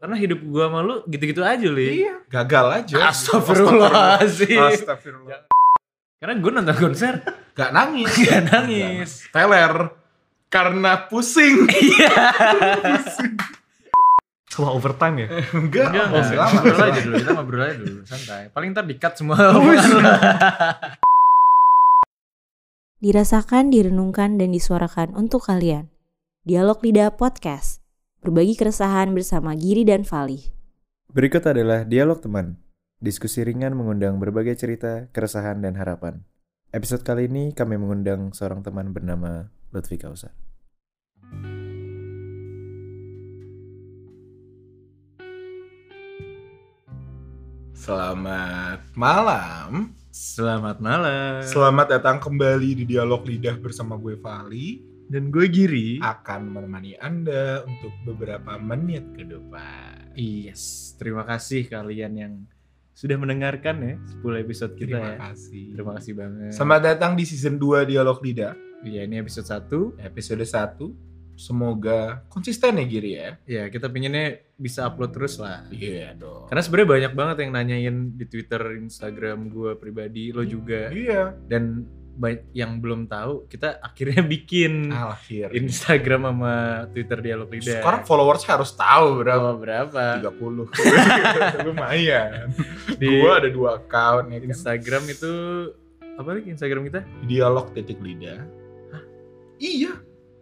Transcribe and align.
Karena 0.00 0.16
hidup 0.16 0.40
gua 0.48 0.72
sama 0.72 0.80
lu 0.80 1.04
gitu-gitu 1.04 1.44
aja, 1.44 1.68
Li. 1.68 2.08
Iya, 2.08 2.24
gagal 2.26 2.66
aja. 2.72 3.12
Astagfirullahaladzim. 3.12 4.56
Astagfirullah. 4.56 5.44
Karena 6.16 6.34
gue 6.36 6.50
nonton 6.52 6.76
konser 6.76 7.20
Gak 7.52 7.72
nangis. 7.72 8.08
gak 8.16 8.48
nangis. 8.48 9.28
Teler. 9.28 9.92
Karena 10.48 11.04
pusing. 11.06 11.68
Iya. 11.70 12.32
Setelah 14.50 14.72
overtime 14.74 15.16
ya? 15.20 15.28
Enggak, 15.54 15.94
Enggak, 15.94 16.06
masih 16.10 16.34
enggak. 16.34 16.42
lama. 16.42 16.58
Ngobrol 16.58 16.82
aja 16.82 17.00
dulu, 17.00 17.14
kita 17.14 17.30
ngobrol 17.38 17.62
aja 17.62 17.76
dulu, 17.78 17.98
santai. 18.02 18.42
Paling 18.50 18.68
ntar 18.74 18.82
di-cut 18.82 19.14
semua. 19.14 19.36
Dirasakan, 23.00 23.70
direnungkan, 23.70 24.36
dan 24.36 24.50
disuarakan 24.50 25.14
untuk 25.14 25.46
kalian. 25.46 25.86
Dialog 26.42 26.82
Lidah 26.82 27.14
Podcast. 27.14 27.69
Berbagi 28.20 28.52
keresahan 28.52 29.16
bersama 29.16 29.56
Giri 29.56 29.80
dan 29.80 30.04
Fali. 30.04 30.52
Berikut 31.08 31.40
adalah 31.40 31.88
dialog 31.88 32.20
teman. 32.20 32.60
Diskusi 33.00 33.40
ringan 33.40 33.72
mengundang 33.72 34.20
berbagai 34.20 34.60
cerita, 34.60 35.08
keresahan, 35.08 35.64
dan 35.64 35.72
harapan. 35.80 36.20
Episode 36.68 37.00
kali 37.00 37.32
ini 37.32 37.56
kami 37.56 37.80
mengundang 37.80 38.36
seorang 38.36 38.60
teman 38.60 38.92
bernama 38.92 39.48
Lutfi 39.72 39.96
Kausar. 39.96 40.36
Selamat 47.72 48.84
malam. 48.92 49.96
Selamat 50.12 50.76
malam. 50.76 51.40
Selamat 51.40 51.96
datang 51.96 52.20
kembali 52.20 52.84
di 52.84 52.84
Dialog 52.84 53.24
Lidah 53.24 53.56
bersama 53.56 53.96
gue 53.96 54.20
Vali. 54.20 54.89
Dan 55.10 55.34
gue 55.34 55.50
Giri. 55.50 55.98
Akan 55.98 56.54
menemani 56.54 56.94
Anda 56.94 57.66
untuk 57.66 57.90
beberapa 58.06 58.54
menit 58.62 59.10
ke 59.10 59.26
depan. 59.26 60.14
Yes, 60.14 60.94
terima 61.02 61.26
kasih 61.26 61.66
kalian 61.66 62.12
yang 62.14 62.32
sudah 62.94 63.18
mendengarkan 63.18 63.76
ya 63.82 63.94
10 64.22 64.44
episode 64.46 64.72
kita 64.78 65.02
Terima 65.02 65.10
ya. 65.10 65.18
kasih. 65.18 65.64
Terima 65.74 65.92
kasih 65.98 66.12
banget. 66.14 66.50
Selamat 66.54 66.80
datang 66.94 67.12
di 67.18 67.26
season 67.26 67.58
2 67.58 67.90
Dialog 67.90 68.22
Lidah. 68.22 68.54
Iya, 68.86 69.02
ini 69.02 69.18
episode 69.18 69.50
1. 69.50 69.98
Episode 69.98 70.46
1. 70.46 71.10
Semoga 71.34 72.22
konsisten 72.30 72.78
ya 72.78 72.84
Giri 72.86 73.12
ya. 73.16 73.30
Ya, 73.50 73.64
kita 73.66 73.90
pinginnya 73.90 74.44
bisa 74.54 74.86
upload 74.86 75.10
terus 75.10 75.40
lah. 75.40 75.64
Iya 75.72 76.12
dong. 76.14 76.46
Karena 76.46 76.62
sebenarnya 76.62 76.88
banyak 76.92 77.12
banget 77.16 77.36
yang 77.42 77.50
nanyain 77.50 77.96
di 78.14 78.24
Twitter, 78.28 78.60
Instagram 78.78 79.48
gue 79.48 79.72
pribadi, 79.74 80.30
lo 80.30 80.44
juga. 80.44 80.92
Iya. 80.92 81.32
Dan 81.48 81.82
ba- 81.82 81.99
yang 82.52 82.76
belum 82.78 83.08
tahu, 83.08 83.48
kita 83.48 83.80
akhirnya 83.80 84.20
bikin 84.20 84.92
Akhir. 84.92 85.56
Instagram 85.56 86.28
sama 86.28 86.54
Twitter 86.92 87.18
Dialog 87.18 87.48
Lidah. 87.48 87.80
Sekarang 87.80 88.02
followers 88.04 88.44
harus 88.44 88.70
tahu 88.72 89.24
berapa. 89.24 89.40
Oh, 89.40 89.56
berapa? 89.56 90.20
30 90.20 91.64
Lumayan 91.66 92.52
Di 92.94 93.08
Gua 93.20 93.40
ada 93.40 93.48
dua 93.48 93.80
account 93.80 94.28
ya 94.28 94.38
kan 94.38 94.48
Instagram 94.48 95.02
itu 95.08 95.32
apa 96.14 96.28
lagi 96.36 96.48
Instagram 96.50 96.82
kita? 96.84 97.00
Dialog 97.24 97.72
titik 97.72 97.96
lidah 97.98 98.44
Iya 99.56 99.92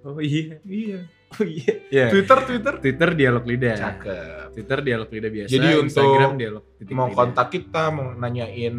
Oh 0.02 0.18
iya. 0.18 0.58
Iya 0.62 1.06
Oh 1.28 1.44
iya. 1.44 1.74
Ya. 1.92 2.06
Twitter 2.08 2.38
Twitter 2.42 2.74
Twitter 2.80 3.08
Dialog 3.12 3.44
Lidah. 3.44 3.76
Cakep 3.76 4.56
Twitter 4.56 4.78
Dialog 4.80 5.08
Lidah 5.12 5.30
biasa. 5.30 5.50
Jadi 5.52 5.68
untuk 5.76 5.84
Instagram 5.86 6.32
Dialog 6.34 6.64
titik 6.74 6.94
Mau 6.96 7.06
lidah. 7.06 7.14
kontak 7.14 7.48
kita 7.52 7.82
Mau 7.92 8.10
nanyain 8.12 8.76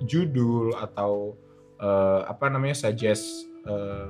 Judul 0.00 0.72
Atau 0.74 1.36
eh, 1.84 2.20
Apa 2.24 2.48
namanya 2.48 2.72
Suggest 2.74 3.28
eh, 3.62 4.08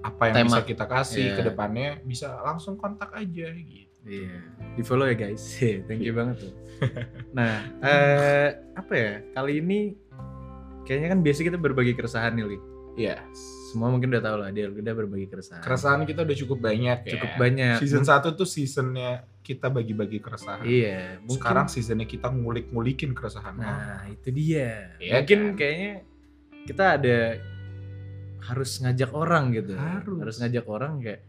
Apa 0.00 0.30
yang 0.30 0.36
Tema. 0.40 0.46
bisa 0.46 0.60
kita 0.62 0.84
kasih 0.86 1.24
Iya. 1.26 1.34
ke 1.34 1.42
depannya 1.44 1.90
Bisa 2.00 2.38
langsung 2.40 2.74
kontak 2.74 3.10
aja 3.12 3.50
gitu 3.50 3.90
Iya, 4.04 4.36
di 4.76 4.84
follow 4.84 5.08
ya 5.08 5.16
guys. 5.16 5.40
Thank 5.88 6.04
you 6.04 6.12
banget 6.12 6.36
tuh. 6.38 6.52
Nah, 7.32 7.64
eh, 7.80 8.52
apa 8.76 8.92
ya? 8.92 9.12
Kali 9.32 9.64
ini 9.64 9.96
kayaknya 10.84 11.16
kan 11.16 11.20
biasa 11.24 11.40
kita 11.40 11.56
berbagi 11.56 11.96
keresahan 11.96 12.36
nih, 12.36 12.44
Li. 12.44 12.58
Iya 12.94 13.16
Semua 13.72 13.88
mungkin 13.88 14.12
udah 14.12 14.22
tahu 14.22 14.36
lah, 14.38 14.52
dia 14.52 14.68
udah 14.68 14.92
berbagi 14.94 15.26
keresahan. 15.26 15.64
Keresahan 15.64 16.04
kita 16.04 16.20
udah 16.20 16.36
cukup 16.36 16.58
banyak 16.60 16.98
ya 17.00 17.10
Cukup 17.16 17.32
banyak. 17.34 17.76
Season 17.80 18.04
1 18.04 18.36
tuh 18.36 18.44
seasonnya 18.44 19.24
kita 19.40 19.66
bagi-bagi 19.66 20.20
keresahan 20.20 20.62
Iya, 20.62 21.18
mungkin. 21.18 21.40
Sekarang 21.40 21.66
seasonnya 21.66 22.04
kita 22.04 22.28
ngulik-ngulikin 22.28 23.16
keresahan 23.16 23.56
orang. 23.56 23.72
Nah, 23.88 24.04
itu 24.12 24.28
dia. 24.30 24.94
Iya 25.00 25.12
mungkin 25.18 25.40
kan? 25.40 25.56
kayaknya 25.56 25.92
kita 26.64 26.96
ada 27.00 27.18
harus 28.44 28.70
ngajak 28.80 29.10
orang 29.12 29.52
gitu. 29.56 29.72
Harus. 29.76 30.36
ngajak 30.40 30.64
orang 30.68 31.00
kayak 31.00 31.20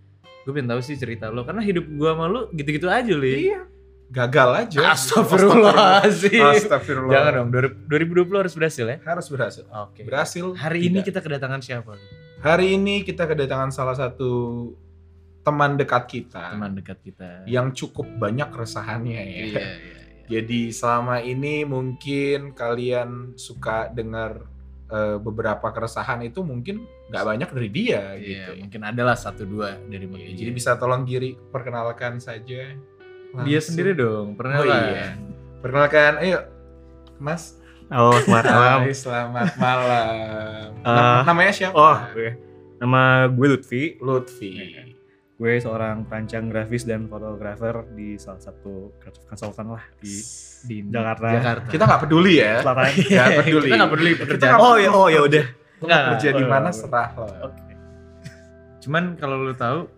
gue 0.46 0.52
pengen 0.54 0.70
tahu 0.70 0.82
sih 0.84 0.96
cerita 1.00 1.34
lo 1.34 1.42
karena 1.42 1.66
hidup 1.66 1.90
gua 1.98 2.14
sama 2.14 2.26
lu 2.30 2.42
gitu-gitu 2.54 2.88
aja, 2.88 3.14
Li. 3.16 3.50
Iya. 3.50 3.62
Gagal 4.06 4.50
aja. 4.54 4.94
Astagfirullahaladzim. 4.94 6.38
Astagfirullah. 6.54 7.10
Jangan 7.10 7.32
dong, 7.34 7.50
2020 7.90 8.42
harus 8.46 8.54
berhasil 8.54 8.86
ya. 8.86 8.98
Harus 9.02 9.28
berhasil. 9.34 9.66
Oke. 9.66 10.06
Berhasil. 10.06 10.46
Hari 10.54 10.80
ini 10.86 11.02
tidak. 11.02 11.10
kita 11.10 11.20
kedatangan 11.26 11.60
siapa? 11.66 11.98
Hari 12.46 12.78
ini 12.78 13.02
kita 13.02 13.26
kedatangan 13.26 13.74
salah 13.74 13.98
satu 13.98 14.70
teman 15.42 15.78
dekat 15.78 16.06
kita 16.10 16.58
Teman 16.58 16.74
dekat 16.74 16.98
kita. 17.02 17.46
yang 17.50 17.74
cukup 17.74 18.06
banyak 18.18 18.50
keresahannya 18.54 19.18
ya. 19.18 19.26
Iya, 19.26 19.42
iya, 19.42 19.58
iya. 19.58 19.98
Jadi 20.26 20.74
selama 20.74 21.22
ini 21.22 21.66
mungkin 21.66 22.54
kalian 22.54 23.38
suka 23.38 23.90
dengar 23.90 24.46
eh, 24.96 25.18
beberapa 25.18 25.68
keresahan 25.68 26.24
itu 26.24 26.40
mungkin 26.40 26.80
nggak 27.06 27.24
banyak 27.26 27.50
dari 27.52 27.70
dia 27.70 28.02
Iya, 28.14 28.18
gitu. 28.18 28.50
ya. 28.50 28.58
mungkin 28.58 28.82
adalah 28.86 29.14
satu 29.14 29.44
dua 29.44 29.76
dari 29.84 30.04
Iya, 30.04 30.10
mereka. 30.10 30.32
Jadi 30.34 30.52
bisa 30.52 30.72
tolong 30.76 31.04
Giri 31.04 31.36
perkenalkan 31.46 32.18
saja. 32.18 32.72
dia 32.72 32.80
Langsung. 33.36 33.60
sendiri 33.62 33.92
dong, 33.94 34.34
pernah 34.34 34.58
Oh 34.58 34.66
iya. 34.66 35.20
Perkenalkan, 35.60 36.24
ayo 36.24 36.40
Mas. 37.18 37.60
Halo, 37.86 38.16
selamat 38.18 38.46
malam. 38.48 38.80
Hai, 38.82 38.94
selamat 38.96 39.50
malam. 39.58 40.68
Eh, 40.74 40.88
Nam- 40.88 41.26
namanya 41.28 41.52
siapa? 41.52 41.76
Oh, 41.76 41.94
oke. 41.94 42.28
Nama 42.80 43.02
gue 43.28 43.48
Lutfi. 43.52 43.84
Lutfi. 44.00 44.95
Gue 45.36 45.60
seorang 45.60 46.08
perancang 46.08 46.48
grafis 46.48 46.88
dan 46.88 47.12
fotografer 47.12 47.84
di 47.92 48.16
salah 48.16 48.40
satu 48.40 48.96
creative 49.04 49.28
consultant 49.28 49.76
lah 49.76 49.84
di 50.00 50.16
di 50.64 50.76
Jakarta. 50.88 51.28
Jakarta. 51.28 51.68
Kita 51.68 51.84
nggak 51.84 52.02
peduli 52.08 52.34
ya. 52.40 52.64
selatan. 52.64 52.86
Nggak 53.12 53.30
peduli. 53.44 53.68
Kita 53.68 53.76
nggak 53.76 53.92
peduli 53.92 54.12
Kita 54.16 54.24
pekerjaan. 54.24 54.52
nggak 54.56 54.64
Oh 54.64 54.76
ya, 54.80 54.90
oh 54.96 55.08
ya 55.12 55.20
udah. 55.28 55.46
Enggak, 55.84 56.02
Kerja 56.16 56.30
di 56.40 56.46
mana 56.48 56.70
serah 56.72 57.10
lo. 57.20 57.28
Oke. 57.52 57.74
Cuman 58.80 59.04
kalau 59.20 59.36
lu 59.44 59.52
tahu 59.52 59.92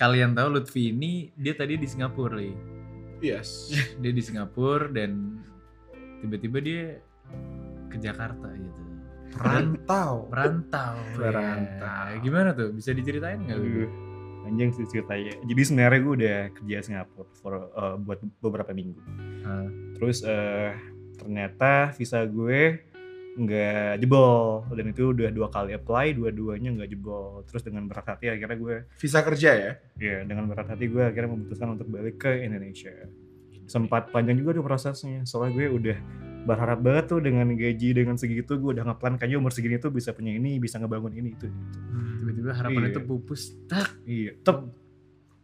kalian 0.00 0.32
tahu 0.32 0.48
Lutfi 0.56 0.96
ini 0.96 1.28
dia 1.36 1.52
tadi 1.52 1.76
di 1.76 1.84
Singapura, 1.84 2.40
Li. 2.40 2.54
Yes. 3.20 3.68
Dia 4.00 4.12
di 4.16 4.22
Singapura 4.24 4.88
dan 4.88 5.42
tiba-tiba 6.24 6.58
dia 6.64 6.84
ke 7.92 8.00
Jakarta 8.00 8.48
gitu. 8.56 8.82
Perantau. 9.36 10.32
Merantau. 10.32 10.94
Merantau. 11.20 12.04
ya. 12.16 12.16
Gimana 12.24 12.56
tuh? 12.56 12.72
Bisa 12.72 12.96
diceritain 12.96 13.44
nggak? 13.44 13.60
Panjang 14.48 14.72
sih 14.72 14.88
ceritanya. 14.88 15.36
Jadi 15.44 15.60
sebenarnya 15.60 16.00
gue 16.00 16.14
udah 16.24 16.38
kerja 16.56 16.76
Singapura 16.80 17.28
for, 17.36 17.52
uh, 17.76 18.00
buat 18.00 18.24
beberapa 18.40 18.72
minggu. 18.72 19.00
Ah. 19.44 19.68
Terus 20.00 20.24
uh, 20.24 20.72
ternyata 21.20 21.92
visa 21.92 22.24
gue 22.24 22.88
nggak 23.38 24.02
jebol 24.02 24.66
dan 24.74 24.86
itu 24.90 25.14
udah 25.14 25.30
dua 25.30 25.46
kali 25.46 25.70
apply 25.78 26.10
dua-duanya 26.10 26.74
nggak 26.74 26.90
jebol 26.90 27.46
terus 27.46 27.62
dengan 27.62 27.86
berat 27.86 28.02
hati 28.10 28.34
akhirnya 28.34 28.58
gue 28.58 28.76
Visa 28.98 29.22
kerja 29.22 29.50
ya? 29.54 29.72
ya 29.94 30.26
dengan 30.26 30.50
berat 30.50 30.66
hati 30.74 30.90
gue 30.90 31.06
akhirnya 31.06 31.38
memutuskan 31.38 31.78
untuk 31.78 31.86
balik 31.86 32.18
ke 32.18 32.42
Indonesia 32.42 32.90
sempat 33.70 34.10
panjang 34.10 34.42
juga 34.42 34.58
tuh 34.58 34.66
prosesnya 34.66 35.22
soalnya 35.22 35.54
gue 35.54 35.66
udah 35.70 35.98
berharap 36.48 36.80
banget 36.80 37.04
tuh 37.12 37.20
dengan 37.20 37.44
gaji 37.52 37.92
dengan 37.92 38.16
segitu 38.16 38.56
gue 38.56 38.70
udah 38.72 38.88
ngeplan 38.88 39.20
kayaknya 39.20 39.36
umur 39.36 39.52
segini 39.52 39.76
tuh 39.76 39.92
bisa 39.92 40.16
punya 40.16 40.32
ini 40.32 40.56
bisa 40.56 40.80
ngebangun 40.80 41.12
ini 41.12 41.36
itu 41.36 41.44
gitu. 41.44 41.78
Tiba-tiba 42.18 42.50
harapan 42.56 42.82
Iya. 42.82 42.90
itu 42.90 43.00
pupus, 43.04 43.42
tak 43.68 43.88
iya 44.02 44.32
tetep 44.32 44.64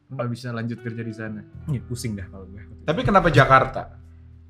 nggak 0.09 0.29
bisa 0.31 0.49
lanjut 0.51 0.79
kerja 0.81 1.03
di 1.03 1.13
sana. 1.13 1.41
ya, 1.69 1.81
pusing 1.85 2.15
dah 2.15 2.25
kalau 2.27 2.47
gue 2.47 2.61
Tapi 2.83 3.01
kenapa 3.03 3.29
Jakarta? 3.29 4.01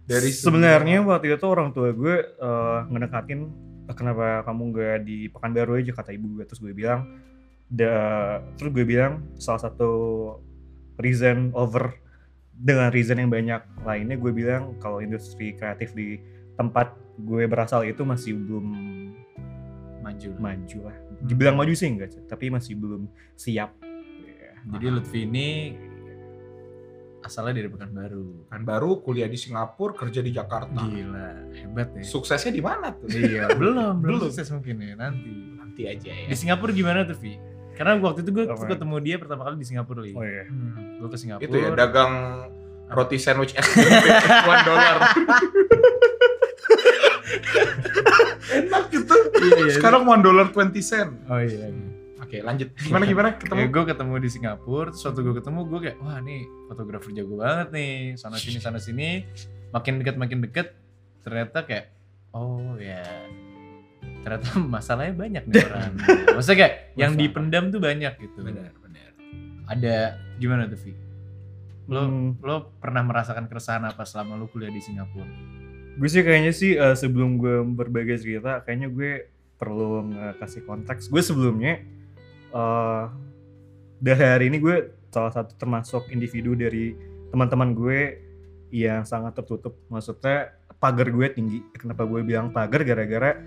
Dari 0.04 0.30
sebenarnya 0.30 1.00
waktu 1.00 1.32
itu 1.32 1.46
orang 1.48 1.72
tua 1.72 1.90
gue 1.90 2.14
eh, 2.22 2.78
ngedekatin 2.86 3.40
"Eh, 3.84 3.94
kenapa 3.96 4.44
kamu 4.44 4.62
nggak 4.70 4.96
di 5.02 5.16
Pekanbaru 5.28 5.80
aja 5.80 5.92
kata 5.92 6.12
ibu 6.12 6.38
gue 6.38 6.44
terus 6.44 6.60
gue 6.60 6.70
bilang 6.70 7.08
da, 7.66 7.90
terus 8.54 8.70
gue 8.70 8.84
bilang 8.84 9.24
salah 9.34 9.64
satu 9.64 9.90
reason 10.96 11.50
over 11.56 11.90
dengan 12.54 12.92
reason 12.92 13.18
yang 13.18 13.32
banyak 13.32 13.58
lainnya 13.82 14.14
gue 14.14 14.30
bilang 14.30 14.78
kalau 14.78 15.00
industri 15.00 15.56
kreatif 15.56 15.90
di 15.90 16.20
tempat 16.54 16.88
gue 17.16 17.44
berasal 17.44 17.82
itu 17.82 18.02
masih 18.02 18.34
belum 18.34 18.66
Maju. 20.00 20.30
maju 20.36 20.78
lah 20.84 20.96
dibilang 21.20 21.54
maju 21.54 21.72
sih 21.72 21.88
enggak 21.88 22.12
tapi 22.24 22.48
masih 22.48 22.74
belum 22.74 23.06
siap 23.34 23.72
Ya. 24.24 24.52
Jadi 24.70 24.86
Lutfi 24.88 25.20
ini 25.22 25.48
asalnya 27.20 27.52
dari 27.54 27.68
Pekanbaru. 27.68 28.48
kan 28.48 28.60
baru 28.62 28.96
kuliah 28.98 29.24
di 29.24 29.34
Singapura, 29.34 29.92
kerja 29.94 30.20
di 30.20 30.28
Jakarta. 30.30 30.76
Gila, 30.78 31.28
hebat 31.54 31.88
ya. 31.90 32.02
Suksesnya 32.02 32.48
di 32.50 32.60
mana 32.60 32.92
tuh? 32.92 33.08
iya, 33.08 33.48
belum, 33.58 33.76
belum 33.96 33.96
Belum. 34.00 34.20
sukses 34.24 34.48
mungkin 34.50 34.76
ya 34.78 34.92
nanti. 34.94 35.32
Nanti 35.54 35.82
aja 35.84 36.10
ya. 36.10 36.26
Di 36.26 36.32
Singapura 36.34 36.70
gimana 36.70 37.02
tuh, 37.02 37.16
Vi? 37.16 37.36
Karena 37.72 37.96
waktu 37.98 38.20
itu 38.20 38.30
gue 38.30 38.44
Apa? 38.46 38.64
ketemu 38.66 38.96
dia 39.00 39.16
pertama 39.16 39.42
kali 39.42 39.56
di 39.56 39.66
Singapura, 39.66 40.00
Li. 40.00 40.12
oh 40.12 40.20
iya 40.20 40.44
Hmm, 40.46 41.00
gue 41.00 41.08
ke 41.10 41.16
Singapura. 41.16 41.44
Itu 41.44 41.56
ya 41.58 41.68
dagang 41.70 42.12
roti 42.86 43.16
sandwich 43.16 43.52
SMP 43.52 44.04
one 44.46 44.62
dollar. 44.62 44.96
Enak 48.58 48.84
gitu. 48.88 49.14
Iya, 49.34 49.58
iya. 49.60 49.74
Sekarang 49.74 50.04
one 50.04 50.20
dollar 50.20 50.48
twenty 50.48 50.80
cent. 50.80 51.14
Oh 51.26 51.38
iya. 51.38 51.68
iya. 51.68 51.92
Oke, 52.20 52.40
lanjut. 52.40 52.72
Gimana 52.74 53.04
gimana 53.04 53.28
ketemu? 53.40 53.60
Ya, 53.60 53.68
gue 53.68 53.84
ketemu 53.86 54.12
di 54.16 54.28
Singapura, 54.28 54.88
terus 54.88 55.04
waktu 55.04 55.20
gue 55.20 55.34
ketemu 55.36 55.60
gue 55.64 55.78
kayak, 55.82 55.96
wah 56.00 56.18
nih 56.18 56.40
fotografer 56.66 57.10
jago 57.12 57.34
banget 57.36 57.68
nih, 57.70 57.92
sana 58.16 58.36
sini 58.36 58.58
sana 58.58 58.78
sini, 58.78 59.28
makin 59.70 60.00
dekat 60.00 60.16
makin 60.16 60.38
deket, 60.40 60.72
ternyata 61.20 61.62
kayak, 61.62 61.92
oh 62.32 62.80
ya, 62.80 63.04
ternyata 64.24 64.56
masalahnya 64.74 65.14
banyak 65.14 65.44
nih 65.46 65.62
orang. 65.62 65.92
Maksudnya 66.32 66.58
kayak 66.58 66.74
yang 66.96 67.12
Masalah. 67.12 67.22
dipendam 67.28 67.64
tuh 67.68 67.80
banyak 67.82 68.12
gitu. 68.16 68.38
benar, 68.40 68.72
benar. 68.74 69.10
Ada 69.64 69.96
gimana 70.36 70.64
tuh 70.66 70.80
Vi? 70.80 70.92
Lo 71.84 72.00
Hmm. 72.08 72.40
lo 72.40 72.72
pernah 72.80 73.04
merasakan 73.04 73.44
keresahan 73.44 73.84
apa 73.84 74.08
selama 74.08 74.40
lo 74.40 74.48
kuliah 74.48 74.72
di 74.72 74.80
Singapura? 74.80 75.28
Gue 75.94 76.08
sih 76.10 76.26
kayaknya 76.26 76.52
sih 76.52 76.74
eh, 76.74 76.96
sebelum 76.98 77.38
gue 77.38 77.62
berbagi 77.62 78.18
cerita, 78.18 78.62
kayaknya 78.66 78.90
gue 78.90 79.30
perlu 79.54 80.10
ngasih 80.40 80.66
konteks. 80.66 81.06
Gue 81.08 81.22
sebelumnya 81.22 81.80
eh 82.54 83.04
dari 84.02 84.20
hari 84.20 84.44
ini 84.50 84.58
gue 84.60 84.92
salah 85.14 85.30
satu 85.30 85.54
termasuk 85.54 86.10
individu 86.10 86.58
dari 86.58 86.92
teman-teman 87.30 87.72
gue 87.72 88.18
yang 88.74 89.06
sangat 89.06 89.38
tertutup. 89.38 89.78
Maksudnya 89.86 90.58
pagar 90.82 91.08
gue 91.14 91.26
tinggi. 91.30 91.62
Kenapa 91.78 92.02
gue 92.04 92.20
bilang 92.26 92.50
pagar? 92.50 92.82
Gara-gara 92.82 93.38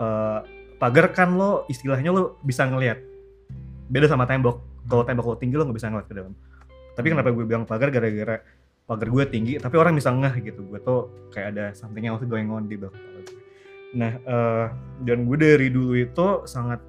eh, 0.00 0.40
pagar 0.80 1.12
kan 1.12 1.36
lo 1.36 1.68
istilahnya 1.68 2.10
lo 2.10 2.40
bisa 2.40 2.64
ngelihat. 2.64 2.98
Beda 3.92 4.08
sama 4.08 4.24
tembok. 4.24 4.64
Kalau 4.88 5.04
tembok 5.04 5.26
lo 5.28 5.36
tinggi 5.36 5.60
lo 5.60 5.68
nggak 5.68 5.76
bisa 5.76 5.92
ngeliat 5.92 6.08
ke 6.08 6.14
dalam. 6.16 6.32
Tapi 6.96 7.06
kenapa 7.12 7.28
gue 7.30 7.44
bilang 7.44 7.68
pagar? 7.68 7.92
Gara-gara 7.92 8.40
pagar 8.86 9.08
gue 9.08 9.24
tinggi, 9.30 9.56
tapi 9.62 9.78
orang 9.78 9.94
bisa 9.96 10.10
ngeh 10.10 10.34
gitu. 10.42 10.60
Gue 10.66 10.80
tuh 10.82 11.30
kayak 11.30 11.48
ada 11.56 11.64
something 11.72 12.04
else 12.06 12.24
going 12.26 12.50
on 12.50 12.66
di 12.66 12.76
belakang 12.76 12.98
kepala 12.98 13.20
gue. 13.24 13.40
Nah, 13.92 14.12
eh, 14.18 14.66
dan 15.04 15.18
gue 15.28 15.36
dari 15.36 15.68
dulu 15.68 15.92
itu 15.96 16.26
sangat 16.48 16.80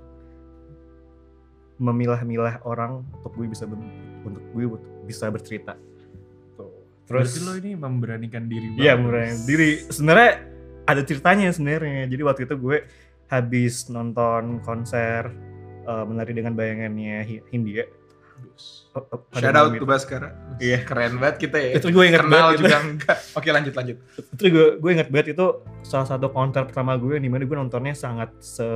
memilah-milah 1.81 2.63
orang 2.63 3.03
untuk 3.19 3.33
gue 3.35 3.47
bisa 3.49 3.65
untuk 4.23 4.43
gue 4.55 4.65
bisa 5.09 5.27
bercerita. 5.27 5.75
Tuh. 6.55 6.71
Terus 7.09 7.33
Berarti 7.33 7.39
lo 7.43 7.53
ini 7.59 7.71
memberanikan 7.75 8.47
diri 8.47 8.77
Iya, 8.79 8.95
murah 8.95 9.27
diri. 9.43 9.83
Sebenarnya 9.89 10.31
ada 10.87 11.01
ceritanya 11.03 11.51
sebenarnya. 11.51 12.07
Jadi 12.07 12.21
waktu 12.23 12.41
itu 12.47 12.55
gue 12.55 12.77
habis 13.27 13.89
nonton 13.89 14.61
konser 14.63 15.27
eh, 15.83 16.03
menari 16.07 16.31
dengan 16.31 16.53
bayangannya 16.55 17.17
Hi- 17.27 17.45
Hindia. 17.51 17.83
Oh, 18.93 19.01
oh, 19.09 19.19
Shout 19.33 19.57
out 19.57 19.73
to 19.73 19.81
itu. 19.81 19.85
Baskara. 19.89 20.29
Iya. 20.61 20.85
Keren 20.85 21.17
banget 21.17 21.49
kita 21.49 21.57
ya. 21.57 21.69
Itu 21.81 21.89
gue 21.89 22.03
inget 22.05 22.21
Kenal 22.21 22.53
banget 22.53 22.53
itu. 22.53 22.61
juga 22.61 22.77
enggak. 22.85 23.17
Oke, 23.33 23.49
lanjut 23.49 23.73
lanjut. 23.73 23.97
Itu 24.37 24.43
gue 24.53 24.67
gue 24.77 24.91
inget 24.93 25.09
banget 25.09 25.27
itu 25.33 25.45
salah 25.81 26.05
satu 26.05 26.29
konser 26.29 26.61
pertama 26.69 26.93
gue 27.01 27.17
di 27.17 27.25
mana 27.25 27.41
gue 27.41 27.57
nontonnya 27.57 27.97
sangat 27.97 28.29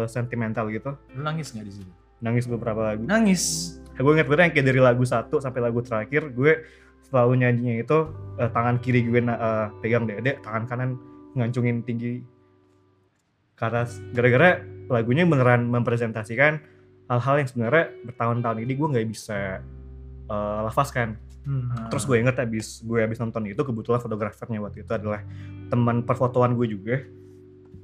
sentimental 0.10 0.74
gitu. 0.74 0.98
Lo 1.14 1.22
nangis 1.22 1.54
nggak 1.54 1.66
di 1.70 1.74
situ? 1.82 1.92
Nangis 2.26 2.50
beberapa 2.50 2.82
lagu. 2.82 3.06
Nangis. 3.06 3.76
gue 3.98 4.14
inget 4.14 4.30
banget 4.30 4.42
yang 4.46 4.54
kayak 4.54 4.68
dari 4.70 4.82
lagu 4.82 5.02
1 5.02 5.26
sampai 5.26 5.58
lagu 5.58 5.82
terakhir 5.82 6.30
gue 6.30 6.62
selalu 7.10 7.34
nyanyinya 7.42 7.82
itu 7.82 7.98
eh, 8.38 8.50
tangan 8.54 8.78
kiri 8.78 9.10
gue 9.10 9.26
eh, 9.26 9.68
pegang 9.82 10.06
dede, 10.06 10.38
tangan 10.46 10.64
kanan 10.70 10.90
ngancungin 11.34 11.82
tinggi 11.82 12.22
ke 13.58 13.64
atas. 13.66 13.98
Gara-gara 14.14 14.62
lagunya 14.86 15.26
beneran 15.26 15.66
mempresentasikan 15.70 16.62
hal-hal 17.08 17.36
yang 17.40 17.48
sebenarnya 17.50 17.86
bertahun-tahun 18.04 18.58
ini 18.64 18.74
gue 18.76 18.88
nggak 18.88 19.08
bisa 19.08 19.64
eh, 20.28 20.60
lafazkan. 20.68 21.16
Ah. 21.48 21.88
Terus 21.88 22.04
gue 22.04 22.20
inget 22.20 22.36
abis 22.36 22.84
gue 22.84 23.00
abis 23.00 23.18
nonton 23.24 23.48
itu 23.48 23.62
kebetulan 23.64 24.04
fotografernya 24.04 24.60
waktu 24.60 24.84
itu 24.84 24.92
adalah 24.92 25.24
teman 25.72 26.04
perfotoan 26.04 26.60
gue 26.60 26.68
juga. 26.68 26.96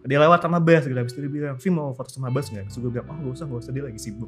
Dia 0.03 0.19
lewat 0.19 0.43
sama 0.43 0.59
Bas 0.59 0.83
gitu, 0.83 0.99
abis 0.99 1.15
itu 1.15 1.23
dia 1.23 1.31
bilang, 1.31 1.55
Vi 1.55 1.71
mau 1.71 1.95
foto 1.95 2.11
sama 2.11 2.27
Bas 2.27 2.51
nggak? 2.51 2.67
Terus 2.67 2.75
gue 2.83 2.91
bilang, 2.91 3.07
oh 3.07 3.15
gak 3.23 3.39
usah, 3.39 3.45
gak 3.47 3.59
usah, 3.63 3.71
dia 3.71 3.87
lagi 3.87 3.99
sibuk. 4.03 4.27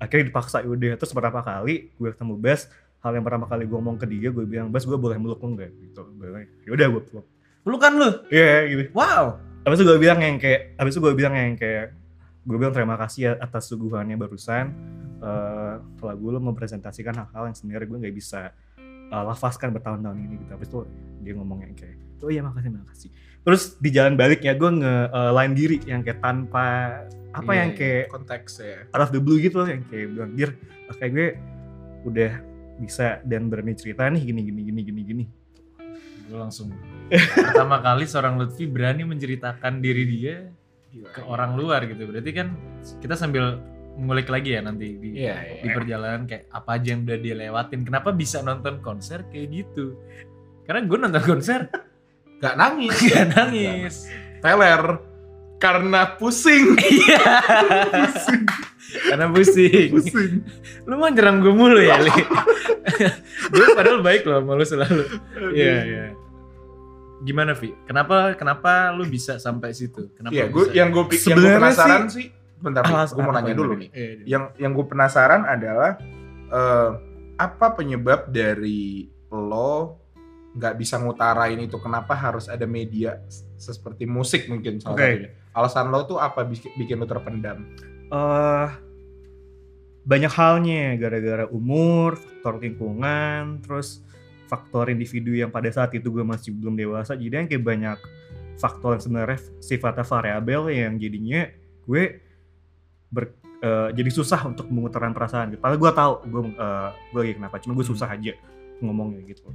Akhirnya 0.00 0.32
dipaksa 0.32 0.64
udah, 0.64 0.96
terus 0.96 1.12
beberapa 1.12 1.44
kali 1.44 1.92
gue 1.92 2.08
ketemu 2.08 2.40
Bas, 2.40 2.72
hal 3.04 3.12
yang 3.12 3.24
pertama 3.28 3.44
kali 3.44 3.68
gue 3.68 3.76
ngomong 3.76 4.00
ke 4.00 4.08
dia, 4.08 4.32
gue 4.32 4.48
bilang, 4.48 4.72
Bas 4.72 4.88
gue 4.88 4.96
boleh 4.96 5.20
meluk 5.20 5.44
lu 5.44 5.60
nggak? 5.60 5.76
Gitu, 5.76 6.00
bilang, 6.16 6.48
yaudah 6.64 6.86
gue 6.88 7.02
peluk. 7.04 7.26
Pelukan 7.60 7.92
lo? 8.00 8.08
Iya 8.32 8.64
gitu. 8.64 8.82
Wow. 8.96 9.36
Abis 9.68 9.84
itu 9.84 9.92
gue 9.92 10.00
bilang 10.00 10.18
yang 10.24 10.40
kayak, 10.40 10.80
abis 10.80 10.96
itu 10.96 11.00
gue 11.04 11.12
bilang 11.12 11.36
yang 11.36 11.52
kayak, 11.60 11.99
gue 12.40 12.56
bilang 12.56 12.72
terima 12.72 12.96
kasih 12.96 13.20
ya 13.20 13.32
atas 13.38 13.68
suguhannya 13.68 14.16
barusan. 14.16 14.72
Eh 15.20 15.74
lagu 16.00 16.26
lo 16.32 16.40
mempresentasikan 16.40 17.12
hal-hal 17.12 17.52
yang 17.52 17.56
sebenarnya 17.56 17.86
gue 17.88 17.98
nggak 18.08 18.16
bisa 18.16 18.50
eh, 18.80 19.24
lafazkan 19.24 19.70
bertahun-tahun 19.76 20.16
ini 20.16 20.34
gitu. 20.44 20.50
Abis 20.56 20.68
itu 20.72 20.80
dia 21.20 21.32
ngomong 21.36 21.60
yang 21.64 21.74
kayak, 21.76 21.96
oh 22.24 22.30
iya 22.32 22.40
makasih 22.40 22.72
makasih. 22.72 23.10
Terus 23.40 23.62
di 23.80 23.90
jalan 23.92 24.16
baliknya 24.16 24.56
gue 24.56 24.70
nge 24.80 24.94
eh, 25.12 25.32
line 25.36 25.54
diri 25.56 25.76
yang 25.84 26.00
kayak 26.00 26.20
tanpa 26.24 26.66
apa 27.30 27.50
Iya, 27.54 27.60
yang 27.62 27.70
iya. 27.70 27.78
kayak 27.78 28.04
Konteks 28.10 28.52
ya. 28.58 28.78
out 28.90 29.02
of 29.06 29.10
the 29.14 29.20
blue 29.22 29.38
gitu 29.38 29.62
yang 29.62 29.86
kayak 29.86 30.06
bilang, 30.10 30.30
dir, 30.34 30.50
kayak 30.98 31.12
gue 31.14 31.28
udah 32.10 32.32
bisa 32.80 33.20
dan 33.28 33.46
berani 33.52 33.76
cerita 33.76 34.08
nih 34.08 34.24
gini 34.24 34.40
gini 34.40 34.60
gini 34.66 34.80
gini 34.82 35.00
gini. 35.04 35.24
Gue 36.26 36.38
langsung 36.38 36.72
pertama 37.10 37.82
kali 37.82 38.06
seorang 38.08 38.38
Lutfi 38.40 38.64
berani 38.66 39.02
menceritakan 39.04 39.82
diri 39.82 40.04
dia 40.06 40.36
ke 40.90 41.20
orang 41.24 41.54
luar 41.54 41.86
gitu. 41.86 42.02
Berarti 42.08 42.30
kan 42.34 42.54
kita 42.98 43.14
sambil 43.14 43.62
ngulik 44.00 44.30
lagi 44.30 44.56
ya 44.56 44.60
nanti 44.64 44.96
di 44.96 45.18
Iya, 45.18 45.36
iya. 45.44 45.60
di 45.62 45.68
perjalanan 45.74 46.22
kayak 46.24 46.48
apa 46.50 46.70
aja 46.78 46.88
yang 46.94 47.02
udah 47.06 47.18
dia 47.20 47.34
lewatin. 47.36 47.80
Kenapa 47.84 48.10
bisa 48.14 48.40
nonton 48.40 48.80
konser 48.80 49.26
kayak 49.30 49.48
gitu? 49.52 49.94
Karena 50.64 50.86
gue 50.86 50.98
nonton 50.98 51.24
konser 51.26 51.60
Gak 52.40 52.56
nangis. 52.56 52.96
gak 53.12 53.26
nangis. 53.36 53.96
Teler. 54.40 54.84
Karena 55.60 56.16
pusing. 56.16 56.72
Iya. 56.80 57.20
Karena 59.12 59.28
pusing. 59.28 59.92
pusing. 59.92 60.32
Lu 60.88 60.96
mau 60.96 61.12
nyerang 61.12 61.44
gue 61.44 61.52
mulu 61.52 61.78
ya, 61.78 62.00
Li? 62.00 62.10
gue 63.52 63.66
padahal 63.76 64.00
baik 64.02 64.24
loh 64.26 64.40
sama 64.40 64.56
lu 64.56 64.64
selalu. 64.66 65.04
Iya, 65.52 65.74
iya. 65.84 66.04
Gimana, 67.20 67.52
Vi? 67.52 67.76
Kenapa 67.84 68.32
kenapa 68.32 68.88
lu 68.90 69.04
bisa 69.04 69.36
sampai 69.36 69.76
situ? 69.76 70.08
Kenapa 70.16 70.32
Iya, 70.32 70.48
bisa? 70.48 70.54
gue 70.56 70.64
yang 70.72 70.88
gue 70.88 71.04
yang 71.06 71.36
gue 71.36 71.52
penasaran 71.52 72.02
sih, 72.08 72.26
bentar, 72.56 72.82
Alas- 72.82 73.12
gue 73.12 73.20
mau 73.20 73.30
nanya 73.30 73.52
dulu 73.52 73.76
nih. 73.76 73.88
Iya, 73.92 74.08
iya. 74.08 74.24
Yang 74.26 74.42
yang 74.56 74.72
gue 74.72 74.86
penasaran 74.86 75.42
adalah 75.44 76.00
eh, 76.48 76.90
apa 77.36 77.66
penyebab 77.72 78.28
dari 78.28 79.04
lo 79.28 80.00
nggak 80.50 80.74
bisa 80.74 80.96
ngutarain 80.96 81.60
itu? 81.60 81.76
Kenapa 81.76 82.16
harus 82.16 82.48
ada 82.48 82.64
media 82.64 83.20
seperti 83.54 84.08
musik 84.08 84.48
mungkin 84.48 84.80
salah 84.80 84.96
Oke. 84.96 85.04
satunya? 85.04 85.30
Alasan 85.52 85.90
lo 85.90 86.06
tuh 86.06 86.16
apa 86.16 86.42
bikin, 86.42 86.72
bikin 86.74 86.96
lo 86.96 87.06
terpendam? 87.06 87.68
eh 88.10 88.68
banyak 90.00 90.32
halnya 90.32 90.96
gara-gara 90.96 91.44
umur, 91.46 92.16
faktor 92.16 92.58
lingkungan, 92.58 93.60
terus 93.62 94.00
faktor 94.50 94.90
individu 94.90 95.30
yang 95.30 95.54
pada 95.54 95.70
saat 95.70 95.94
itu 95.94 96.10
gue 96.10 96.26
masih 96.26 96.50
belum 96.50 96.74
dewasa. 96.74 97.14
Jadi 97.14 97.30
yang 97.30 97.46
kayak 97.46 97.62
banyak 97.62 97.98
faktor 98.58 98.98
yang 98.98 99.02
sebenarnya 99.06 99.38
sifatnya 99.62 100.02
variabel 100.02 100.62
yang 100.74 100.98
jadinya 100.98 101.46
gue 101.86 102.02
ber, 103.14 103.38
eh, 103.62 103.88
jadi 103.94 104.10
susah 104.10 104.50
untuk 104.50 104.66
mengutarakan 104.74 105.14
perasaan. 105.14 105.46
Padahal 105.62 105.78
gue 105.78 105.92
tahu 105.94 106.12
gue 106.26 106.42
eh, 106.58 106.90
gue 107.14 107.20
lagi 107.22 107.34
kenapa, 107.38 107.56
cuma 107.62 107.72
gue 107.78 107.86
susah 107.86 108.10
aja 108.10 108.34
ngomongnya 108.82 109.22
gitu. 109.30 109.46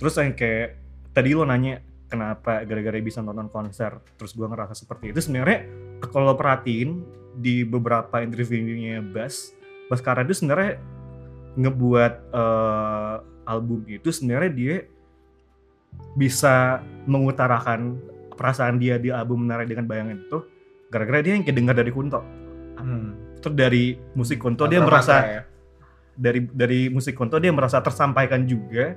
Terus 0.00 0.16
yang 0.16 0.32
kayak 0.32 0.68
tadi 1.12 1.36
lo 1.36 1.44
nanya 1.44 1.84
kenapa 2.08 2.64
gara-gara 2.64 2.98
bisa 3.04 3.20
nonton 3.20 3.52
konser, 3.52 4.00
terus 4.16 4.32
gue 4.32 4.48
ngerasa 4.48 4.72
seperti 4.72 5.12
itu. 5.12 5.20
Sebenarnya 5.20 5.68
kalau 6.08 6.32
lo 6.32 6.34
perhatiin 6.40 7.04
di 7.38 7.62
beberapa 7.62 8.24
interviewnya 8.24 9.04
Bas, 9.04 9.52
Bas 9.86 10.00
itu 10.02 10.34
sebenarnya 10.34 10.80
ngebuat 11.58 12.14
eh, 12.34 13.16
album 13.48 13.88
itu 13.88 14.12
sebenarnya 14.12 14.52
dia 14.52 14.76
bisa 16.14 16.84
mengutarakan 17.08 17.96
perasaan 18.36 18.76
dia 18.76 19.00
di 19.00 19.08
album 19.08 19.48
Menara 19.48 19.64
dengan 19.64 19.88
Bayangan 19.88 20.20
itu 20.20 20.38
gara-gara 20.92 21.24
dia 21.24 21.32
yang 21.34 21.42
kayak 21.42 21.56
dengar 21.56 21.74
dari 21.74 21.90
Kunto. 21.90 22.20
Terus 23.38 23.54
dari 23.54 23.84
musik 24.14 24.38
Kunto 24.42 24.66
dia 24.66 24.82
merasa 24.82 25.16
ya. 25.22 25.42
dari 26.18 26.44
dari 26.50 26.90
musik 26.90 27.14
Kunto 27.14 27.38
dia 27.38 27.54
merasa 27.54 27.78
tersampaikan 27.78 28.44
juga. 28.44 28.94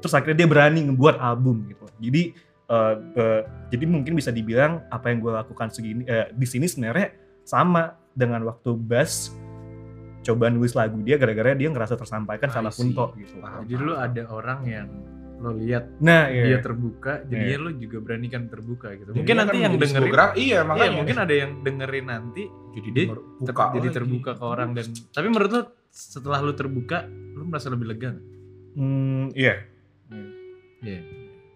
Terus 0.00 0.16
akhirnya 0.16 0.46
dia 0.46 0.48
berani 0.48 0.88
ngebuat 0.88 1.20
album 1.20 1.68
gitu. 1.68 1.84
Jadi 2.00 2.22
eh, 2.70 2.94
eh, 3.18 3.40
jadi 3.68 3.84
mungkin 3.84 4.16
bisa 4.16 4.32
dibilang 4.32 4.86
apa 4.88 5.12
yang 5.12 5.20
gue 5.20 5.32
lakukan 5.34 5.68
segini 5.68 6.06
eh, 6.08 6.32
di 6.32 6.46
sini 6.48 6.64
sebenarnya 6.70 7.12
sama 7.44 7.98
dengan 8.14 8.46
waktu 8.46 8.72
Bass 8.78 9.34
coba 10.20 10.52
nulis 10.52 10.76
lagu 10.76 11.00
dia 11.00 11.16
gara-gara 11.16 11.56
dia 11.56 11.68
ngerasa 11.68 11.96
tersampaikan 11.96 12.48
I 12.48 12.54
sama 12.54 12.70
see. 12.70 12.92
Kunto 12.92 13.16
gitu. 13.16 13.40
Paham. 13.40 13.64
Jadi 13.64 13.82
lu 13.82 13.94
ada 13.96 14.22
orang 14.28 14.60
yang 14.68 14.88
lo 15.40 15.56
lihat 15.56 15.96
Nah, 16.04 16.28
dia 16.28 16.44
iya. 16.52 16.58
terbuka, 16.60 17.24
jadinya 17.24 17.58
lo 17.64 17.70
juga 17.72 17.96
beranikan 18.04 18.44
terbuka 18.52 18.92
gitu. 18.92 19.16
Jadi 19.16 19.18
mungkin 19.24 19.32
dia 19.32 19.40
nanti 19.40 19.56
kan 19.56 19.64
yang 19.64 19.74
dengerin 19.80 20.12
iya 20.12 20.28
Iya, 20.36 20.58
makanya 20.68 20.92
mungkin 20.92 21.16
ada 21.16 21.34
yang 21.34 21.50
dengerin 21.64 22.06
nanti 22.06 22.42
jadi 22.76 22.88
dia 22.92 23.04
ter- 23.08 23.24
buka 23.40 23.64
jadi 23.72 23.88
terbuka 23.88 24.30
ke 24.36 24.44
orang 24.44 24.70
dan 24.76 24.86
tapi 25.10 25.26
menurut 25.32 25.50
lo 25.50 25.62
setelah 25.90 26.38
lu 26.38 26.52
terbuka, 26.52 27.08
lu 27.08 27.48
merasa 27.48 27.66
lebih 27.66 27.88
lega 27.88 28.14
nggak? 28.14 28.26
Hmm, 28.76 29.24
iya. 29.32 29.64
Iya. 30.80 31.00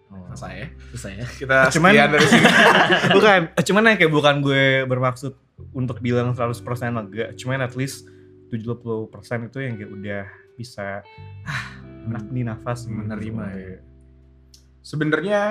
Oh, 0.09 0.21
Selesai 0.33 0.53
ya. 0.53 0.67
Selesai 0.91 1.11
ya. 1.15 1.25
Kita 1.29 1.55
Cuman- 1.69 1.93
dari 1.93 2.25
sini. 2.25 2.45
bukan 3.15 3.39
cuman 3.55 3.81
yang 3.85 3.97
kayak 3.97 4.13
bukan 4.13 4.35
gue 4.41 4.65
bermaksud 4.85 5.33
untuk 5.71 5.97
bilang 5.99 6.33
100% 6.33 6.61
lega 6.91 7.31
cuman 7.33 7.63
at 7.63 7.73
least 7.79 8.09
70% 8.49 9.49
itu 9.49 9.57
yang 9.61 9.73
kayak 9.77 9.91
udah 9.91 10.23
bisa 10.55 11.01
ah, 11.45 11.65
enak 12.07 12.25
nih 12.31 12.43
nafas 12.47 12.87
gitu. 12.87 12.95
Menerima 12.95 13.45
ya. 13.57 13.77
Sebenarnya 14.85 15.41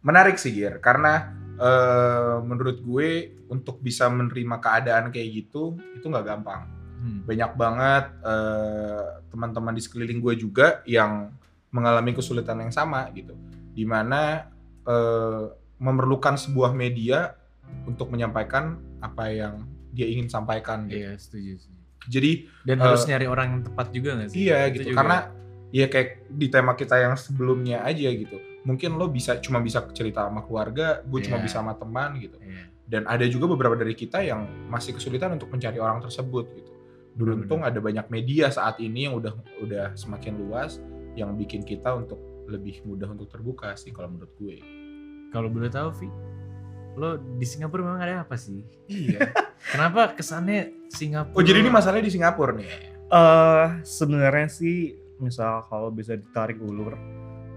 menarik 0.00 0.40
sih 0.40 0.52
Gir, 0.56 0.80
karena 0.80 1.36
eh, 1.60 2.36
menurut 2.40 2.80
gue 2.80 3.36
untuk 3.52 3.78
bisa 3.84 4.08
menerima 4.08 4.56
keadaan 4.58 5.12
kayak 5.12 5.28
gitu 5.44 5.76
itu 5.96 6.04
nggak 6.08 6.26
gampang. 6.26 6.64
Hmm. 7.00 7.20
Banyak 7.28 7.52
banget 7.56 8.04
eh, 8.24 9.08
teman-teman 9.28 9.76
di 9.76 9.82
sekeliling 9.84 10.20
gue 10.20 10.34
juga 10.40 10.80
yang 10.88 11.32
mengalami 11.70 12.16
kesulitan 12.16 12.64
yang 12.64 12.72
sama 12.72 13.12
gitu, 13.12 13.36
di 13.76 13.84
mana 13.84 14.48
eh, 14.88 15.44
memerlukan 15.80 16.36
sebuah 16.36 16.72
media 16.72 17.36
untuk 17.86 18.10
menyampaikan 18.12 18.80
apa 19.00 19.30
yang 19.32 19.64
dia 19.92 20.06
ingin 20.06 20.28
sampaikan 20.28 20.86
gitu. 20.88 21.00
Iya, 21.00 21.12
setuju, 21.16 21.52
setuju. 21.60 21.79
Jadi 22.06 22.48
Dan 22.60 22.76
Eh, 22.78 22.84
harus 22.84 23.04
nyari 23.04 23.26
orang 23.26 23.46
yang 23.50 23.62
tepat 23.64 23.86
juga 23.90 24.10
gak 24.16 24.28
sih? 24.32 24.48
Iya 24.48 24.58
Itu 24.68 24.72
gitu 24.76 24.84
juga. 24.92 24.98
karena 25.00 25.18
ya 25.70 25.86
kayak 25.86 26.08
di 26.28 26.46
tema 26.48 26.72
kita 26.74 26.96
yang 26.96 27.14
sebelumnya 27.14 27.82
aja 27.82 28.08
gitu. 28.08 28.36
Mungkin 28.62 28.96
lo 28.96 29.08
bisa 29.08 29.40
cuma 29.40 29.58
bisa 29.58 29.84
cerita 29.90 30.24
sama 30.24 30.44
keluarga, 30.44 31.00
gue 31.00 31.20
cuma 31.24 31.40
Iya. 31.40 31.44
bisa 31.44 31.56
sama 31.60 31.72
teman 31.74 32.16
gitu. 32.16 32.36
Iya. 32.40 32.68
Dan 32.84 33.02
ada 33.06 33.22
juga 33.24 33.46
beberapa 33.46 33.74
dari 33.74 33.94
kita 33.94 34.20
yang 34.20 34.44
masih 34.66 34.92
kesulitan 34.92 35.32
untuk 35.32 35.48
mencari 35.48 35.78
orang 35.78 36.00
tersebut 36.00 36.44
gitu. 36.52 36.72
Beruntung 37.14 37.62
ada 37.62 37.78
banyak 37.78 38.06
media 38.08 38.48
saat 38.48 38.78
ini 38.78 39.06
yang 39.06 39.14
udah 39.14 39.32
udah 39.60 39.94
semakin 39.94 40.36
luas 40.38 40.78
yang 41.14 41.34
bikin 41.34 41.62
kita 41.62 41.90
untuk 41.90 42.18
lebih 42.46 42.82
mudah 42.82 43.06
untuk 43.06 43.30
terbuka 43.30 43.74
sih 43.74 43.90
kalau 43.90 44.10
menurut 44.10 44.30
gue. 44.36 44.58
Kalau 45.30 45.46
boleh 45.46 45.70
tahu, 45.70 45.94
Vi, 45.94 46.08
lo 46.92 47.08
di 47.16 47.44
Singapura 47.44 47.80
memang 47.82 48.00
ada 48.00 48.22
apa 48.22 48.34
sih? 48.34 48.60
Iya. 48.86 49.30
Kenapa 49.72 50.12
kesannya 50.12 50.88
Singapura? 50.88 51.34
oh 51.34 51.42
jadi 51.42 51.58
ini 51.58 51.70
masalahnya 51.70 52.06
di 52.06 52.12
Singapura 52.12 52.52
nih. 52.52 52.68
Eh, 53.06 53.66
sebenarnya 53.82 54.46
sih 54.46 54.94
misal 55.16 55.66
kalau 55.66 55.88
bisa 55.88 56.14
ditarik 56.14 56.56
ulur 56.58 56.96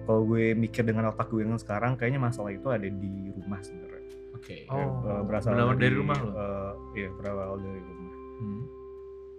kalau 0.04 0.26
gue 0.26 0.52
mikir 0.52 0.84
dengan 0.84 1.08
otak 1.08 1.30
gue 1.30 1.42
yang 1.42 1.56
sekarang 1.56 1.96
kayaknya 1.96 2.20
masalah 2.20 2.52
itu 2.52 2.68
ada 2.68 2.84
di 2.84 3.08
rumah 3.32 3.62
sebenarnya 3.62 4.04
Oke. 4.34 4.68
Oh, 4.68 5.00
Eh, 5.02 5.22
berasal 5.24 5.56
berawal 5.56 5.78
dari 5.78 5.96
rumah 5.96 6.18
lo? 6.18 6.30
eh, 6.30 6.72
iya 6.98 7.10
berawal 7.12 7.56
dari 7.58 7.80
rumah 7.80 8.12
Hmm. 8.34 8.62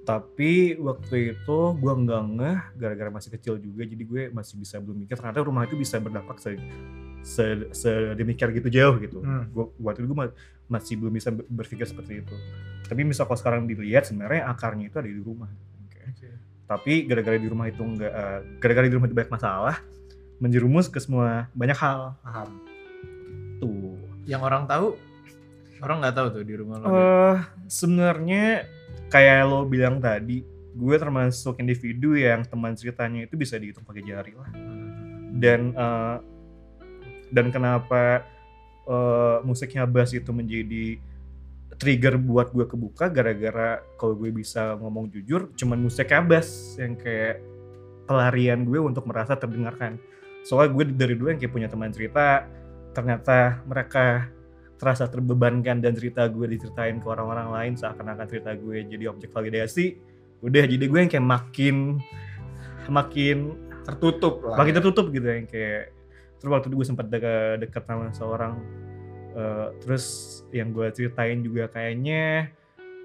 Tapi 0.04 0.76
waktu 0.76 1.32
itu 1.32 1.58
gue 1.74 1.92
nggak 1.96 2.22
ngeh 2.36 2.58
gara-gara 2.76 3.08
masih 3.08 3.32
kecil 3.32 3.56
juga 3.56 3.82
jadi 3.82 4.04
gue 4.04 4.22
masih 4.30 4.54
bisa 4.56 4.76
belum 4.76 5.00
mikir. 5.00 5.16
Ternyata 5.16 5.40
rumah 5.40 5.64
itu 5.64 5.74
bisa 5.74 5.96
berdampak 5.96 6.36
se, 6.38 6.60
se, 7.24 7.44
sedemikian 7.72 8.52
gitu 8.52 8.68
jauh 8.68 9.00
gitu. 9.00 9.24
Hmm. 9.24 9.48
Gua- 9.48 9.72
waktu 9.80 10.04
itu 10.04 10.12
gue 10.12 10.18
ma- 10.20 10.36
masih 10.68 11.00
belum 11.00 11.12
bisa 11.12 11.32
ber- 11.32 11.48
berpikir 11.48 11.88
seperti 11.88 12.20
itu. 12.20 12.36
Tapi 12.84 13.00
misal 13.00 13.24
kalau 13.24 13.40
sekarang 13.40 13.64
dilihat 13.64 14.04
sebenarnya 14.04 14.44
akarnya 14.44 14.92
itu 14.92 14.96
ada 15.00 15.08
di 15.08 15.20
rumah. 15.20 15.48
Oke. 15.88 16.28
tapi 16.64 17.04
gara-gara 17.04 17.36
di 17.36 17.44
rumah 17.44 17.68
itu 17.68 17.80
nggak 17.80 18.12
eh, 18.12 18.40
gara-gara 18.56 18.88
di 18.88 18.94
rumah 18.96 19.04
itu 19.04 19.12
banyak 19.12 19.32
masalah 19.32 19.76
menjerumus 20.36 20.88
ke 20.88 21.00
semua 21.00 21.48
banyak 21.52 21.76
hal. 21.76 22.16
Paham. 22.20 22.48
tuh 23.56 23.96
Yang 24.24 24.42
orang 24.42 24.64
tahu, 24.64 24.96
orang 25.84 26.00
nggak 26.00 26.16
tahu 26.16 26.26
tuh 26.40 26.44
di 26.44 26.54
rumah 26.56 26.76
lo. 26.80 26.86
Eh 26.88 27.36
sebenarnya 27.68 28.64
kayak 29.12 29.40
lo 29.44 29.68
bilang 29.68 30.00
tadi, 30.00 30.40
gue 30.74 30.96
termasuk 30.96 31.60
individu 31.60 32.16
yang 32.16 32.42
teman 32.48 32.72
ceritanya 32.74 33.28
itu 33.28 33.36
bisa 33.36 33.60
dihitung 33.60 33.84
pakai 33.84 34.02
jari 34.02 34.32
lah. 34.34 34.50
Dan 35.36 35.76
eh, 35.76 36.16
dan 37.30 37.46
kenapa 37.52 38.24
eh, 38.88 39.38
musiknya 39.44 39.84
bass 39.84 40.16
itu 40.16 40.32
menjadi 40.32 40.96
trigger 41.74 42.16
buat 42.22 42.54
gue 42.54 42.64
kebuka 42.70 43.10
gara-gara 43.10 43.82
kalau 43.98 44.14
gue 44.14 44.30
bisa 44.30 44.78
ngomong 44.78 45.10
jujur, 45.10 45.50
cuman 45.58 45.78
musiknya 45.82 46.22
bass 46.22 46.78
yang 46.78 46.94
kayak 46.94 47.42
pelarian 48.06 48.62
gue 48.64 48.78
untuk 48.78 49.04
merasa 49.10 49.34
terdengarkan. 49.34 49.98
Soalnya 50.44 50.70
gue 50.70 50.84
dari 50.94 51.14
dulu 51.18 51.32
yang 51.32 51.40
kayak 51.40 51.54
punya 51.56 51.68
teman 51.72 51.90
cerita, 51.90 52.46
ternyata 52.94 53.64
mereka 53.66 54.28
terasa 54.84 55.08
terbebankan 55.08 55.80
dan 55.80 55.96
cerita 55.96 56.28
gue 56.28 56.44
diceritain 56.44 57.00
ke 57.00 57.06
orang-orang 57.08 57.48
lain 57.48 57.72
seakan-akan 57.72 58.28
cerita 58.28 58.52
gue 58.52 58.84
jadi 58.84 59.08
objek 59.08 59.32
validasi 59.32 59.96
udah 60.44 60.68
jadi 60.68 60.84
gue 60.84 60.98
yang 61.00 61.08
kayak 61.08 61.24
makin 61.24 61.76
makin 62.92 63.38
Tertutup 63.84 64.44
lah. 64.44 64.60
makin 64.60 64.72
ya. 64.72 64.76
tertutup 64.80 65.06
gitu 65.08 65.24
yang 65.24 65.44
kayak 65.44 65.92
terus 66.36 66.50
waktu 66.50 66.68
itu 66.68 66.76
gue 66.76 66.88
sempat 66.88 67.06
deket, 67.08 67.64
deket 67.64 67.82
sama 67.84 68.12
seorang 68.12 68.52
eh, 69.32 69.68
terus 69.80 70.04
yang 70.52 70.68
gue 70.70 70.88
ceritain 70.92 71.40
juga 71.40 71.68
kayaknya 71.68 72.52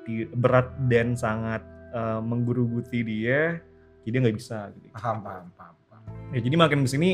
di- 0.03 0.27
berat 0.29 0.75
dan 0.91 1.15
sangat 1.15 1.63
eh, 1.91 2.19
menggeruguti 2.19 2.99
dia 3.03 3.59
jadi 4.03 4.15
nggak 4.19 4.35
bisa 4.35 4.71
gitu 4.75 4.91
Paham, 4.95 5.19
paham, 5.19 5.45
paham. 5.55 5.75
paham. 5.87 6.03
ya 6.31 6.39
jadi 6.43 6.55
makin 6.55 6.83
ke 6.83 6.89
sini 6.89 7.11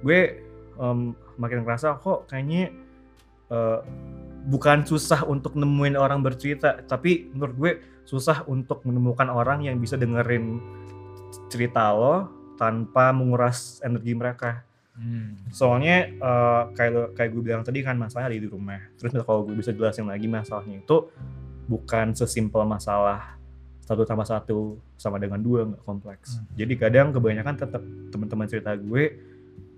gue 0.00 0.20
em, 0.76 0.98
makin 1.36 1.60
ngerasa 1.60 1.96
kok 1.96 2.24
kayaknya 2.26 2.72
eh, 3.50 3.78
bukan 4.40 4.82
susah 4.82 5.28
untuk 5.28 5.52
nemuin 5.52 5.94
orang 5.94 6.24
bercerita 6.24 6.80
tapi 6.82 7.28
menurut 7.30 7.54
gue 7.54 7.72
susah 8.02 8.48
untuk 8.48 8.82
menemukan 8.82 9.28
orang 9.28 9.62
yang 9.62 9.76
bisa 9.76 9.94
dengerin 9.94 10.58
cerita 11.46 11.92
lo 11.92 12.26
tanpa 12.56 13.12
menguras 13.12 13.78
energi 13.82 14.14
mereka 14.14 14.64
Hmm. 14.90 15.32
soalnya 15.48 16.12
eh, 16.12 16.62
kayak 16.76 17.16
kayak 17.16 17.30
gue 17.32 17.40
bilang 17.40 17.64
tadi 17.64 17.80
kan 17.80 17.96
masalahnya 17.96 18.36
ada 18.36 18.42
di 18.42 18.50
rumah 18.50 18.84
terus 19.00 19.16
kalau 19.24 19.48
gue 19.48 19.56
bisa 19.56 19.72
jelasin 19.72 20.04
lagi 20.04 20.28
masalahnya 20.28 20.82
itu 20.82 21.08
bukan 21.64 22.12
sesimpel 22.12 22.68
masalah 22.68 23.40
satu 23.80 24.04
tambah 24.04 24.28
satu 24.28 24.76
sama 25.00 25.16
dengan 25.16 25.40
dua 25.40 25.64
nggak 25.64 25.88
kompleks 25.88 26.36
Hmm. 26.36 26.44
jadi 26.52 26.74
kadang 26.76 27.16
kebanyakan 27.16 27.54
tetap 27.56 27.80
teman-teman 28.12 28.44
cerita 28.44 28.76
gue 28.76 29.04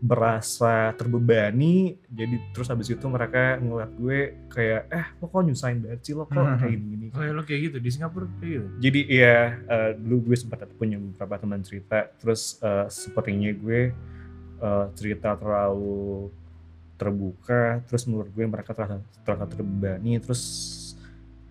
berasa 0.03 0.91
terbebani 0.93 1.95
jadi 2.05 2.37
terus 2.51 2.67
habis 2.67 2.91
itu 2.91 3.07
mereka 3.07 3.55
ngeliat 3.57 3.95
gue 3.95 4.19
kayak 4.49 4.91
eh 4.91 5.07
lo 5.17 5.27
kok 5.27 5.41
nyusahin 5.41 5.79
banget 5.79 6.01
sih 6.03 6.13
lo 6.13 6.27
kok 6.27 6.35
Hmm. 6.35 6.59
kayak 6.61 6.75
gini 6.77 7.07
Oh 7.11 7.23
ya 7.23 7.31
lo 7.31 7.43
kayak 7.43 7.61
gitu 7.65 7.77
di 7.79 7.87
Singapura 7.89 8.27
kayak 8.35 8.51
gitu. 8.53 8.67
jadi 8.81 9.01
iya 9.07 9.37
eh, 9.63 9.91
dulu 9.95 10.17
gue 10.27 10.37
sempat 10.37 10.67
punya 10.73 10.99
beberapa 10.99 11.39
teman 11.39 11.63
cerita 11.63 12.11
terus 12.13 12.59
eh, 12.59 12.87
sepertinya 12.89 13.55
gue 13.55 13.81
eh, 14.59 14.87
cerita 14.93 15.33
terlalu 15.33 16.35
terbuka 16.93 17.63
terus 17.85 18.03
menurut 18.05 18.29
gue 18.29 18.45
mereka 18.45 18.71
terasa 18.71 18.97
terasa 19.21 19.47
terbebani 19.47 20.19
terus 20.19 20.43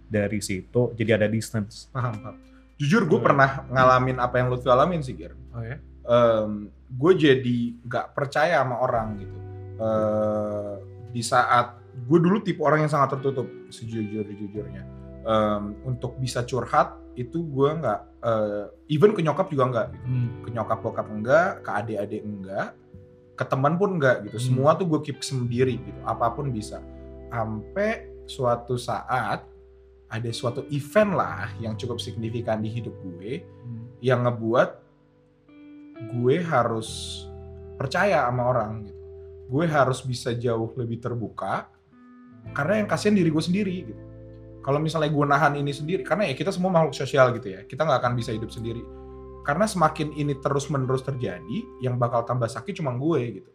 dari 0.05 0.39
situ 0.39 0.91
jadi 0.91 1.15
ada 1.15 1.27
distance 1.27 1.87
Paham, 1.89 2.13
paham. 2.13 2.35
Jujur 2.75 3.05
gue 3.05 3.15
Hmm. 3.15 3.25
pernah 3.25 3.49
ngalamin 3.65 4.17
apa 4.17 4.35
yang 4.35 4.49
Lutfi 4.49 4.65
alamin 4.65 4.99
sih, 4.99 5.13
Gir. 5.13 5.37
Oh 5.51 5.61
ya. 5.61 5.77
Em, 6.01 6.51
gue 6.91 7.11
jadi 7.13 7.57
gak 7.85 8.17
percaya 8.17 8.61
sama 8.65 8.81
orang 8.81 9.07
gitu. 9.21 9.37
Eh, 9.81 10.73
di 11.11 11.21
saat 11.21 11.77
gue 11.91 12.19
dulu 12.19 12.39
tipe 12.41 12.61
orang 12.63 12.87
yang 12.87 12.91
sangat 12.91 13.17
tertutup 13.19 13.47
sejujur-jujurnya. 13.69 14.83
Em, 15.21 15.63
untuk 15.85 16.17
bisa 16.17 16.41
curhat 16.41 16.97
itu 17.13 17.43
gue 17.43 17.69
nggak, 17.75 17.99
eh, 18.23 18.65
even 18.89 19.11
ke 19.11 19.21
nyokap 19.21 19.51
juga 19.51 19.63
nggak. 19.69 19.87
Gitu. 19.93 20.05
Hmm. 20.07 20.29
Ke 20.41 20.49
nyokap 20.55 20.79
bokap 20.81 21.07
enggak, 21.11 21.49
ke 21.61 21.69
adik-adik 21.69 22.21
enggak, 22.23 22.67
ke 23.35 23.43
teman 23.45 23.75
pun 23.75 23.99
enggak 23.99 24.25
gitu. 24.25 24.37
Hmm. 24.39 24.45
Semua 24.47 24.69
tuh 24.79 24.87
gue 24.89 24.99
keep 25.05 25.19
sendiri 25.21 25.77
gitu. 25.77 25.99
Apa 26.07 26.33
pun 26.33 26.49
bisa. 26.49 26.81
Sampai 27.29 28.09
suatu 28.25 28.79
saat 28.79 29.43
ada 30.11 30.29
suatu 30.35 30.67
event 30.67 31.15
lah 31.15 31.47
yang 31.63 31.79
cukup 31.79 31.99
signifikan 31.99 32.59
di 32.59 32.67
hidup 32.67 32.91
gue 32.99 33.43
Hmm. 33.43 33.87
yang 34.03 34.27
ngebuat 34.27 34.80
gue 36.09 36.41
harus 36.41 37.21
percaya 37.77 38.25
sama 38.25 38.49
orang 38.49 38.89
gitu. 38.89 39.01
Gue 39.51 39.65
harus 39.67 40.01
bisa 40.01 40.31
jauh 40.33 40.71
lebih 40.79 41.03
terbuka 41.03 41.67
karena 42.55 42.81
yang 42.81 42.87
kasihan 42.89 43.13
diri 43.13 43.29
gue 43.29 43.43
sendiri 43.43 43.75
gitu. 43.85 44.03
Kalau 44.61 44.77
misalnya 44.77 45.09
gue 45.09 45.25
nahan 45.25 45.53
ini 45.57 45.73
sendiri, 45.73 46.05
karena 46.05 46.29
ya 46.29 46.37
kita 46.37 46.53
semua 46.53 46.69
makhluk 46.69 46.93
sosial 46.93 47.33
gitu 47.33 47.49
ya, 47.49 47.65
kita 47.65 47.81
nggak 47.81 47.99
akan 48.05 48.13
bisa 48.13 48.29
hidup 48.29 48.53
sendiri. 48.53 48.85
Karena 49.41 49.65
semakin 49.65 50.13
ini 50.13 50.37
terus 50.37 50.69
menerus 50.69 51.01
terjadi, 51.01 51.81
yang 51.81 51.97
bakal 51.97 52.21
tambah 52.29 52.45
sakit 52.45 52.77
cuma 52.77 52.93
gue 52.93 53.41
gitu. 53.41 53.51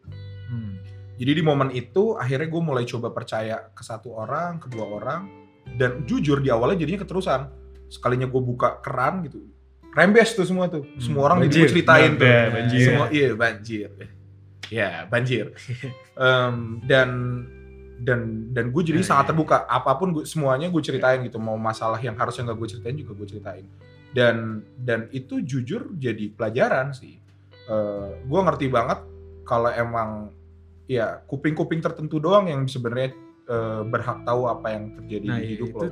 Hmm. 0.51 0.83
Jadi 1.15 1.31
di 1.31 1.43
momen 1.47 1.71
itu 1.71 2.19
akhirnya 2.19 2.51
gue 2.51 2.63
mulai 2.63 2.83
coba 2.91 3.15
percaya 3.15 3.71
ke 3.71 3.87
satu 3.87 4.19
orang, 4.19 4.59
kedua 4.59 4.83
orang, 4.83 5.31
dan 5.79 6.03
jujur 6.11 6.43
di 6.43 6.51
awalnya 6.51 6.83
jadinya 6.83 7.07
keterusan. 7.07 7.55
Sekalinya 7.87 8.27
gue 8.27 8.43
buka 8.43 8.83
keran 8.83 9.23
gitu, 9.31 9.47
rembes 9.97 10.31
tuh 10.33 10.45
semua 10.45 10.69
tuh. 10.69 10.85
Semua 10.99 11.27
orang 11.27 11.43
Banjir. 11.43 11.67
ceritain 11.67 12.15
tuh. 12.15 12.23
Nah, 12.23 12.47
banjir. 12.53 12.85
Semua 12.85 13.07
iya 13.09 13.29
banjir. 13.33 13.89
Ya 14.69 14.89
banjir. 15.07 15.47
Em, 16.19 16.57
dan 16.83 17.09
dan 17.97 18.21
dan 18.53 18.65
gue 18.69 18.83
jadi 18.85 19.01
Ya, 19.01 19.09
sangat 19.09 19.25
ya. 19.25 19.29
terbuka. 19.33 19.65
Apa 19.65 19.97
pun 19.97 20.13
gue 20.13 20.25
semuanya 20.25 20.69
gue 20.69 20.81
ceritain 20.81 21.21
gitu. 21.23 21.37
Mau 21.37 21.57
masalah 21.57 21.97
yang 21.97 22.13
harusnya 22.15 22.45
nggak 22.45 22.59
gue 22.59 22.69
ceritain 22.69 22.97
juga 22.97 23.13
gue 23.15 23.27
ceritain. 23.27 23.65
Dan 24.13 24.37
dan 24.77 25.09
itu 25.11 25.41
jujur 25.41 25.93
jadi 25.95 26.29
pelajaran 26.31 26.93
sih. 26.93 27.17
Eh 27.65 28.09
gue 28.21 28.41
ngerti 28.43 28.69
banget 28.69 29.01
kalau 29.43 29.71
emang 29.71 30.29
ya 30.85 31.19
kuping-kuping 31.25 31.81
tertentu 31.81 32.17
doang 32.17 32.47
yang 32.47 32.65
sebenarnya 32.65 33.11
eh, 33.47 33.83
berhak 33.83 34.23
tahu 34.23 34.45
apa 34.45 34.67
yang 34.71 34.85
terjadi 34.95 35.27
Nah, 35.27 35.39
di 35.39 35.47
hidup 35.53 35.69
itu 35.69 35.79
lo. 35.83 35.91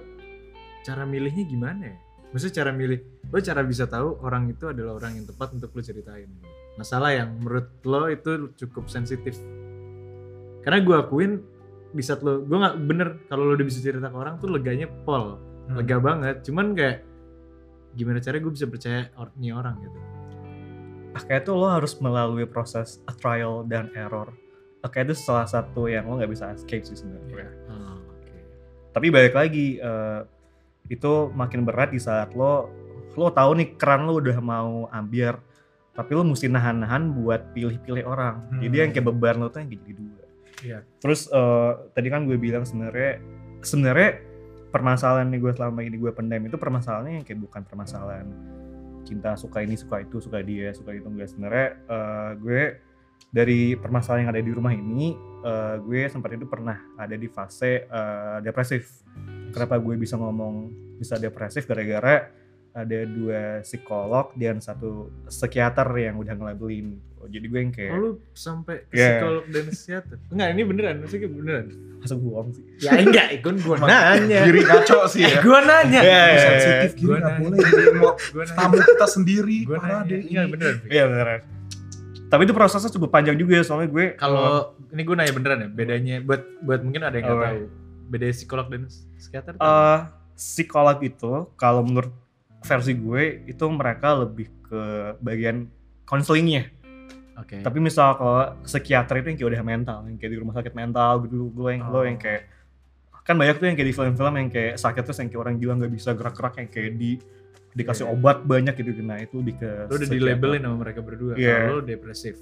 cara 0.83 1.03
milihnya 1.05 1.45
gimana 1.45 1.83
ya? 1.85 1.97
Maksudnya 2.35 2.67
cara 2.67 2.71
milih, 2.75 2.99
lo 3.31 3.39
cara 3.39 3.63
bisa 3.63 3.87
tahu 3.87 4.19
orang 4.27 4.51
itu 4.51 4.67
adalah 4.67 4.99
orang 4.99 5.23
yang 5.23 5.27
tepat 5.31 5.55
untuk 5.55 5.71
lo 5.71 5.81
ceritain. 5.81 6.27
Masalah 6.75 7.15
yang 7.15 7.39
menurut 7.39 7.71
lo 7.87 8.11
itu 8.11 8.51
cukup 8.59 8.91
sensitif. 8.91 9.39
Karena 10.67 10.83
gue 10.83 10.97
akuin 10.99 11.33
di 11.95 12.03
saat 12.03 12.27
lo, 12.27 12.43
gue 12.43 12.59
nggak 12.59 12.77
bener 12.91 13.09
kalau 13.31 13.47
lo 13.47 13.55
udah 13.55 13.63
bisa 13.63 13.79
cerita 13.79 14.11
ke 14.11 14.17
orang 14.19 14.43
tuh 14.43 14.51
leganya 14.51 14.91
pol, 15.07 15.39
Hmm. 15.65 15.81
lega 15.81 15.97
banget. 15.97 16.45
Cuman 16.45 16.77
kayak 16.77 17.01
gimana 17.95 18.19
caranya 18.21 18.43
gue 18.45 18.53
bisa 18.53 18.67
percaya 18.69 19.09
or, 19.17 19.31
nih 19.39 19.55
orang 19.55 19.79
gitu. 19.81 19.99
Ah, 21.15 21.23
kayak 21.23 21.47
tuh 21.47 21.55
lo 21.55 21.71
harus 21.71 21.95
melalui 22.03 22.45
proses 22.45 22.99
a 23.07 23.15
trial 23.15 23.63
dan 23.65 23.89
error. 23.95 24.35
Kayak 24.85 25.15
itu 25.15 25.25
salah 25.25 25.49
satu 25.49 25.89
yang 25.89 26.05
lo 26.11 26.21
nggak 26.21 26.29
bisa 26.29 26.53
escape 26.53 26.85
sih 26.85 26.99
sebenarnya. 26.99 27.49
Oh, 27.71 27.97
oke. 27.97 28.37
Tapi 28.93 29.07
balik 29.09 29.33
lagi 29.33 29.81
eh, 29.81 30.21
itu 30.93 31.33
makin 31.33 31.65
berat 31.65 31.93
di 31.93 32.01
saat 32.01 32.37
lo 32.37 32.69
lo 33.15 33.31
tahu 33.31 33.57
nih 33.57 33.79
keran 33.79 34.05
lo 34.05 34.19
udah 34.19 34.39
mau 34.43 34.91
ambiar 34.91 35.39
tapi 35.95 36.11
lo 36.13 36.27
mesti 36.27 36.51
nahan-nahan 36.51 37.15
buat 37.15 37.55
pilih-pilih 37.55 38.03
orang. 38.03 38.43
Hmm. 38.51 38.61
Jadi 38.67 38.75
yang 38.83 38.91
kayak 38.91 39.07
beban 39.15 39.39
lo 39.39 39.47
tuh 39.47 39.63
yang 39.63 39.71
jadi 39.79 39.93
dua. 39.95 40.25
Iya. 40.65 40.79
Terus 40.99 41.31
eh, 41.31 41.73
tadi 41.95 42.09
kan 42.11 42.27
gue 42.27 42.35
bilang 42.35 42.67
sebenarnya 42.67 43.23
sebenarnya 43.63 44.11
permasalahan 44.75 45.31
yang 45.31 45.41
gue 45.41 45.53
selama 45.55 45.81
ini 45.87 45.97
gue 46.03 46.11
pendam 46.11 46.43
itu 46.43 46.59
permasalahannya 46.59 47.23
yang 47.23 47.27
kayak 47.27 47.41
bukan 47.47 47.63
permasalahan 47.63 48.27
cinta 49.07 49.39
suka 49.39 49.63
ini 49.63 49.79
suka 49.79 50.03
itu 50.03 50.19
suka 50.19 50.43
dia 50.43 50.75
suka 50.75 50.97
itu 50.99 51.07
enggak 51.07 51.31
sebenarnya 51.31 51.69
eh, 51.87 52.31
gue 52.43 52.63
dari 53.31 53.79
permasalahan 53.79 54.27
yang 54.27 54.33
ada 54.35 54.43
di 54.43 54.51
rumah 54.51 54.75
ini 54.75 55.15
eh, 55.47 55.77
gue 55.79 56.11
sempat 56.11 56.35
itu 56.35 56.51
pernah 56.51 56.75
ada 56.99 57.15
di 57.15 57.31
fase 57.31 57.87
eh, 57.87 58.39
depresif 58.43 59.05
kenapa 59.55 59.79
gue 59.79 59.95
bisa 59.95 60.15
ngomong 60.15 60.69
bisa 60.97 61.15
depresif 61.17 61.65
gara-gara 61.65 62.29
ada 62.71 62.99
dua 63.07 63.63
psikolog 63.63 64.35
dan 64.35 64.59
satu 64.59 64.91
psikiater 65.25 65.87
yang 65.95 66.19
udah 66.19 66.35
ngelabelin 66.35 66.99
jadi 67.25 67.47
gue 67.47 67.57
yang 67.59 67.73
kayak 67.73 67.91
Oh, 67.91 67.99
lu 67.99 68.11
sampai 68.33 68.85
ke 68.85 68.93
Yeah. 68.93 69.17
psikolog 69.17 69.45
dan 69.49 69.65
psikiater? 69.67 70.17
Enggak, 70.29 70.49
ini 70.51 70.63
beneran, 70.63 70.95
maksudnya 71.01 71.31
beneran. 71.31 71.67
masa 71.97 72.15
bohong 72.15 72.49
sih 72.51 72.65
Ya 72.79 72.91
enggak, 72.95 73.29
ikut 73.33 73.55
gue 73.57 73.77
nanya. 73.81 74.41
Giri 74.45 74.61
ngaco 74.61 74.99
sih 75.09 75.23
ya. 75.23 75.41
gue 75.41 75.59
nanya. 75.63 76.01
Ya, 76.01 76.13
ya, 76.13 76.21
ya. 76.29 76.41
Sensitif 76.43 76.91
gini 76.95 77.07
Gua 77.07 77.17
nggak 77.17 77.31
nanya. 77.31 77.41
boleh 77.41 77.57
jadi 77.57 77.85
Gue 78.35 78.45
tamu 78.51 78.75
kita 78.77 79.07
sendiri. 79.09 79.59
Gue 79.65 79.79
nanya. 79.79 80.05
Iya 80.05 80.41
ini. 80.43 80.51
beneran. 80.51 80.77
Iya 80.85 81.05
beneran. 81.07 81.41
Tapi 82.27 82.43
itu 82.43 82.53
prosesnya 82.53 82.91
cukup 82.91 83.09
panjang 83.09 83.37
juga 83.37 83.53
ya 83.55 83.65
soalnya 83.65 83.89
gue 83.89 84.07
Kalau 84.15 84.45
ini 84.91 85.01
gue 85.01 85.15
nanya 85.15 85.33
beneran 85.33 85.59
ya, 85.61 85.69
bedanya 85.71 86.15
buat 86.21 86.43
buat 86.61 86.81
mungkin 86.83 87.03
ada 87.03 87.15
yang 87.15 87.25
nggak 87.25 87.41
tahu. 87.41 87.61
Beda 88.07 88.25
psikolog 88.29 88.67
dan 88.69 88.83
psikiater. 89.25 89.53
tuh 89.53 89.63
eh 89.63 89.99
psikolog 90.35 90.99
itu 91.01 91.33
kalau 91.55 91.81
menurut 91.81 92.13
versi 92.61 92.93
gue 92.93 93.23
itu 93.47 93.65
mereka 93.67 94.13
lebih 94.17 94.49
ke 94.63 94.83
bagian 95.19 95.69
konselingnya. 96.05 96.69
Oke. 97.35 97.61
Tapi 97.61 97.79
misal 97.79 98.15
kalau 98.15 98.55
psikiater 98.63 99.19
itu 99.19 99.27
yang 99.29 99.39
kayak 99.39 99.51
udah 99.51 99.63
mental, 99.65 99.99
yang 100.05 100.17
kayak 100.17 100.33
di 100.33 100.39
rumah 100.39 100.55
sakit 100.55 100.73
mental 100.73 101.25
gitu, 101.25 101.51
gue 101.51 101.71
yang 101.71 101.83
lo 101.87 102.03
yang 102.03 102.15
Oh. 102.15 102.23
kayak 102.23 102.43
kan 103.25 103.35
banyak 103.35 103.57
tuh 103.57 103.67
yang 103.67 103.75
kayak 103.75 103.89
di 103.89 103.97
film-film 103.97 104.35
yang 104.37 104.49
kayak 104.49 104.75
sakit 104.77 105.03
terus 105.03 105.19
yang 105.19 105.29
kayak 105.29 105.43
orang 105.43 105.55
gila 105.57 105.73
nggak 105.75 105.93
bisa 105.93 106.13
gerak-gerak 106.13 106.55
yang 106.61 106.69
kayak 106.69 106.93
di 106.95 107.11
dikasih 107.73 108.05
Iya. 108.05 108.13
obat 108.13 108.39
banyak 108.45 108.75
gitu 108.77 108.91
nah 109.01 109.17
itu 109.17 109.41
di 109.41 109.51
ke 109.51 109.65
Lu 109.65 109.73
udah 109.89 109.99
psikiater. 109.99 110.15
dilabelin 110.15 110.63
sama 110.63 110.77
mereka 110.79 111.01
berdua. 111.01 111.33
Iya. 111.35 111.57
Kalau 111.65 111.75
lu 111.75 111.83
depresif. 111.83 112.37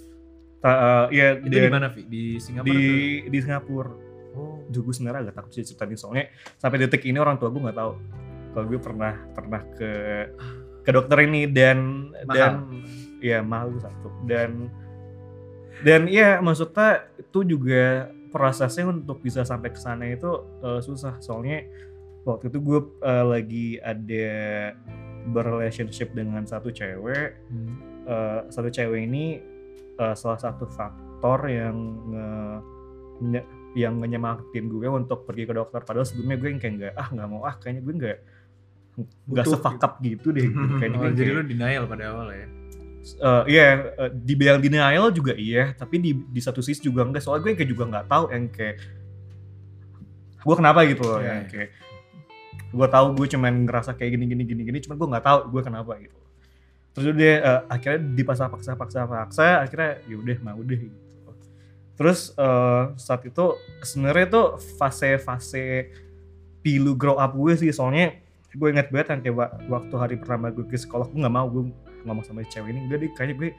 Ta- 0.58 0.78
eh, 0.78 1.06
iya 1.14 1.26
Itu 1.34 1.48
di 1.48 1.70
mana, 1.70 1.86
Vi? 1.88 2.02
Di 2.04 2.24
Singapura 2.36 2.68
di 2.68 2.78
tuh? 2.78 3.30
di 3.30 3.38
Singapura 3.40 3.90
Oh. 4.32 4.64
Duh, 4.66 4.80
gue 4.80 4.94
sebenarnya 4.96 5.28
agak 5.28 5.36
takut 5.38 5.52
sih 5.52 5.64
ceritain 5.64 5.92
soalnya 5.94 6.32
sampai 6.56 6.80
detik 6.80 7.04
ini 7.04 7.20
orang 7.20 7.36
tua 7.36 7.52
gue 7.52 7.60
nggak 7.60 7.76
tahu 7.76 7.92
kalau 8.52 8.64
gue 8.68 8.80
pernah 8.80 9.14
pernah 9.32 9.62
ke 9.76 9.92
ke 10.82 10.90
dokter 10.90 11.18
ini 11.24 11.46
dan 11.46 12.10
Mahal. 12.24 12.34
dan 12.34 12.52
ya 13.22 13.38
mahal 13.40 13.70
itu 13.70 13.80
satu 13.80 14.08
dan 14.26 14.66
dan 15.86 16.04
ya 16.10 16.42
maksudnya 16.42 17.06
itu 17.16 17.44
juga 17.46 18.10
prosesnya 18.28 18.88
untuk 18.88 19.20
bisa 19.20 19.44
sampai 19.44 19.70
ke 19.70 19.80
sana 19.80 20.10
itu 20.10 20.28
eh, 20.60 20.80
susah 20.80 21.20
soalnya 21.20 21.64
waktu 22.24 22.48
itu 22.50 22.58
gue 22.58 22.80
eh, 23.04 23.24
lagi 23.24 23.66
ada 23.78 24.28
berrelationship 25.28 26.12
dengan 26.12 26.42
satu 26.44 26.68
cewek 26.68 27.36
Hmm. 27.46 27.74
eh, 28.08 28.40
satu 28.50 28.68
cewek 28.68 29.00
ini 29.06 29.38
eh, 29.96 30.14
salah 30.18 30.40
satu 30.40 30.66
faktor 30.66 31.46
yang 31.46 31.76
nye- 33.22 33.48
yang 33.72 33.96
nyemangatin 34.00 34.68
gue 34.68 34.88
untuk 34.88 35.24
pergi 35.24 35.44
ke 35.48 35.54
dokter. 35.56 35.80
Padahal 35.80 36.04
sebelumnya 36.04 36.36
gue 36.36 36.48
yang 36.52 36.60
kayak 36.60 36.74
nggak 36.76 36.92
ah 36.96 37.08
nggak 37.08 37.28
mau. 37.28 37.42
Ah 37.44 37.54
kayaknya 37.56 37.82
gue 37.84 37.94
nggak 37.96 38.18
nggak 39.28 39.46
sefakap 39.48 39.92
gitu 40.04 40.28
deh. 40.32 40.46
Gitu. 40.52 40.74
kayaknya 40.76 40.98
Oh, 40.98 41.02
gue 41.08 41.10
jadi 41.16 41.30
kayak, 41.32 41.38
lu 41.40 41.44
denial 41.48 41.84
pada 41.88 42.04
awal 42.12 42.28
ya? 42.32 42.46
eh, 43.02 43.42
iya 43.50 43.66
eh, 43.98 44.10
dibilang 44.14 44.62
denial 44.62 45.10
juga 45.10 45.34
iya 45.34 45.74
tapi 45.74 45.98
di 45.98 46.14
di 46.14 46.40
satu 46.40 46.60
sisi 46.60 46.84
juga 46.84 47.02
enggak. 47.02 47.24
Soalnya 47.24 47.42
gue 47.48 47.52
kayak 47.58 47.70
juga 47.70 47.84
nggak 47.88 48.06
tahu 48.06 48.24
yang 48.30 48.44
kayak 48.52 48.76
gue 50.42 50.56
kenapa 50.58 50.80
gitu 50.84 51.02
loh? 51.06 51.18
Iya, 51.18 51.26
yang 51.26 51.40
iya. 51.44 51.50
kayak 51.50 51.70
gue 52.72 52.86
tahu 52.88 53.06
gue 53.16 53.26
cuman 53.36 53.52
ngerasa 53.68 53.90
kayak 53.96 54.10
gini 54.16 54.24
gini 54.28 54.42
gini 54.48 54.62
gini 54.64 54.78
cuman 54.84 54.96
gue 55.00 55.08
nggak 55.16 55.24
tahu 55.24 55.38
gue 55.48 55.62
kenapa 55.64 55.92
gitu. 55.98 56.18
Terus 56.92 57.06
udah 57.16 57.34
eh, 57.40 57.60
akhirnya 57.72 58.00
dipaksa 58.12 58.52
paksa 58.52 58.72
paksa 58.76 59.00
paksa 59.08 59.64
akhirnya 59.64 59.90
ya 60.04 60.16
udah 60.20 60.36
mau 60.44 60.60
deh 60.60 60.76
gitu 60.76 61.11
terus 61.92 62.32
eh, 62.34 62.84
saat 62.96 63.22
itu 63.22 63.56
sebenarnya 63.82 64.26
tuh 64.28 64.46
fase-fase 64.80 65.92
pilu 66.62 66.94
grow 66.94 67.18
up 67.18 67.34
gue 67.34 67.52
sih. 67.58 67.70
Soalnya 67.70 68.16
gue 68.52 68.68
inget 68.68 68.88
banget 68.92 69.08
yang 69.16 69.20
kayak 69.24 69.36
wa- 69.36 69.54
waktu 69.80 69.94
hari 69.96 70.14
pertama 70.20 70.52
gue 70.52 70.64
ke 70.64 70.76
sekolah 70.76 71.08
gue 71.08 71.18
nggak 71.20 71.34
mau 71.34 71.48
gue 71.48 71.72
ngomong 72.04 72.24
sama 72.26 72.42
cewek 72.44 72.74
ini 72.74 72.86
enggak 72.86 72.98
deh 73.02 73.10
kayaknya 73.16 73.34
gue 73.38 73.50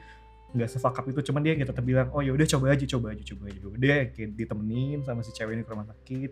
nggak 0.54 0.68
sefakap 0.70 1.04
itu. 1.10 1.20
Cuman 1.30 1.40
dia 1.42 1.54
tetap 1.58 1.82
bilang 1.82 2.08
oh 2.14 2.22
ya 2.22 2.30
udah 2.30 2.46
coba 2.46 2.74
aja 2.74 2.84
coba 2.86 3.12
aja 3.12 3.22
coba 3.34 3.42
aja 3.50 3.58
udah 3.64 3.98
kayak 4.14 4.30
ditemenin 4.34 5.02
sama 5.02 5.20
si 5.22 5.30
cewek 5.34 5.58
ini 5.58 5.62
ke 5.62 5.70
rumah 5.70 5.86
sakit. 5.88 6.30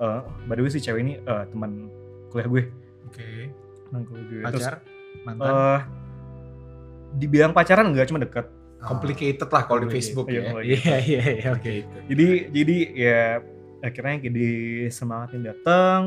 Eh 0.00 0.20
by 0.48 0.54
the 0.54 0.62
way 0.64 0.70
si 0.70 0.80
cewek 0.80 1.00
ini 1.02 1.12
eh, 1.18 1.44
teman 1.48 1.90
kuliah 2.30 2.48
gue. 2.50 2.62
Oke. 3.10 3.28
teman 3.90 4.02
kuliah 4.06 4.24
gue. 4.26 4.40
Terus, 4.54 4.64
Pacar? 4.64 4.74
Mantan? 5.26 5.50
eh, 5.50 5.80
dibilang 7.10 7.50
pacaran 7.50 7.90
enggak 7.90 8.06
cuma 8.06 8.22
dekat 8.22 8.46
Complicated 8.80 9.46
lah 9.46 9.62
kalau 9.62 9.80
di 9.80 9.86
Complicated. 9.86 9.92
Facebook 9.92 10.26
Iya, 10.26 10.40
ya. 10.40 10.50
Iya, 10.58 10.94
iya, 10.98 11.22
iya, 11.34 11.48
oke 11.50 11.72
jadi 12.06 12.26
jadi 12.48 12.76
ya 12.90 13.20
akhirnya 13.80 14.14
kayak 14.18 14.34
disemangatin 14.34 15.42
datang 15.42 16.00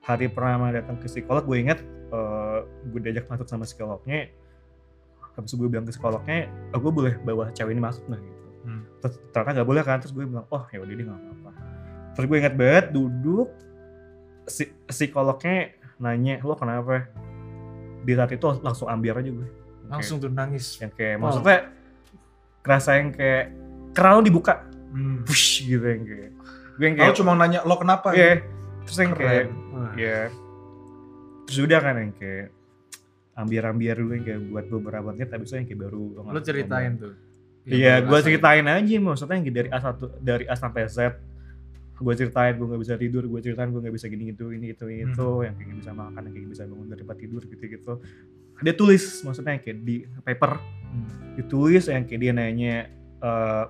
hari 0.00 0.26
pertama 0.26 0.68
datang 0.70 0.96
ke 0.96 1.06
psikolog 1.06 1.42
gue 1.42 1.58
inget 1.58 1.78
eh, 2.08 2.58
gue 2.86 3.00
diajak 3.00 3.24
masuk 3.26 3.46
sama 3.46 3.64
psikolognya 3.64 4.28
habis 5.30 5.52
gue 5.52 5.64
bilang 5.64 5.82
ke 5.82 5.92
psikolognya 5.92 6.44
oh, 6.70 6.78
gue 6.78 6.90
boleh 6.90 7.14
bawa 7.18 7.48
cewek 7.50 7.72
ini 7.72 7.80
masuk 7.80 8.04
nggak 8.06 8.20
gitu 8.20 8.38
Hmm. 8.60 8.84
terus 9.00 9.16
ternyata 9.30 9.56
nggak 9.56 9.68
boleh 9.68 9.80
kan 9.80 9.96
terus 9.96 10.12
gue 10.12 10.20
bilang 10.20 10.44
oh 10.46 10.64
ya 10.66 10.78
udah 10.78 10.92
dia 10.92 11.00
nggak 11.02 11.16
apa-apa 11.18 11.50
terus 12.12 12.26
gue 12.26 12.38
inget 12.38 12.54
banget 12.54 12.86
duduk 12.90 13.48
si 14.44 14.68
psikolognya 14.84 15.72
nanya 15.96 16.40
lo 16.40 16.52
kenapa 16.52 17.08
di 18.00 18.12
saat 18.12 18.28
itu 18.28 18.44
langsung 18.60 18.84
ambil 18.86 19.16
aja 19.16 19.30
gue 19.30 19.48
Yang 19.80 19.88
Langsung 19.88 20.16
tuh 20.18 20.28
nangis. 20.28 20.66
kayak, 20.70 20.80
yang 20.82 20.92
kayak 20.92 21.14
Oh. 21.14 21.20
maksudnya 21.22 21.58
kerasa 22.60 22.90
yang 22.94 23.10
kayak 23.10 23.52
keran 23.90 24.12
lo 24.14 24.22
dibuka 24.22 24.66
Hmm. 24.90 25.22
push 25.22 25.62
gitu 25.64 25.80
yang 25.80 26.02
kayak 26.02 26.30
gue 26.74 26.84
yang 26.84 26.94
Lo 26.94 27.00
kayak 27.00 27.14
cuma 27.14 27.32
nanya 27.32 27.62
lo 27.62 27.76
kenapa? 27.76 28.10
Iya. 28.10 28.42
terus 28.82 28.98
yang 28.98 29.12
Keren. 29.12 29.22
kayak 29.22 29.46
Wah. 29.70 29.92
ya 29.94 30.18
terus 31.44 31.58
udah 31.60 31.78
kan 31.78 31.94
yang 31.96 32.12
kayak 32.12 32.46
ambiar-ambiar 33.32 33.96
dulu 33.96 34.12
yang 34.12 34.24
kayak 34.24 34.40
buat 34.46 34.66
beberapa 34.68 35.08
menit 35.10 35.28
habis 35.28 35.46
itu 35.46 35.56
yang 35.56 35.66
kayak 35.66 35.80
baru 35.80 36.02
Lu 36.26 36.40
ceritain 36.40 36.92
tuh. 36.96 37.14
iya 37.62 38.00
gue 38.00 38.18
ceritain 38.18 38.66
aja 38.66 38.96
maksudnya 38.98 39.36
yang 39.36 39.46
dari 39.48 39.68
A 39.68 39.78
satu 39.78 40.10
dari 40.18 40.44
A 40.44 40.54
sampai 40.54 40.84
Z 40.86 40.98
gue 41.94 42.14
ceritain 42.16 42.56
gue 42.56 42.66
nggak 42.66 42.80
bisa 42.80 42.94
tidur 42.96 43.22
gue 43.22 43.40
ceritain 43.40 43.68
gue 43.68 43.78
nggak 43.78 43.92
bisa 43.92 44.08
gini 44.08 44.32
gitu 44.32 44.50
ini 44.50 44.72
itu 44.72 44.84
ini 44.86 45.04
itu 45.06 45.26
yang 45.44 45.54
kayak 45.54 45.76
bisa 45.76 45.92
makan 45.92 46.20
yang 46.24 46.34
kayak 46.34 46.48
bisa 46.50 46.62
bangun 46.64 46.86
dari 46.88 46.98
tempat 46.98 47.16
tidur 47.16 47.42
gitu 47.44 47.64
gitu 47.68 47.92
dia 48.60 48.74
tulis 48.76 49.02
maksudnya 49.24 49.56
yang 49.56 49.62
kayak 49.64 49.78
di 49.82 49.96
paper. 50.24 50.52
Hmm. 50.90 51.06
ditulis 51.38 51.86
yang 51.86 52.02
kayak 52.02 52.20
dia 52.20 52.32
nanya 52.34 52.90
eh, 53.22 53.64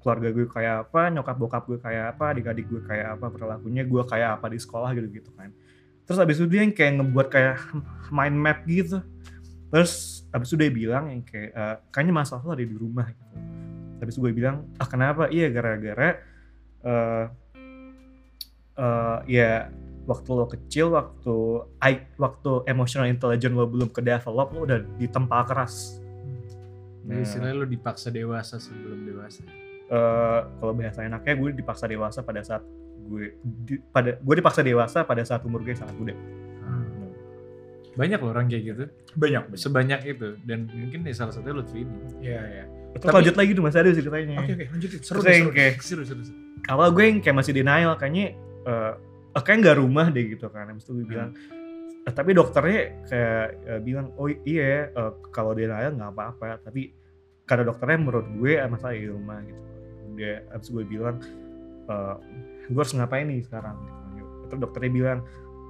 keluarga 0.00 0.28
gue 0.32 0.46
kayak 0.48 0.88
apa 0.88 1.12
nyokap 1.12 1.36
bokap 1.36 1.62
gue 1.68 1.78
kayak 1.82 2.16
apa 2.16 2.24
adik-adik 2.32 2.66
gue 2.70 2.80
kayak 2.86 3.18
apa 3.18 3.26
perilakunya 3.28 3.82
gue 3.84 4.02
kayak 4.06 4.40
apa 4.40 4.46
di 4.48 4.58
sekolah 4.62 4.90
gitu 4.96 5.08
gitu 5.12 5.30
kan. 5.36 5.52
Terus 6.08 6.18
abis 6.22 6.36
itu 6.40 6.46
dia 6.48 6.62
yang 6.64 6.72
kayak 6.72 6.92
ngebuat 7.02 7.28
kayak 7.28 7.56
mind 8.16 8.36
map 8.38 8.64
gitu. 8.64 9.04
Terus 9.70 10.24
abis 10.30 10.46
itu 10.50 10.56
dia 10.62 10.70
bilang 10.72 11.10
yang 11.12 11.22
kayak 11.26 11.50
eh, 11.52 11.76
kayaknya 11.92 12.14
masalah 12.16 12.42
lo 12.46 12.52
ada 12.56 12.64
di 12.64 12.76
rumah 12.78 13.06
gitu. 13.10 13.36
Habis 14.00 14.14
itu 14.16 14.20
gue 14.24 14.32
bilang 14.32 14.56
ah 14.80 14.88
kenapa? 14.88 15.28
Iya 15.28 15.52
gara-gara 15.52 16.10
eh 16.80 17.26
eh, 18.80 19.18
ya 19.28 19.68
waktu 20.02 20.30
lo 20.30 20.46
kecil 20.46 20.90
waktu 20.90 21.34
I, 21.78 21.92
waktu 22.16 22.50
emotional 22.64 23.06
intelligence 23.06 23.52
lo 23.52 23.64
belum 23.64 23.88
ke 23.88 24.00
develop 24.00 24.48
lo 24.50 24.64
udah 24.64 24.80
ditempa 24.96 25.44
keras 25.44 26.00
Jadi 27.00 27.20
istilahnya 27.20 27.56
lu 27.56 27.66
dipaksa 27.66 28.08
dewasa 28.08 28.56
sebelum 28.56 29.02
dewasa. 29.02 29.42
eh, 29.88 30.40
kalau 30.54 30.72
bahasa 30.72 31.02
enaknya 31.02 31.32
gue 31.34 31.50
dipaksa 31.52 31.84
dewasa 31.84 32.20
pada 32.20 32.40
saat 32.40 32.62
gue 33.02 33.34
di- 33.42 33.82
pada 33.84 34.14
gue 34.14 34.34
dipaksa 34.36 34.60
dewasa 34.60 35.02
pada 35.02 35.20
saat 35.20 35.42
umur 35.42 35.60
gue 35.60 35.74
sangat 35.74 35.96
muda. 35.96 36.14
Banyak 37.90 38.22
loh 38.22 38.30
orang 38.30 38.46
kayak 38.46 38.62
gitu. 38.64 38.84
Banyak, 39.12 39.42
banyak. 39.50 39.58
Sebanyak 39.58 40.00
itu 40.06 40.38
dan 40.44 40.70
mungkin 40.70 41.02
ya 41.02 41.12
salah 41.12 41.34
satunya 41.34 41.52
Lutfi 41.52 41.82
ini. 41.82 41.96
Iya, 42.22 42.40
iya. 42.40 42.64
Terus 42.92 43.02
Tapi- 43.04 43.16
lanjut 43.18 43.34
lagi 43.34 43.50
tuh 43.50 43.62
masih 43.62 43.78
ada 43.80 43.90
ceritanya. 43.92 44.36
Oke, 44.40 44.52
oke, 44.52 44.64
lanjutin. 44.70 45.00
Seru, 45.00 45.20
seru. 45.20 45.50
kayak 45.50 45.74
Seru 45.80 46.02
seru. 46.04 46.22
seru. 46.22 46.38
awal 46.68 46.92
gue 46.92 47.02
yang 47.02 47.18
kayak 47.18 47.34
masih 47.34 47.52
denial 47.52 47.96
kayaknya 47.96 48.36
eh 48.62 48.92
eh, 49.32 49.42
kayak 49.42 49.58
nggak 49.62 49.78
rumah 49.78 50.06
deh 50.10 50.24
gitu 50.34 50.46
kan. 50.48 50.70
Habis 50.70 50.84
itu 50.86 50.92
gue 51.02 51.06
bilang 51.06 51.30
eh, 52.06 52.12
tapi 52.14 52.30
dokternya 52.32 52.80
kayak 53.06 53.46
eh, 53.66 53.80
bilang 53.80 54.06
oh 54.16 54.28
iya 54.28 54.90
eh, 54.90 55.12
kalau 55.30 55.52
denial 55.54 55.94
nggak 55.94 56.12
apa-apa 56.12 56.60
tapi 56.64 56.92
karena 57.44 57.66
dokternya 57.66 57.98
menurut 57.98 58.26
gue 58.38 58.52
masalah 58.66 58.94
di 58.94 59.08
rumah 59.10 59.38
gitu. 59.42 59.62
Udah 60.14 60.36
habis 60.54 60.68
gue 60.70 60.84
bilang 60.84 61.16
eh, 61.86 62.14
gue 62.70 62.80
harus 62.80 62.94
ngapain 62.94 63.26
nih 63.26 63.40
sekarang? 63.46 63.76
Gitu. 64.14 64.30
terus 64.50 64.60
dokternya 64.66 64.90
bilang 64.90 65.18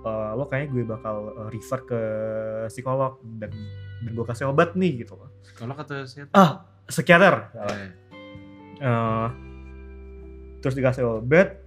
eh, 0.04 0.30
lo 0.36 0.44
kayaknya 0.48 0.68
gue 0.72 0.84
bakal 0.88 1.16
refer 1.48 1.80
ke 1.84 2.00
psikolog 2.68 3.20
dan 3.40 3.52
dan 4.00 4.10
gue 4.16 4.24
kasih 4.24 4.48
obat 4.48 4.72
nih 4.76 5.04
gitu 5.04 5.12
Kalau 5.60 5.76
kata 5.76 6.08
saya 6.08 6.24
ah 6.32 6.64
psikiater. 6.88 7.52
Eh, 7.54 7.88
Eh, 8.80 9.28
terus 10.64 10.72
dikasih 10.72 11.04
obat 11.20 11.60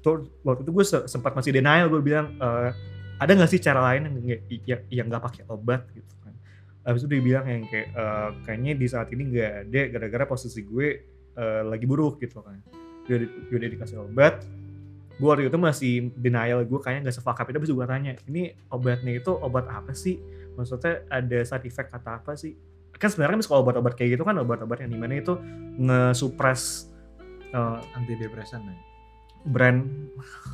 terus 0.00 0.32
waktu 0.44 0.64
itu 0.64 0.72
gue 0.72 0.84
se- 0.84 1.06
sempat 1.08 1.36
masih 1.36 1.52
denial 1.52 1.92
gue 1.92 2.00
bilang 2.00 2.36
eh, 2.40 2.70
ada 3.20 3.30
nggak 3.36 3.50
sih 3.52 3.60
cara 3.60 3.84
lain 3.84 4.08
yang 4.08 4.40
yang 4.64 4.80
yang 4.88 5.06
nggak 5.12 5.20
pakai 5.20 5.44
obat? 5.52 5.84
Gitu 5.92 6.14
kan. 6.24 6.32
Habis 6.88 7.04
itu 7.04 7.08
dia 7.12 7.22
bilang 7.22 7.44
yang 7.44 7.62
kayak 7.68 7.88
eh, 7.92 8.30
kayaknya 8.48 8.72
di 8.80 8.86
saat 8.88 9.08
ini 9.12 9.22
nggak 9.28 9.52
ada 9.68 9.80
gara-gara 9.92 10.24
posisi 10.24 10.64
gue 10.64 10.88
eh, 11.36 11.62
lagi 11.68 11.84
buruk 11.84 12.24
gitu 12.24 12.40
kan. 12.40 12.56
Gue, 13.04 13.28
udah 13.52 13.68
dikasih 13.68 14.00
obat. 14.00 14.40
Gue 15.20 15.28
waktu 15.28 15.52
itu 15.52 15.60
masih 15.60 15.92
denial 16.16 16.64
gue 16.64 16.80
kayaknya 16.80 17.12
nggak 17.12 17.16
sefakap 17.20 17.44
itu 17.52 17.56
habis 17.60 17.72
gue 17.76 17.86
tanya 17.86 18.12
ini 18.24 18.56
obatnya 18.72 19.12
itu 19.12 19.30
obat 19.36 19.68
apa 19.68 19.92
sih? 19.92 20.16
Maksudnya 20.56 21.04
ada 21.12 21.38
side 21.44 21.68
effect 21.68 21.92
kata 21.92 22.24
apa 22.24 22.32
sih? 22.40 22.56
Kan 22.96 23.12
sebenarnya 23.12 23.40
mis 23.40 23.48
kalau 23.48 23.64
obat-obat 23.64 23.96
kayak 23.96 24.16
gitu 24.16 24.24
kan 24.24 24.36
obat-obat 24.40 24.80
yang 24.80 24.92
di 24.92 24.98
mana 25.00 25.20
itu 25.20 25.36
nge-suppress 25.80 26.88
uh, 27.52 27.80
antidepresan 27.96 28.64
ya. 28.64 28.89
Brand 29.44 29.86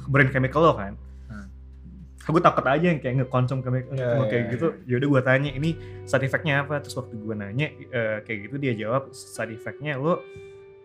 brand 0.07 0.31
chemical 0.31 0.62
lo 0.62 0.72
kan. 0.79 0.94
Hmm. 1.27 1.46
Aku 2.27 2.38
takut 2.38 2.62
aja 2.66 2.87
yang 2.87 2.99
kayak 3.03 3.22
nge-konsum 3.22 3.62
chemical 3.62 3.94
Ya, 3.94 4.22
kayak 4.27 4.44
ya, 4.46 4.53
gitu. 4.55 4.66
Ya 4.87 4.94
udah 5.03 5.09
gue 5.11 5.22
tanya 5.27 5.51
ini 5.51 5.70
side 6.07 6.27
effect-nya 6.27 6.62
apa? 6.66 6.79
Terus 6.83 6.94
waktu 6.99 7.14
gue 7.18 7.35
nanya 7.35 7.66
eh, 7.70 8.18
kayak 8.22 8.38
gitu 8.51 8.57
dia 8.59 8.72
jawab 8.79 9.11
side 9.11 9.55
effect-nya 9.55 9.99
lo 9.99 10.22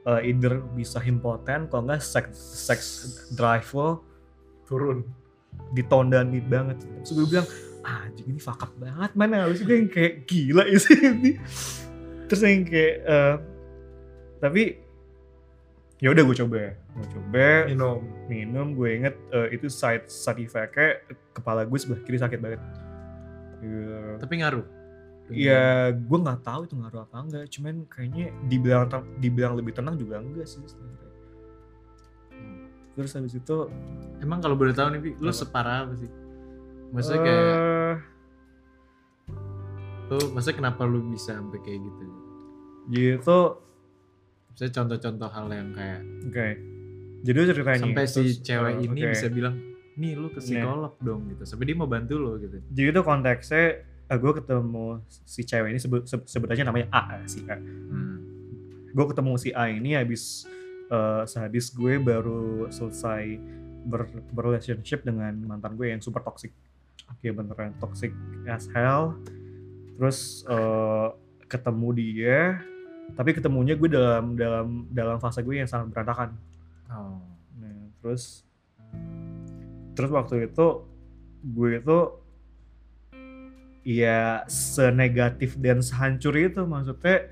eh, 0.05 0.33
either 0.33 0.61
bisa 0.73 0.97
impotent 1.05 1.69
kalau 1.69 1.85
nggak 1.85 2.01
sex 2.01 2.33
sex 2.65 2.79
drive 3.37 3.69
lo 3.77 4.01
Turun. 4.65 5.03
ditondani 5.75 6.39
banget. 6.39 6.79
Terus 7.03 7.11
gue 7.11 7.27
bilang, 7.27 7.47
ah, 7.83 8.07
anjing 8.07 8.31
ini 8.31 8.39
fuck 8.39 8.63
up 8.63 8.71
banget 8.79 9.11
mana 9.19 9.43
harus 9.45 9.59
gue 9.59 9.75
yang 9.75 9.91
kayak 9.91 10.23
gila 10.23 10.63
sih 10.83 10.95
ini. 10.95 11.35
Terus 12.31 12.41
yang 12.47 12.63
kayak, 12.63 12.95
eh, 13.03 13.35
tapi 14.39 14.63
ya 16.01 16.09
udah 16.09 16.23
gue 16.25 16.35
coba, 16.41 16.73
gue 16.73 17.07
coba 17.13 17.47
Minum. 17.69 18.01
minum, 18.25 18.67
gue 18.73 18.89
inget 18.97 19.15
eh, 19.29 19.53
itu 19.53 19.69
side 19.69 20.09
side 20.09 20.41
effect-nya 20.41 21.05
kepala 21.31 21.61
gue 21.63 21.77
sebelah 21.77 22.01
kiri 22.01 22.17
sakit 22.17 22.41
banget. 22.41 22.61
Ya, 23.61 24.17
Tapi 24.17 24.33
ngaruh. 24.41 24.65
Ya, 25.29 25.93
gue 25.93 26.17
nggak 26.17 26.41
tahu 26.41 26.65
itu 26.65 26.73
ngaruh 26.75 27.05
apa 27.05 27.15
enggak. 27.21 27.45
Cuman 27.53 27.85
kayaknya 27.87 28.33
dibilang 28.49 28.89
dibilang 29.21 29.53
lebih 29.53 29.71
tenang 29.71 29.95
juga 29.95 30.17
enggak 30.19 30.49
sih. 30.49 30.59
sebenarnya. 30.65 31.09
Terus 32.91 33.11
habis 33.15 33.31
itu 33.31 33.57
Emang 34.19 34.37
kalau 34.37 34.53
boleh 34.53 34.73
tahu 34.75 34.91
nih, 34.93 35.15
lu 35.17 35.29
Apa? 35.29 35.37
separah 35.37 35.77
apa 35.87 35.93
sih? 35.97 36.09
Maksudnya 36.91 37.21
kayak 37.23 37.45
eh, 37.47 37.95
lu, 40.11 40.17
maksudnya 40.35 40.57
kenapa 40.59 40.81
lu 40.83 40.99
bisa 41.07 41.37
sampai 41.39 41.61
kayak 41.63 41.79
gitu? 41.79 42.05
gitu 42.91 43.39
Misalnya 44.51 44.73
contoh-contoh 44.77 45.29
hal 45.31 45.47
yang 45.51 45.69
kayak 45.71 46.01
Oke. 46.27 46.47
Jadi 47.21 47.37
ceritanya 47.53 47.79
sampai 47.85 48.05
si 48.09 48.13
terus, 48.17 48.41
cewek 48.41 48.73
eh, 48.81 48.85
ini 48.89 49.01
oke. 49.05 49.11
bisa 49.13 49.27
bilang, 49.29 49.55
nih 49.93 50.11
lu 50.17 50.27
ke 50.33 50.41
psikolog 50.41 50.93
dong 50.97 51.29
gitu. 51.29 51.43
Sampai 51.45 51.69
dia 51.69 51.77
mau 51.77 51.85
bantu 51.85 52.17
lo 52.17 52.33
gitu. 52.41 52.57
Jadi 52.73 52.87
itu 52.89 53.01
konteksnya 53.05 53.65
gue 54.11 54.31
ketemu 54.43 54.99
si 55.07 55.41
cewek 55.47 55.69
ini 55.71 55.79
sebut 55.79 56.47
aja 56.49 56.63
namanya 56.65 56.87
A 56.91 57.23
si 57.29 57.45
A. 57.47 57.55
Hmm. 57.55 58.17
Gue 58.91 59.05
ketemu 59.07 59.31
si 59.37 59.49
A 59.53 59.69
ini 59.69 59.95
habis 59.95 60.49
eh, 60.89 61.23
sehabis 61.29 61.71
gue 61.71 62.01
baru 62.01 62.67
selesai 62.73 63.37
ber 63.81 64.09
berrelationship 64.33 65.05
dengan 65.05 65.33
mantan 65.45 65.77
gue 65.77 65.93
yang 65.93 66.01
super 66.01 66.25
toxic. 66.25 66.51
Oke 67.07 67.31
beneran 67.31 67.77
toxic 67.77 68.11
as 68.49 68.65
hell. 68.73 69.15
Terus 69.95 70.41
eh, 70.49 71.07
ketemu 71.45 71.87
dia, 71.93 72.39
tapi 73.15 73.35
ketemunya 73.35 73.75
gue 73.75 73.89
dalam 73.91 74.33
dalam 74.39 74.67
dalam 74.89 75.17
fase 75.19 75.43
gue 75.43 75.59
yang 75.59 75.69
sangat 75.69 75.91
berantakan. 75.91 76.35
Oh. 76.87 77.19
Nah, 77.59 77.91
terus 78.01 78.47
terus 79.93 80.11
waktu 80.11 80.47
itu 80.49 80.67
gue 81.41 81.69
itu 81.81 81.99
ya 83.81 84.45
senegatif 84.45 85.57
dan 85.57 85.81
sehancur 85.81 86.37
itu 86.37 86.61
maksudnya 86.69 87.27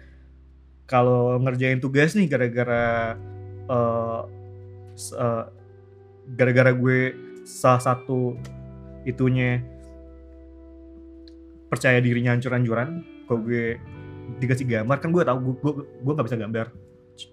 kalau 0.90 1.38
ngerjain 1.38 1.78
tugas 1.78 2.18
nih 2.18 2.26
gara-gara 2.26 3.14
eh, 3.70 4.22
gara-gara 6.34 6.72
gue 6.74 7.00
salah 7.46 7.82
satu 7.82 8.34
itunya 9.06 9.62
percaya 11.70 12.02
dirinya 12.02 12.34
hancur-hancuran 12.34 13.06
kalau 13.30 13.46
gue 13.46 13.78
dikasih 14.38 14.66
gambar 14.70 14.98
kan 15.02 15.10
gue 15.10 15.24
tahu 15.26 15.38
gue 15.42 15.54
gue 15.58 15.74
gue 16.06 16.14
nggak 16.14 16.28
bisa 16.30 16.38
gambar. 16.38 16.68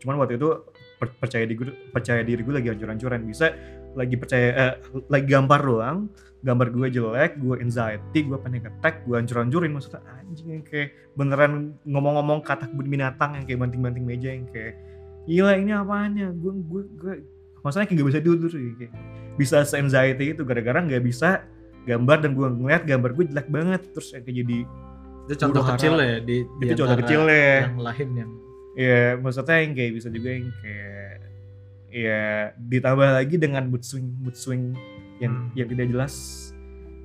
Cuman 0.03 0.15
waktu 0.19 0.35
itu 0.41 0.49
per- 0.97 1.17
percaya 1.21 1.45
diri 1.45 1.57
gue 1.59 1.67
percaya 1.93 2.21
diri 2.25 2.41
gue 2.41 2.55
lagi 2.57 2.69
hancur-hancuran. 2.73 3.21
Bisa 3.29 3.47
lagi 3.93 4.17
percaya 4.17 4.49
eh, 4.57 4.75
lagi 5.13 5.27
gambar 5.29 5.61
doang 5.61 5.99
gambar 6.45 6.69
gue 6.71 6.87
jelek 6.95 7.43
gue 7.43 7.59
anxiety 7.59 8.23
gue 8.23 8.39
panic 8.39 8.65
attack 8.71 9.05
gue 9.05 9.17
hancur-hancurin. 9.19 9.73
Maksudnya 9.77 10.01
anjing 10.23 10.49
yang 10.49 10.65
kayak 10.65 10.95
beneran 11.19 11.77
ngomong-ngomong 11.85 12.41
kata 12.41 12.71
binatang 12.73 13.41
yang 13.41 13.45
kayak 13.45 13.61
banting-banting 13.67 14.05
meja 14.05 14.31
yang 14.33 14.47
kayak 14.49 14.79
gila 15.27 15.59
ini 15.59 15.75
apaannya 15.75 16.27
gue 16.39 16.53
gue 16.71 16.83
gue 17.03 17.15
maksudnya 17.67 17.87
kayak 17.91 17.99
gak 17.99 18.09
bisa 18.15 18.21
tidur 18.23 18.51
kayak 18.55 18.93
bisa 19.35 19.57
anxiety 19.75 20.33
itu 20.33 20.43
gara-gara 20.47 20.79
nggak 20.87 21.03
bisa 21.03 21.43
gambar 21.87 22.19
dan 22.23 22.31
gue 22.39 22.47
ngeliat 22.47 22.83
gambar 22.87 23.11
gue 23.15 23.25
jelek 23.35 23.49
banget 23.51 23.83
terus 23.91 24.15
kayak 24.15 24.27
jadi 24.31 24.59
Itu 25.27 25.35
contoh 25.43 25.63
kecil 25.67 25.95
ya 25.99 26.17
di, 26.23 26.37
di 26.47 26.65
itu 26.71 26.75
contoh 26.79 26.97
kecil 27.03 27.21
ya 27.27 27.67
Yang 27.67 27.79
lain 27.83 28.09
yang 28.15 28.31
ya 28.77 29.01
maksudnya 29.19 29.57
yang 29.59 29.73
kayak 29.75 29.93
bisa 29.97 30.09
juga 30.13 30.29
yang 30.31 30.47
kayak 30.63 31.11
ya 31.91 32.23
ditambah 32.61 33.09
lagi 33.09 33.37
dengan 33.41 33.65
mood 33.67 33.83
swing 33.83 34.07
mood 34.23 34.37
swing 34.37 34.77
yang 35.19 35.33
Hmm. 35.33 35.49
yang 35.57 35.69
tidak 35.73 35.87
jelas 35.89 36.15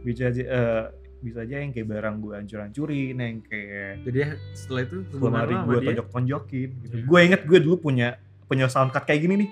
bisa 0.03 0.27
aja 0.27 0.43
eh, 0.43 0.83
bisa 1.21 1.45
aja 1.45 1.63
yang 1.63 1.71
kayak 1.71 1.87
barang 1.87 2.15
gue 2.19 2.33
hancur-hancurin 2.33 3.15
yang 3.15 3.39
kayak 3.45 4.03
jadi 4.03 4.35
setelah 4.51 4.81
itu 4.83 4.97
lemari 5.15 5.53
sama 5.53 5.65
gue 5.69 5.77
tonjok-tonjokin 5.85 6.69
gitu. 6.83 6.95
Iya. 6.97 7.05
Gue 7.07 7.19
inget 7.23 7.41
gue 7.45 7.59
dulu 7.61 7.77
punya 7.77 8.17
punya 8.49 8.65
sound 8.67 8.91
card 8.91 9.05
kayak 9.07 9.21
gini 9.23 9.47
nih. 9.47 9.49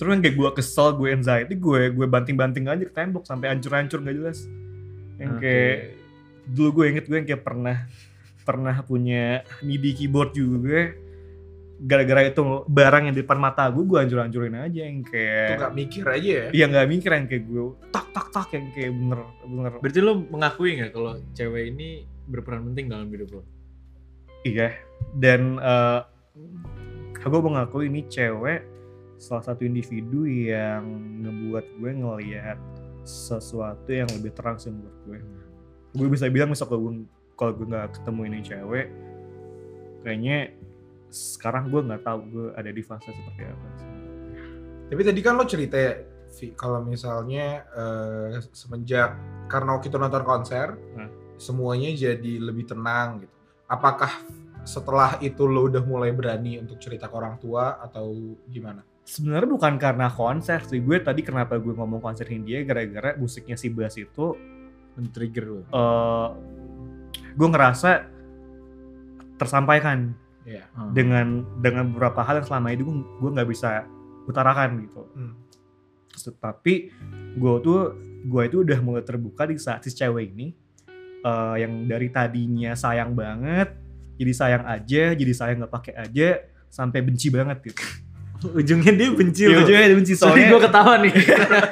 Terus 0.00 0.08
yang 0.08 0.24
kayak 0.24 0.34
gue 0.34 0.48
kesel, 0.56 0.96
gue 0.96 1.08
anxiety, 1.12 1.54
gue 1.60 1.92
gue 1.92 2.06
banting-banting 2.08 2.64
aja 2.66 2.80
ke 2.88 2.94
tembok 2.96 3.28
sampai 3.28 3.52
hancur-hancur 3.52 4.00
gak 4.00 4.16
jelas. 4.16 4.48
Yang 5.20 5.32
Oke. 5.36 5.40
kayak 5.44 5.76
dulu 6.46 6.82
gue 6.82 6.84
inget 6.94 7.04
gue 7.10 7.16
yang 7.18 7.28
kayak 7.28 7.44
pernah 7.44 7.76
pernah 8.46 8.76
punya 8.86 9.42
MIDI 9.66 9.90
keyboard 9.94 10.30
juga 10.32 10.94
gara-gara 11.76 12.32
itu 12.32 12.40
barang 12.64 13.02
yang 13.10 13.14
di 13.14 13.20
depan 13.20 13.36
mata 13.36 13.68
gue 13.68 13.84
gue 13.84 13.98
hancur-hancurin 14.00 14.56
aja 14.56 14.80
yang 14.86 15.04
Itu 15.04 15.12
kayak 15.12 15.60
gak 15.60 15.74
mikir 15.76 16.04
aja 16.08 16.30
ya. 16.30 16.46
iya 16.54 16.64
nggak 16.72 16.86
mikir 16.88 17.10
yang 17.12 17.26
kayak 17.28 17.44
gue 17.44 17.64
tak 17.92 18.06
tak 18.16 18.26
tak 18.32 18.48
yang 18.56 18.66
kayak 18.72 18.92
bener 18.96 19.20
bener 19.44 19.72
berarti 19.82 20.00
lo 20.00 20.12
mengakui 20.32 20.70
nggak 20.80 20.90
kalau 20.96 21.20
cewek 21.36 21.76
ini 21.76 21.88
berperan 22.26 22.64
penting 22.72 22.88
dalam 22.88 23.10
hidup 23.12 23.40
lo 23.40 23.42
Iya, 24.46 24.78
dan 25.18 25.58
eh 25.58 26.00
gue 27.26 27.40
mengaku 27.42 27.82
ini 27.82 28.06
cewek 28.06 28.62
salah 29.18 29.42
satu 29.42 29.66
individu 29.66 30.22
yang 30.22 30.86
ngebuat 31.26 31.66
gue 31.82 31.90
ngelihat 31.98 32.54
sesuatu 33.02 33.90
yang 33.90 34.06
lebih 34.14 34.30
terang 34.38 34.54
sih 34.54 34.70
menurut 34.70 34.98
gue. 35.02 35.18
Gue 35.96 36.08
bisa 36.12 36.28
bilang 36.28 36.52
misal 36.52 36.68
kalau 36.68 36.92
gue 36.92 36.94
kalau 37.36 37.52
gue 37.56 37.66
nggak 37.68 38.00
ketemu 38.00 38.20
ini 38.28 38.38
cewek, 38.44 38.86
kayaknya 40.04 40.38
sekarang 41.08 41.72
gue 41.72 41.80
nggak 41.84 42.02
tahu 42.04 42.18
gue 42.28 42.46
ada 42.56 42.70
di 42.72 42.82
fase 42.84 43.08
seperti 43.12 43.42
apa. 43.44 43.68
Tapi 44.86 45.00
tadi 45.02 45.20
kan 45.24 45.34
lo 45.34 45.44
cerita 45.48 45.76
ya, 45.76 45.92
kalau 46.54 46.84
misalnya 46.84 47.64
eh, 47.74 48.40
semenjak 48.52 49.16
karena 49.48 49.76
waktu 49.76 49.88
itu 49.88 49.98
nonton 49.98 50.24
konser, 50.24 50.76
Hmm. 50.96 51.10
semuanya 51.36 51.92
jadi 51.92 52.32
lebih 52.40 52.68
tenang 52.68 53.24
gitu. 53.24 53.34
Apakah 53.66 54.12
setelah 54.64 55.18
itu 55.22 55.44
lo 55.46 55.68
udah 55.68 55.82
mulai 55.84 56.10
berani 56.10 56.58
untuk 56.58 56.78
cerita 56.78 57.06
ke 57.10 57.14
orang 57.14 57.36
tua 57.40 57.80
atau 57.82 58.36
gimana? 58.48 58.84
sebenarnya 59.06 59.46
bukan 59.46 59.78
karena 59.78 60.10
konser 60.10 60.66
sih 60.66 60.82
gue 60.82 60.98
tadi 60.98 61.22
kenapa 61.22 61.62
gue 61.62 61.70
ngomong 61.70 62.02
konser 62.02 62.26
Hindia 62.26 62.66
gara-gara 62.66 63.14
musiknya 63.14 63.54
si 63.54 63.70
Bass 63.70 63.94
itu 63.94 64.34
Men-trigger 64.96 65.44
lo. 65.46 65.60
eh 65.62 66.28
gue 67.36 67.48
ngerasa 67.48 67.90
tersampaikan 69.36 70.16
Iya. 70.46 70.62
Hmm. 70.72 70.94
dengan 70.94 71.26
dengan 71.58 71.90
beberapa 71.90 72.22
hal 72.22 72.38
yang 72.40 72.46
selama 72.46 72.70
ini 72.70 72.82
gue 72.86 72.94
gue 73.18 73.30
nggak 73.34 73.48
bisa 73.50 73.82
utarakan 74.24 74.78
gitu. 74.86 75.02
Hmm. 75.12 75.34
Tapi 76.38 76.94
gue 77.34 77.54
tuh 77.60 77.80
gue 78.24 78.42
itu 78.46 78.56
udah 78.62 78.78
mulai 78.80 79.02
terbuka 79.02 79.44
di 79.44 79.58
saat 79.58 79.82
si 79.82 79.90
cewek 79.90 80.32
ini 80.32 80.54
eh, 81.20 81.54
yang 81.60 81.84
dari 81.84 82.08
tadinya 82.08 82.72
sayang 82.72 83.12
banget 83.12 83.74
jadi 84.16 84.32
sayang 84.32 84.64
aja 84.64 85.02
jadi 85.12 85.32
sayang 85.34 85.56
nggak 85.60 85.74
pakai 85.74 85.94
aja 85.98 86.40
sampai 86.70 87.02
benci 87.02 87.28
banget 87.28 87.60
gitu. 87.66 87.82
Ujungnya 88.60 88.92
dia 88.94 89.08
benci 89.10 89.42
lo. 89.50 89.64
ujungnya 89.64 89.86
dia 89.90 89.96
benci 89.98 90.14
Sorry 90.14 90.46
soalnya 90.46 90.52
gue 90.54 90.60
ketawa 90.62 90.94
nih. 91.02 91.14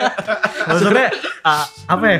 maksudnya 0.68 1.06
ah, 1.48 1.64
apa 1.86 2.06
ya? 2.10 2.18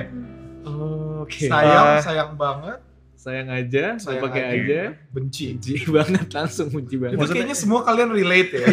Oke. 1.25 1.47
Sayang, 1.47 1.87
Eh, 1.91 2.01
sayang 2.01 2.33
banget, 2.35 2.79
Sayang 3.15 3.49
aja, 3.49 3.97
saya 3.97 4.21
sayang 4.21 4.23
pakai 4.23 4.43
aja, 4.43 4.53
aja. 4.53 4.83
benci. 5.09 5.57
Benci 5.57 5.75
banget 5.97 6.29
langsung 6.29 6.69
benci 6.69 6.95
banget. 6.95 7.17
Itu 7.17 7.27
kayaknya 7.27 7.57
semua 7.57 7.81
kalian 7.81 8.13
relate 8.13 8.53
ya. 8.55 8.67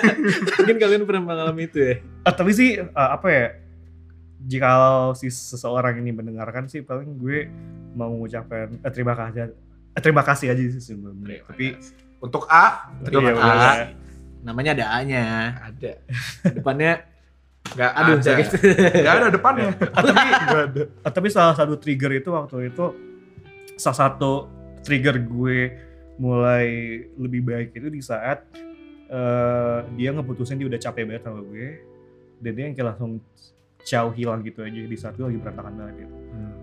Mungkin 0.56 0.76
kalian 0.78 1.02
pernah 1.04 1.22
mengalami 1.22 1.68
itu 1.68 1.78
ya. 1.78 1.94
Ah, 2.22 2.32
tapi 2.32 2.50
sih 2.50 2.76
eh, 2.76 2.88
apa 2.88 3.28
ya? 3.28 3.46
Jika 4.40 4.68
si 5.12 5.28
seseorang 5.28 6.00
ini 6.00 6.10
mendengarkan 6.10 6.64
sih 6.64 6.80
paling 6.80 7.12
gue 7.14 7.44
mau 7.92 8.08
mengucapkan 8.08 8.72
eh, 8.74 8.88
terima 8.88 9.12
kasih 9.12 9.52
eh, 9.92 10.00
terima 10.00 10.24
kasih 10.24 10.46
aja 10.48 10.62
sih 10.70 10.80
sebenarnya. 10.82 11.44
Tapi 11.44 11.66
Untuk 12.20 12.44
A, 12.46 12.88
terima 13.00 13.20
Iya, 13.22 13.32
kasih. 13.32 13.48
udah. 13.48 13.76
Namanya 14.40 14.70
ada 14.72 14.86
A-nya. 14.92 15.24
Ada. 15.62 15.92
Depannya 16.56 17.04
Gak 17.76 17.92
aduh 17.94 18.14
ada. 18.18 18.22
sakit. 18.24 18.46
Gak 19.06 19.14
ada 19.20 19.26
depannya. 19.30 19.70
tapi 19.94 20.10
Gak 20.10 20.64
ada. 20.72 20.82
Tapi 21.10 21.28
salah 21.30 21.54
satu 21.54 21.78
trigger 21.78 22.12
itu 22.18 22.28
waktu 22.34 22.74
itu 22.74 22.84
salah 23.78 23.98
satu 24.08 24.50
trigger 24.82 25.20
gue 25.22 25.58
mulai 26.20 26.66
lebih 27.16 27.40
baik 27.46 27.72
itu 27.72 27.88
di 27.88 28.02
saat 28.04 28.44
eh, 29.08 29.78
dia 29.96 30.12
ngeputusin 30.12 30.60
dia 30.60 30.68
udah 30.68 30.80
capek 30.80 31.08
banget 31.08 31.22
sama 31.24 31.40
gue 31.40 31.66
dan 32.40 32.50
dia 32.52 32.64
yang 32.68 32.74
kayak 32.76 32.88
langsung 32.96 33.20
jauh 33.80 34.12
hilang 34.12 34.44
gitu 34.44 34.60
aja 34.60 34.76
di 34.84 34.96
saat 35.00 35.16
gue 35.16 35.24
lagi 35.24 35.40
berantakan 35.40 35.72
banget 35.80 36.04
gitu. 36.04 36.14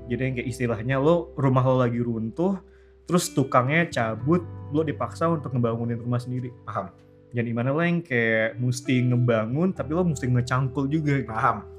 Jadi 0.08 0.22
yang 0.24 0.34
kayak 0.40 0.48
istilahnya 0.48 0.96
lo 1.02 1.34
rumah 1.36 1.64
lo 1.66 1.82
lagi 1.82 2.00
runtuh 2.00 2.62
terus 3.08 3.32
tukangnya 3.32 3.88
cabut 3.88 4.44
lo 4.72 4.84
dipaksa 4.84 5.32
untuk 5.32 5.52
ngebangunin 5.56 5.98
rumah 6.00 6.20
sendiri. 6.20 6.52
Paham. 6.68 6.92
Jadi 7.38 7.54
mana 7.54 7.70
lo 7.70 7.86
yang 7.86 8.02
kayak 8.02 8.58
mesti 8.58 9.06
ngebangun 9.14 9.70
tapi 9.78 9.94
lo 9.94 10.02
mesti 10.02 10.26
ngecangkul 10.26 10.90
juga 10.90 11.22
gitu. 11.22 11.30
Paham. 11.30 11.70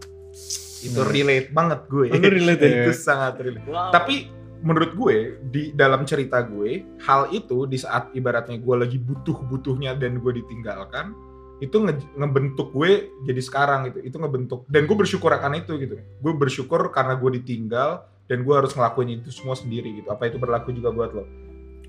Itu 0.78 1.02
relate 1.02 1.50
banget 1.50 1.80
gue. 1.90 2.06
Oh, 2.14 2.18
lu 2.22 2.30
relate 2.30 2.62
ya? 2.62 2.70
itu 2.86 2.94
sangat 2.94 3.42
relate. 3.42 3.66
Wow. 3.66 3.90
Tapi 3.90 4.30
menurut 4.62 4.94
gue 4.94 5.16
di 5.50 5.62
dalam 5.74 6.02
cerita 6.02 6.42
gue 6.42 6.82
hal 7.02 7.30
itu 7.30 7.66
di 7.66 7.78
saat 7.78 8.10
ibaratnya 8.14 8.58
gue 8.58 8.74
lagi 8.74 8.98
butuh-butuhnya 8.98 9.94
dan 9.98 10.18
gue 10.18 10.32
ditinggalkan 10.34 11.14
itu 11.58 11.74
nge- 11.78 12.14
ngebentuk 12.14 12.70
gue 12.74 13.10
jadi 13.26 13.38
sekarang 13.42 13.90
gitu 13.90 13.98
itu 14.02 14.16
ngebentuk 14.18 14.66
dan 14.70 14.86
gue 14.86 14.96
bersyukur 14.98 15.30
akan 15.30 15.62
itu 15.62 15.78
gitu 15.78 15.98
gue 15.98 16.32
bersyukur 16.34 16.90
karena 16.90 17.18
gue 17.18 17.38
ditinggal 17.42 18.06
dan 18.26 18.42
gue 18.42 18.54
harus 18.54 18.74
ngelakuin 18.74 19.22
itu 19.22 19.30
semua 19.30 19.54
sendiri 19.54 20.02
gitu 20.02 20.10
apa 20.10 20.26
itu 20.30 20.38
berlaku 20.38 20.74
juga 20.74 20.90
buat 20.90 21.10
lo 21.14 21.24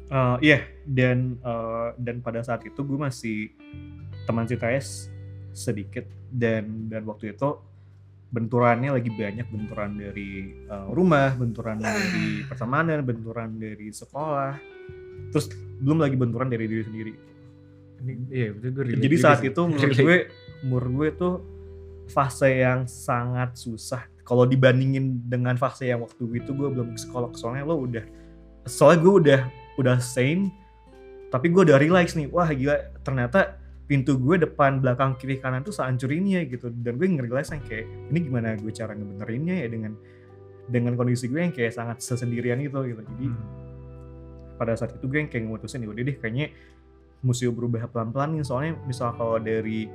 Eh, 0.09 0.37
Iya, 0.41 0.59
dan 0.89 1.37
eh, 1.37 1.89
dan 2.01 2.25
pada 2.25 2.41
saat 2.41 2.65
itu 2.65 2.81
gue 2.81 2.97
masih 2.97 3.53
teman 4.25 4.49
CTS 4.49 5.09
sedikit 5.53 6.05
dan 6.33 6.89
dan 6.89 7.05
waktu 7.05 7.33
itu 7.37 7.61
benturannya 8.29 8.93
lagi 8.93 9.09
banyak 9.09 9.45
benturan 9.53 10.01
dari 10.01 10.65
eh, 10.65 10.87
rumah, 10.89 11.37
benturan 11.37 11.77
dari 11.77 12.41
pertemanan, 12.49 13.05
benturan 13.05 13.53
dari 13.61 13.93
sekolah, 13.93 14.57
terus 15.29 15.53
belum 15.77 16.01
lagi 16.01 16.17
benturan 16.17 16.49
dari 16.49 16.65
diri 16.65 16.83
sendiri. 16.83 17.13
Ini, 17.99 18.13
iya 18.31 18.47
betul 18.55 18.89
gue 18.89 18.95
Jadi 18.97 19.15
saat 19.19 19.43
itu 19.45 19.61
menurut 19.61 19.93
gue, 19.93 20.17
menurut 20.65 20.91
gue 20.97 21.09
tuh 21.21 21.35
fase 22.09 22.49
yang 22.65 22.89
sangat 22.89 23.53
susah. 23.61 24.09
Kalau 24.25 24.45
dibandingin 24.49 25.21
dengan 25.25 25.53
fase 25.57 25.89
yang 25.89 26.01
waktu 26.01 26.21
itu 26.33 26.49
gue 26.53 26.69
belum 26.69 26.97
psikolog, 26.97 27.37
soalnya 27.37 27.65
lo 27.65 27.77
udah, 27.77 28.05
soalnya 28.65 28.99
gue 29.05 29.13
udah 29.13 29.41
udah 29.79 30.03
sane, 30.03 30.51
tapi 31.31 31.47
gue 31.47 31.71
udah 31.71 31.79
realize 31.79 32.19
nih, 32.19 32.27
wah 32.27 32.51
gila 32.51 32.99
ternyata 32.99 33.55
pintu 33.89 34.21
gue 34.21 34.37
depan 34.37 34.77
belakang 34.83 35.17
kiri 35.17 35.41
kanan 35.41 35.65
tuh 35.65 35.73
sehancur 35.73 36.13
ini 36.13 36.37
ya 36.37 36.41
gitu. 36.45 36.69
Dan 36.69 36.99
gue 36.99 37.07
nge-realize 37.07 37.55
yang 37.55 37.63
kayak 37.65 37.85
ini 38.11 38.19
gimana 38.27 38.53
gue 38.59 38.69
cara 38.69 38.93
ngebenerinnya 38.93 39.65
ya 39.65 39.67
dengan 39.71 39.93
dengan 40.69 40.93
kondisi 40.93 41.25
gue 41.25 41.41
yang 41.41 41.53
kayak 41.55 41.73
sangat 41.73 41.97
sesendirian 42.03 42.61
itu 42.61 42.77
gitu. 42.85 43.01
Jadi 43.01 43.27
pada 44.61 44.77
saat 44.77 44.93
itu 44.93 45.09
gue 45.09 45.25
yang 45.25 45.31
kayak 45.31 45.49
ngutusin 45.49 45.81
ya 45.81 45.89
udah 45.89 46.03
deh 46.05 46.17
kayaknya 46.21 46.47
mesti 47.25 47.49
berubah 47.49 47.89
pelan-pelan 47.89 48.37
nih. 48.37 48.45
Soalnya 48.45 48.77
misal 48.85 49.15
kalau 49.17 49.41
dari 49.41 49.89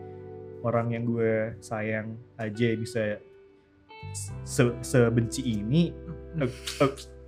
orang 0.67 0.91
yang 0.91 1.05
gue 1.07 1.55
sayang 1.63 2.19
aja 2.41 2.69
bisa 2.75 3.23
se- 4.43 4.79
sebenci 4.83 5.45
ini 5.45 5.95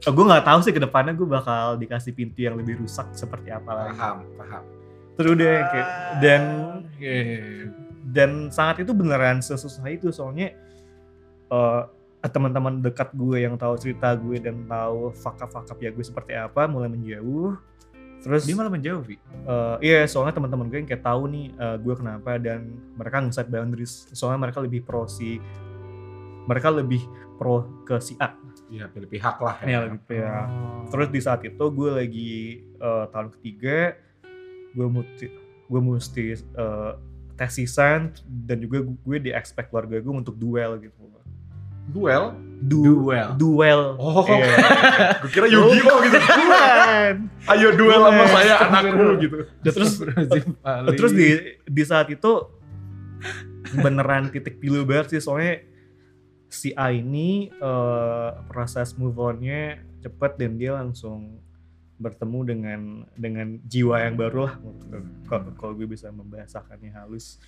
eh, 0.05 0.13
gue 0.13 0.25
nggak 0.25 0.45
tahu 0.45 0.59
sih 0.61 0.73
ke 0.77 0.81
depannya 0.83 1.17
gue 1.17 1.29
bakal 1.29 1.81
dikasih 1.81 2.13
pintu 2.13 2.45
yang 2.45 2.59
lebih 2.59 2.83
rusak 2.83 3.09
seperti 3.17 3.49
apa 3.49 3.71
lagi. 3.73 3.97
Paham 3.97 4.19
paham. 4.37 4.63
Terus 5.17 5.31
udah 5.33 5.53
kayak 5.73 5.89
dan 6.21 6.43
Oke. 6.85 7.17
dan 8.13 8.31
sangat 8.53 8.85
itu 8.85 8.93
beneran 8.93 9.41
sesusah 9.41 9.89
itu 9.89 10.13
soalnya 10.13 10.53
eh 11.49 11.83
teman-teman 12.27 12.83
dekat 12.83 13.15
gue 13.15 13.47
yang 13.47 13.55
tahu 13.55 13.79
cerita 13.79 14.11
gue 14.19 14.43
dan 14.43 14.67
tahu 14.67 15.15
fakap-fakap 15.15 15.79
ya 15.79 15.91
gue 15.95 16.05
seperti 16.05 16.33
apa 16.35 16.67
mulai 16.67 16.91
menjauh. 16.91 17.55
Terus 18.17 18.43
Dia 18.43 18.59
malah 18.59 18.73
menjauh, 18.75 19.07
Vi. 19.07 19.17
Eh, 19.47 19.77
iya 19.87 20.01
soalnya 20.11 20.35
teman-teman 20.35 20.67
gue 20.67 20.83
yang 20.83 20.89
kayak 20.89 21.05
tahu 21.05 21.31
nih 21.31 21.47
eh, 21.55 21.77
gue 21.79 21.95
kenapa 21.95 22.41
dan 22.43 22.75
mereka 22.99 23.23
nge-set 23.23 23.47
boundaries. 23.47 24.11
Soalnya 24.11 24.51
mereka 24.51 24.59
lebih 24.59 24.83
pro 24.83 25.07
si 25.07 25.39
mereka 26.47 26.75
lebih 26.75 27.03
pro 27.39 27.67
ke 27.87 27.99
si 28.03 28.19
A 28.19 28.35
Iya 28.67 28.91
pilih 28.91 29.07
pihak 29.07 29.37
lah 29.39 29.57
ya 29.63 29.69
ya. 29.69 29.79
lebih 29.87 30.01
ya 30.11 30.37
terus 30.91 31.09
di 31.09 31.21
saat 31.23 31.41
itu 31.43 31.65
gue 31.71 31.91
lagi 31.93 32.35
eh, 32.77 33.05
tahun 33.11 33.29
ketiga 33.39 33.95
gue 34.75 34.87
mesti 34.91 35.27
gue 35.67 35.81
mesti 35.81 36.25
eh, 36.35 36.93
tesisan 37.37 38.11
dan 38.27 38.57
juga 38.59 38.83
gue 38.83 39.17
di 39.21 39.31
expect 39.31 39.71
keluarga 39.71 40.01
gue 40.01 40.11
untuk 40.11 40.35
duel 40.35 40.81
gitu 40.81 40.99
duel 41.87 42.35
du 42.59 43.07
Duel. 43.07 43.29
duel 43.39 43.81
oh 43.95 44.27
Iya. 44.27 44.59
gue 45.23 45.31
kira 45.31 45.47
Yu-Gi-Oh 45.47 45.99
gitu 46.03 46.19
Bukan. 46.19 47.15
ayo 47.47 47.69
duel 47.79 48.01
sama 48.03 48.17
Duel. 48.19 48.33
saya 48.35 48.55
anakku 48.65 49.05
gitu 49.23 49.37
Dan 49.63 49.71
terus 49.71 49.93
terus 50.99 51.13
di 51.15 51.27
di 51.63 51.83
saat 51.87 52.11
itu 52.11 52.33
beneran 53.79 54.31
titik 54.31 54.59
pilu 54.59 54.83
banget 54.83 55.15
sih 55.15 55.21
soalnya 55.23 55.63
si 56.57 56.71
A 56.73 56.89
ini 56.89 57.53
eh, 57.53 58.31
proses 58.49 58.97
move 58.97 59.21
on-nya 59.21 59.77
cepet 60.01 60.41
dan 60.41 60.57
dia 60.57 60.73
langsung 60.73 61.37
bertemu 61.97 62.39
dengan 62.45 62.81
dengan 63.17 63.57
jiwa 63.65 64.05
yang 64.05 64.17
baru 64.17 64.49
lah. 64.49 64.55
Kalau 65.29 65.53
kalau 65.57 65.73
gue 65.77 65.89
bisa 65.89 66.09
membahasakannya 66.13 66.93
halus. 66.93 67.41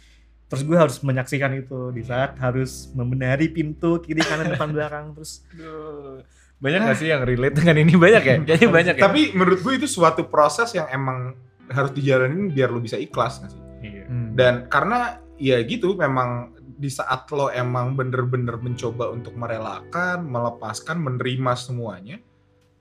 Terus 0.49 0.64
gue 0.64 0.77
harus 0.81 0.97
menyaksikan 1.05 1.53
itu. 1.61 1.92
Di 1.92 2.01
saat 2.05 2.40
harus 2.40 2.88
membenari 2.97 3.53
pintu 3.53 4.01
kiri 4.01 4.25
kanan 4.25 4.53
depan 4.57 4.73
belakang 4.73 5.12
terus. 5.12 5.44
Banyak 6.59 6.81
gak 6.90 6.99
sih 6.99 7.12
yang 7.12 7.23
relate 7.23 7.61
dengan 7.61 7.77
ini? 7.85 7.92
Banyak 7.94 8.23
ya? 8.25 8.37
Kayaknya 8.42 8.68
banyak 8.73 8.94
ya. 8.97 9.03
tapi 9.05 9.21
menurut 9.37 9.61
gue 9.61 9.75
itu 9.77 9.87
suatu 9.87 10.25
proses 10.27 10.73
yang 10.73 10.88
emang 10.88 11.37
harus 11.68 11.92
dijalanin 11.92 12.49
biar 12.49 12.73
lo 12.73 12.81
bisa 12.81 12.97
ikhlas 12.97 13.44
nggak 13.44 13.53
sih? 13.53 13.62
Iya. 13.79 14.05
Hmm. 14.11 14.35
dan 14.35 14.66
karena 14.66 15.23
ya 15.38 15.62
gitu 15.62 15.94
memang 15.94 16.58
di 16.78 16.86
saat 16.86 17.26
lo 17.34 17.50
emang 17.50 17.98
bener-bener 17.98 18.54
mencoba 18.62 19.10
untuk 19.10 19.34
merelakan 19.34 20.22
melepaskan 20.30 21.02
menerima 21.02 21.52
semuanya 21.58 22.22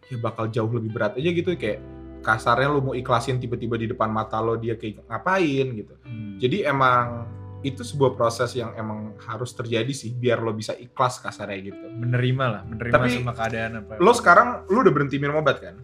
ya 0.07 0.17
bakal 0.21 0.47
jauh 0.47 0.69
lebih 0.69 0.93
berat 0.93 1.17
aja 1.17 1.29
gitu. 1.33 1.57
Kayak 1.57 1.81
kasarnya 2.21 2.69
lo 2.69 2.79
mau 2.79 2.95
ikhlasin 2.95 3.41
tiba-tiba 3.41 3.75
di 3.75 3.89
depan 3.89 4.13
mata 4.13 4.37
lo 4.37 4.53
dia 4.55 4.77
kayak 4.77 5.05
ngapain 5.09 5.67
gitu. 5.73 5.95
Hmm. 6.05 6.37
jadi 6.37 6.69
emang 6.69 7.25
itu 7.65 7.81
sebuah 7.81 8.13
proses 8.13 8.53
yang 8.53 8.69
emang 8.77 9.17
harus 9.17 9.49
terjadi 9.51 9.89
sih 9.89 10.13
biar 10.13 10.45
lo 10.45 10.53
bisa 10.53 10.77
ikhlas 10.77 11.17
kasarnya 11.17 11.73
gitu. 11.73 11.85
Menerima 11.89 12.45
lah, 12.45 12.61
menerima 12.69 12.93
Tapi, 12.93 13.09
sama 13.17 13.33
keadaan 13.33 13.71
apa. 13.81 13.93
lo 13.97 14.11
sekarang 14.13 14.69
lo 14.69 14.77
udah 14.85 14.93
berhenti 14.93 15.17
minum 15.17 15.41
obat 15.41 15.57
kan? 15.57 15.75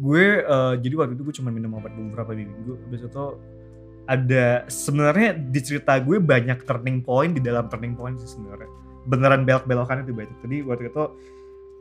Gue 0.00 0.40
eh, 0.40 0.74
jadi 0.80 0.94
waktu 0.96 1.14
itu 1.20 1.22
gue 1.28 1.36
cuma 1.36 1.52
minum 1.52 1.76
obat 1.76 1.92
beberapa 1.92 2.32
minggu 2.32 2.88
habis 2.88 3.04
itu 3.04 3.24
ada 4.06 4.66
sebenarnya 4.66 5.38
di 5.38 5.60
cerita 5.62 5.94
gue 6.02 6.18
banyak 6.18 6.66
turning 6.66 7.02
point 7.06 7.32
di 7.38 7.42
dalam 7.42 7.70
turning 7.70 7.94
point 7.94 8.18
sih 8.18 8.30
sebenarnya. 8.34 8.70
Beneran 9.06 9.46
belok-belokan 9.46 10.02
itu 10.02 10.14
banyak. 10.14 10.36
Jadi 10.42 10.56
waktu 10.66 10.90
itu 10.90 11.04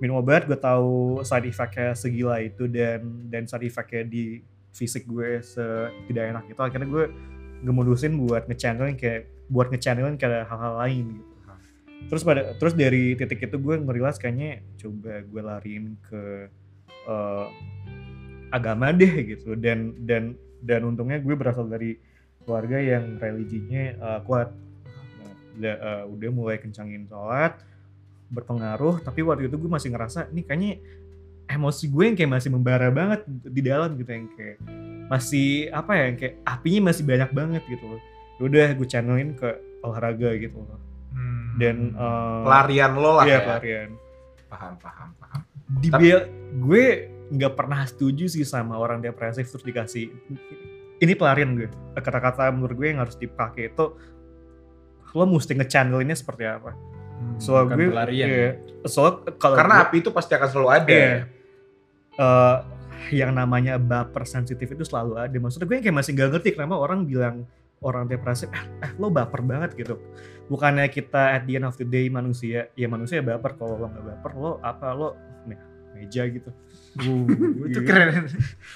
minum 0.01 0.21
obat 0.21 0.49
gue 0.49 0.57
tahu 0.57 1.21
side 1.21 1.49
effect-nya 1.49 1.93
segila 1.93 2.41
itu 2.41 2.65
dan 2.65 3.29
dan 3.29 3.45
side 3.45 3.69
effect-nya 3.69 4.05
di 4.05 4.41
fisik 4.73 5.05
gue 5.09 5.41
se 5.41 5.65
tidak 6.09 6.33
enak 6.33 6.43
itu. 6.49 6.61
Akhirnya 6.61 6.89
gue 6.89 7.05
ngemodusin 7.61 8.17
buat 8.17 8.49
ngechannelin 8.49 8.97
kayak 8.97 9.29
buat 9.49 9.69
ngechannelin 9.69 10.17
kayak 10.17 10.49
hal-hal 10.49 10.77
lain 10.77 11.05
gitu. 11.21 11.31
Terus 12.09 12.21
pada 12.25 12.57
terus 12.57 12.73
dari 12.73 13.13
titik 13.13 13.45
itu 13.45 13.57
gue 13.61 13.75
ngerilas 13.77 14.17
kayaknya 14.17 14.65
coba 14.81 15.21
gue 15.21 15.41
lariin 15.41 15.85
ke 16.01 16.49
eh, 17.05 17.47
agama 18.49 18.89
deh 18.89 19.13
gitu. 19.25 19.53
Dan 19.53 19.93
dan 20.05 20.33
dan 20.61 20.81
untungnya 20.85 21.21
gue 21.21 21.33
berasal 21.37 21.69
dari 21.69 21.97
keluarga 22.41 22.77
yang 22.77 23.17
religinya 23.17 23.83
eh, 23.93 24.19
kuat 24.23 24.49
udah, 25.53 25.75
eh, 25.77 26.03
udah 26.07 26.29
mulai 26.29 26.57
kencangin 26.57 27.05
sholat 27.05 27.59
berpengaruh 28.27 29.01
tapi 29.01 29.21
waktu 29.21 29.45
itu 29.45 29.55
gue 29.55 29.67
masih 29.67 29.91
ngerasa 29.91 30.31
ini 30.31 30.41
kayaknya 30.41 30.71
emosi 31.45 31.85
gue 31.85 32.03
yang 32.05 32.15
kayak 32.15 32.31
masih 32.31 32.49
membara 32.49 32.87
banget 32.87 33.21
di 33.27 33.59
dalam 33.59 33.93
gitu 33.93 34.07
yang 34.07 34.27
kayak 34.31 34.57
masih 35.07 35.47
apa 35.69 35.91
ya 35.91 36.03
yang 36.07 36.17
kayak 36.17 36.35
apinya 36.41 36.81
masih 36.87 37.03
banyak 37.03 37.29
banget 37.31 37.63
gitu 37.67 37.85
loh 37.87 38.01
Ya 38.39 38.47
udah 38.47 38.67
gue 38.73 38.87
channelin 38.87 39.35
ke 39.35 39.49
olahraga 39.81 40.31
gitu 40.35 40.59
loh 40.59 40.79
Hmm. 41.11 41.59
dan 41.59 41.91
eh, 41.91 42.39
pelarian 42.41 42.95
lo 42.95 43.19
lah 43.19 43.27
iya, 43.27 43.35
ya. 43.35 43.39
pelarian 43.43 43.89
Paham, 44.47 44.73
paham, 44.79 45.09
paham. 45.15 45.41
di 45.75 45.87
Tapi- 45.91 46.23
gue 46.57 46.83
nggak 47.29 47.53
pernah 47.53 47.83
setuju 47.83 48.27
sih 48.27 48.43
sama 48.43 48.75
orang 48.75 48.99
depresif 48.99 49.43
terus 49.45 49.59
dikasih 49.61 50.07
ini 51.01 51.13
pelarian 51.13 51.57
gue 51.57 51.67
kata-kata 51.93 52.47
menurut 52.49 52.77
gue 52.77 52.87
yang 52.87 53.01
harus 53.01 53.17
dipakai 53.17 53.69
itu 53.69 53.85
lo 55.11 55.23
mesti 55.25 55.53
ngechannelinnya 55.53 56.15
seperti 56.15 56.45
apa 56.45 56.71
soal 57.37 57.67
bukan 57.67 57.77
gue 57.77 57.87
pelarian. 57.91 58.27
iya. 58.27 58.49
soal 58.83 59.21
kalau 59.35 59.53
Karena 59.53 59.75
gue- 59.77 59.85
api 59.85 59.95
itu 59.99 60.09
pasti 60.09 60.33
akan 60.33 60.47
selalu 60.47 60.69
ada. 60.71 60.89
Iya. 60.89 61.13
eh, 62.11 62.57
yang 63.13 63.33
namanya 63.33 63.77
baper 63.77 64.25
sensitif 64.25 64.65
itu 64.67 64.81
selalu 64.81 65.17
ada. 65.17 65.33
Maksudnya 65.33 65.65
gue 65.65 65.75
yang 65.77 65.85
kayak 65.85 65.97
masih 65.97 66.11
gak 66.13 66.29
ngerti 66.31 66.49
kenapa 66.53 66.77
orang 66.77 67.05
bilang 67.05 67.45
orang 67.81 68.05
depresif, 68.05 68.49
eh, 68.49 68.65
eh 68.79 68.91
lo 68.97 69.09
baper 69.09 69.41
banget 69.41 69.73
gitu. 69.75 69.97
Bukannya 70.45 70.85
kita 70.85 71.33
at 71.33 71.45
the 71.45 71.57
end 71.57 71.65
of 71.65 71.73
the 71.75 71.85
day 71.85 72.09
manusia, 72.09 72.69
ya 72.73 72.85
manusia 72.85 73.21
baper. 73.21 73.53
Kalau 73.53 73.77
lo 73.77 73.85
gak 73.85 74.05
baper, 74.05 74.31
lo 74.33 74.51
apa 74.59 74.85
lo 74.91 75.13
me- 75.43 75.61
meja 75.93 76.25
gitu. 76.25 76.49
Itu 77.65 77.79
keren. 77.83 78.27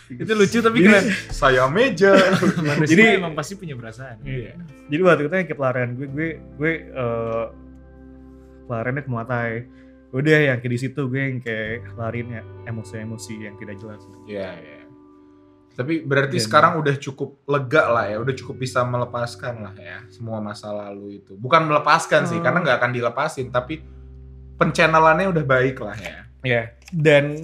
itu 0.08 0.32
lucu 0.32 0.58
tapi 0.60 0.78
Jadi- 0.80 0.88
keren. 0.88 1.06
Saya 1.30 1.67
meja. 1.67 2.15
Manusia 2.63 2.95
Jadi- 2.95 3.19
emang 3.19 3.36
pasti 3.36 3.54
punya 3.56 3.75
perasaan. 3.75 4.23
Iya. 4.23 4.56
Jadi 4.88 5.01
waktu 5.04 5.21
itu 5.25 5.36
yang 5.36 5.47
kayak 5.47 5.60
pelarian 5.60 5.89
gue, 5.93 6.08
gue, 6.08 6.30
gue 6.56 6.73
eh 6.88 7.45
pelariannya 8.65 9.04
ke 9.04 9.10
Muay 9.10 9.25
Thai. 9.25 9.51
Udah 10.10 10.39
yang 10.39 10.58
kayak 10.58 10.71
di 10.71 10.80
situ 10.80 11.01
gue 11.06 11.19
yang 11.19 11.39
kayak 11.39 11.91
lariin 11.93 12.30
ya 12.32 12.43
emosi-emosi 12.65 13.34
yang 13.41 13.56
tidak 13.60 13.75
jelas. 13.78 13.99
Iya, 14.23 14.49
iya. 14.56 14.82
Tapi 15.75 16.08
berarti 16.08 16.39
Dan- 16.39 16.45
sekarang 16.47 16.80
udah 16.80 16.95
cukup 16.95 17.43
lega 17.43 17.84
lah 17.91 18.06
ya, 18.08 18.17
udah 18.23 18.32
cukup 18.32 18.63
bisa 18.63 18.80
melepaskan 18.82 19.60
lah 19.60 19.73
ya 19.75 20.08
semua 20.08 20.39
masa 20.39 20.71
lalu 20.71 21.19
itu. 21.19 21.36
Bukan 21.36 21.67
melepaskan 21.67 22.23
sih, 22.25 22.39
Oh. 22.39 22.41
karena 22.41 22.63
nggak 22.63 22.78
akan 22.80 22.91
dilepasin, 22.95 23.51
tapi 23.51 23.84
pencannelannya 24.56 25.28
udah 25.36 25.43
baik 25.43 25.84
lah 25.84 25.99
ya. 25.99 26.17
Iya. 26.47 26.63
Dan 26.95 27.43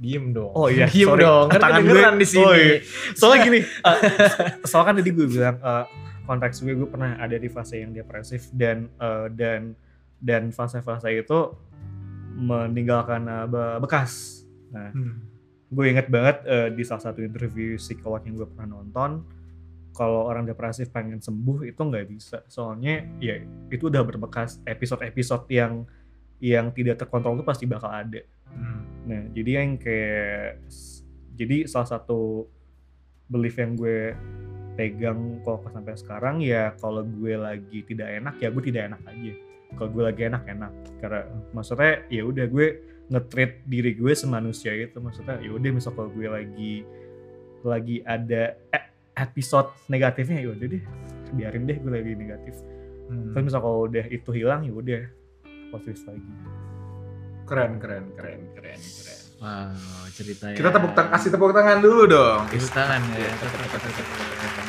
Diem 0.00 0.32
dong. 0.32 0.52
Oh 0.56 0.66
iya, 0.66 0.88
diem 0.92 1.04
sorry. 1.12 1.20
dong. 1.20 1.46
Kan 1.52 1.60
Tangan 1.60 1.80
gue- 1.84 2.16
di 2.16 2.26
sini. 2.26 2.40
Oh 2.42 2.54
iya. 2.56 2.80
soalnya 3.12 3.38
gini 3.44 3.60
uh, 3.84 3.96
soalnya 4.68 4.86
kan 4.88 4.94
tadi 4.96 5.10
gue 5.12 5.26
bilang 5.28 5.56
uh, 5.60 5.84
konteks 6.24 6.64
gue 6.64 6.72
gue 6.72 6.88
pernah 6.88 7.20
ada 7.20 7.36
di 7.36 7.48
fase 7.52 7.84
yang 7.84 7.92
depresif 7.92 8.48
dan 8.56 8.88
uh, 8.96 9.28
dan 9.28 9.76
dan 10.20 10.48
fase-fase 10.48 11.12
itu 11.12 11.38
meninggalkan 12.36 13.28
uh, 13.28 13.44
be- 13.44 13.78
bekas 13.82 14.42
nah 14.70 14.88
gue 15.70 15.84
inget 15.86 16.06
banget 16.08 16.36
uh, 16.46 16.68
di 16.70 16.82
salah 16.82 17.10
satu 17.10 17.20
interview 17.20 17.74
psikolog 17.76 18.22
yang 18.22 18.38
gue 18.38 18.46
pernah 18.46 18.78
nonton 18.78 19.26
kalau 19.90 20.24
orang 20.24 20.46
depresif 20.46 20.88
pengen 20.88 21.18
sembuh 21.18 21.66
itu 21.66 21.76
nggak 21.76 22.06
bisa 22.06 22.46
soalnya 22.46 23.02
ya 23.18 23.36
itu 23.68 23.90
udah 23.90 24.06
berbekas 24.06 24.62
episode-episode 24.64 25.50
yang 25.50 25.82
yang 26.38 26.70
tidak 26.70 26.96
terkontrol 26.96 27.36
itu 27.36 27.44
pasti 27.44 27.64
bakal 27.66 27.90
ada 27.90 28.22
Nah, 29.10 29.22
jadi 29.34 29.50
yang 29.58 29.74
kayak 29.74 30.62
jadi 31.34 31.66
salah 31.66 31.98
satu 31.98 32.46
belief 33.26 33.58
yang 33.58 33.74
gue 33.74 34.14
pegang 34.78 35.42
kok 35.42 35.66
sampai 35.66 35.98
sekarang 35.98 36.38
ya 36.38 36.72
kalau 36.78 37.02
gue 37.02 37.34
lagi 37.34 37.82
tidak 37.84 38.22
enak 38.22 38.34
ya 38.38 38.48
gue 38.54 38.62
tidak 38.62 38.94
enak 38.94 39.02
aja. 39.02 39.32
Kalau 39.74 39.90
gue 39.90 40.02
lagi 40.02 40.22
enak 40.30 40.42
enak 40.46 40.72
karena 41.02 41.20
maksudnya 41.50 42.06
ya 42.06 42.22
udah 42.22 42.46
gue 42.46 42.66
nge-treat 43.10 43.66
diri 43.66 43.98
gue 43.98 44.12
semanusia 44.14 44.70
itu 44.70 45.02
maksudnya 45.02 45.42
ya 45.42 45.50
udah 45.50 45.70
misal 45.74 45.90
kalau 45.94 46.10
gue 46.14 46.26
lagi 46.30 46.86
lagi 47.66 47.96
ada 48.06 48.54
e- 48.70 48.90
episode 49.18 49.74
negatifnya 49.90 50.38
ya 50.46 50.54
udah 50.54 50.66
deh 50.70 50.82
biarin 51.34 51.66
deh 51.66 51.76
gue 51.78 51.90
lagi 51.90 52.14
negatif. 52.14 52.54
Hmm. 53.10 53.34
Tapi 53.34 53.42
misal 53.50 53.60
kalau 53.62 53.90
udah 53.90 54.06
itu 54.06 54.30
hilang 54.30 54.62
ya 54.62 54.72
udah 54.74 55.02
positif 55.74 56.06
lagi. 56.06 56.30
Keren, 57.50 57.82
keren, 57.82 58.14
keren, 58.14 58.40
keren, 58.54 58.78
keren. 58.78 59.18
Wow, 59.42 59.74
ceritanya. 60.14 60.54
Kita 60.54 60.70
tepuk 60.70 60.94
tangan, 60.94 61.10
kasih 61.18 61.30
tepuk 61.34 61.50
tangan 61.50 61.82
dulu 61.82 62.02
dong. 62.06 62.46
Tepuk 62.46 62.70
tangan 62.70 63.02
ya. 63.10 63.26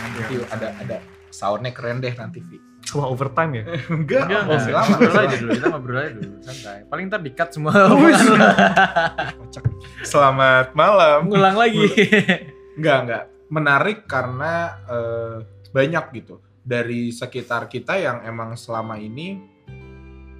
Nanti 0.01 0.33
ada 0.49 0.67
ada 0.81 0.97
soundnya 1.29 1.77
keren 1.77 2.01
deh 2.01 2.09
nanti 2.17 2.41
Vi. 2.41 2.57
Wah 2.97 3.05
overtime 3.13 3.61
ya? 3.61 3.63
Enggak, 3.93 4.25
Enggak, 4.25 4.41
oh, 4.49 4.57
enggak. 4.57 4.73
lama. 4.73 4.95
Ngobrol 4.97 5.21
aja 5.21 5.35
dulu, 5.37 5.51
kita 5.53 5.67
ngobrol 5.69 5.97
aja 6.01 6.11
dulu, 6.17 6.33
santai. 6.41 6.77
Paling 6.89 7.05
ntar 7.13 7.21
di-cut 7.21 7.49
semua 7.53 7.71
omongan 7.93 8.21
lo. 8.25 8.37
Selamat 10.01 10.67
malam. 10.73 11.19
Ngulang 11.29 11.55
lagi. 11.61 11.85
Enggak, 12.81 12.97
enggak. 13.05 13.23
Menarik 13.53 13.97
karena 14.09 14.53
eh, 14.89 15.35
banyak 15.69 16.05
gitu 16.17 16.41
dari 16.65 17.13
sekitar 17.13 17.69
kita 17.69 18.01
yang 18.01 18.25
emang 18.25 18.57
selama 18.57 18.97
ini 18.97 19.37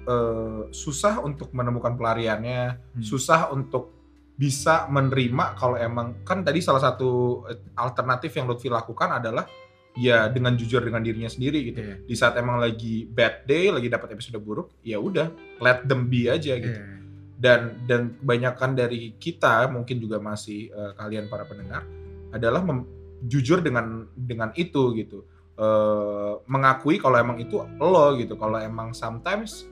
eh, 0.02 0.62
susah 0.70 1.22
untuk 1.22 1.50
menemukan 1.52 1.94
pelariannya, 1.94 2.62
Hmm. 2.98 3.02
susah 3.02 3.50
untuk 3.50 3.94
bisa 4.32 4.88
menerima 4.90 5.54
kalau 5.54 5.76
emang 5.76 6.24
kan 6.24 6.42
tadi 6.42 6.58
salah 6.58 6.80
satu 6.80 7.10
eh, 7.46 7.58
alternatif 7.76 8.32
yang 8.34 8.48
Lutfi 8.48 8.66
lakukan 8.66 9.14
adalah 9.14 9.46
ya 9.92 10.26
dengan 10.26 10.56
jujur 10.56 10.80
dengan 10.80 11.04
dirinya 11.04 11.28
sendiri 11.28 11.68
gitu. 11.68 11.78
Iya. 11.78 11.96
Di 12.02 12.14
saat 12.16 12.34
emang 12.34 12.58
lagi 12.58 13.04
bad 13.04 13.44
day, 13.44 13.68
lagi 13.68 13.86
dapat 13.86 14.16
episode 14.16 14.40
buruk, 14.40 14.72
ya 14.80 14.96
udah 14.96 15.28
let 15.60 15.84
them 15.84 16.08
be 16.08 16.26
aja 16.26 16.56
gitu 16.56 16.80
Iya. 16.80 16.96
dan 17.36 17.60
dan 17.84 18.00
kebanyakan 18.18 18.70
dari 18.72 19.14
kita 19.20 19.68
mungkin 19.68 20.00
juga 20.00 20.16
masih 20.18 20.72
eh, 20.72 20.92
kalian 20.96 21.28
para 21.28 21.44
pendengar 21.44 21.84
adalah 22.32 22.64
mem- 22.64 22.88
jujur 23.22 23.62
dengan 23.62 24.08
dengan 24.16 24.50
itu 24.56 24.96
gitu 24.96 25.22
Eh, 25.52 26.32
mengakui 26.48 26.96
kalau 26.96 27.20
emang 27.20 27.36
itu 27.36 27.60
lo 27.76 28.16
gitu 28.16 28.40
kalau 28.40 28.56
emang 28.56 28.96
sometimes 28.96 29.68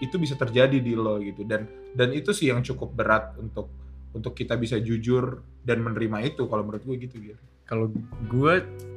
itu 0.00 0.16
bisa 0.16 0.34
terjadi 0.34 0.80
di 0.80 0.96
lo 0.96 1.20
gitu 1.20 1.44
dan 1.44 1.68
dan 1.92 2.10
itu 2.16 2.32
sih 2.32 2.48
yang 2.48 2.64
cukup 2.64 2.96
berat 2.96 3.36
untuk 3.36 3.68
untuk 4.10 4.34
kita 4.34 4.58
bisa 4.58 4.78
jujur 4.82 5.42
dan 5.62 5.84
menerima 5.84 6.34
itu 6.34 6.46
kalau 6.50 6.66
menurut 6.66 6.82
gue 6.82 6.96
gitu 7.06 7.16
gitu 7.22 7.42
Kalau 7.70 7.86
gue, 8.26 8.54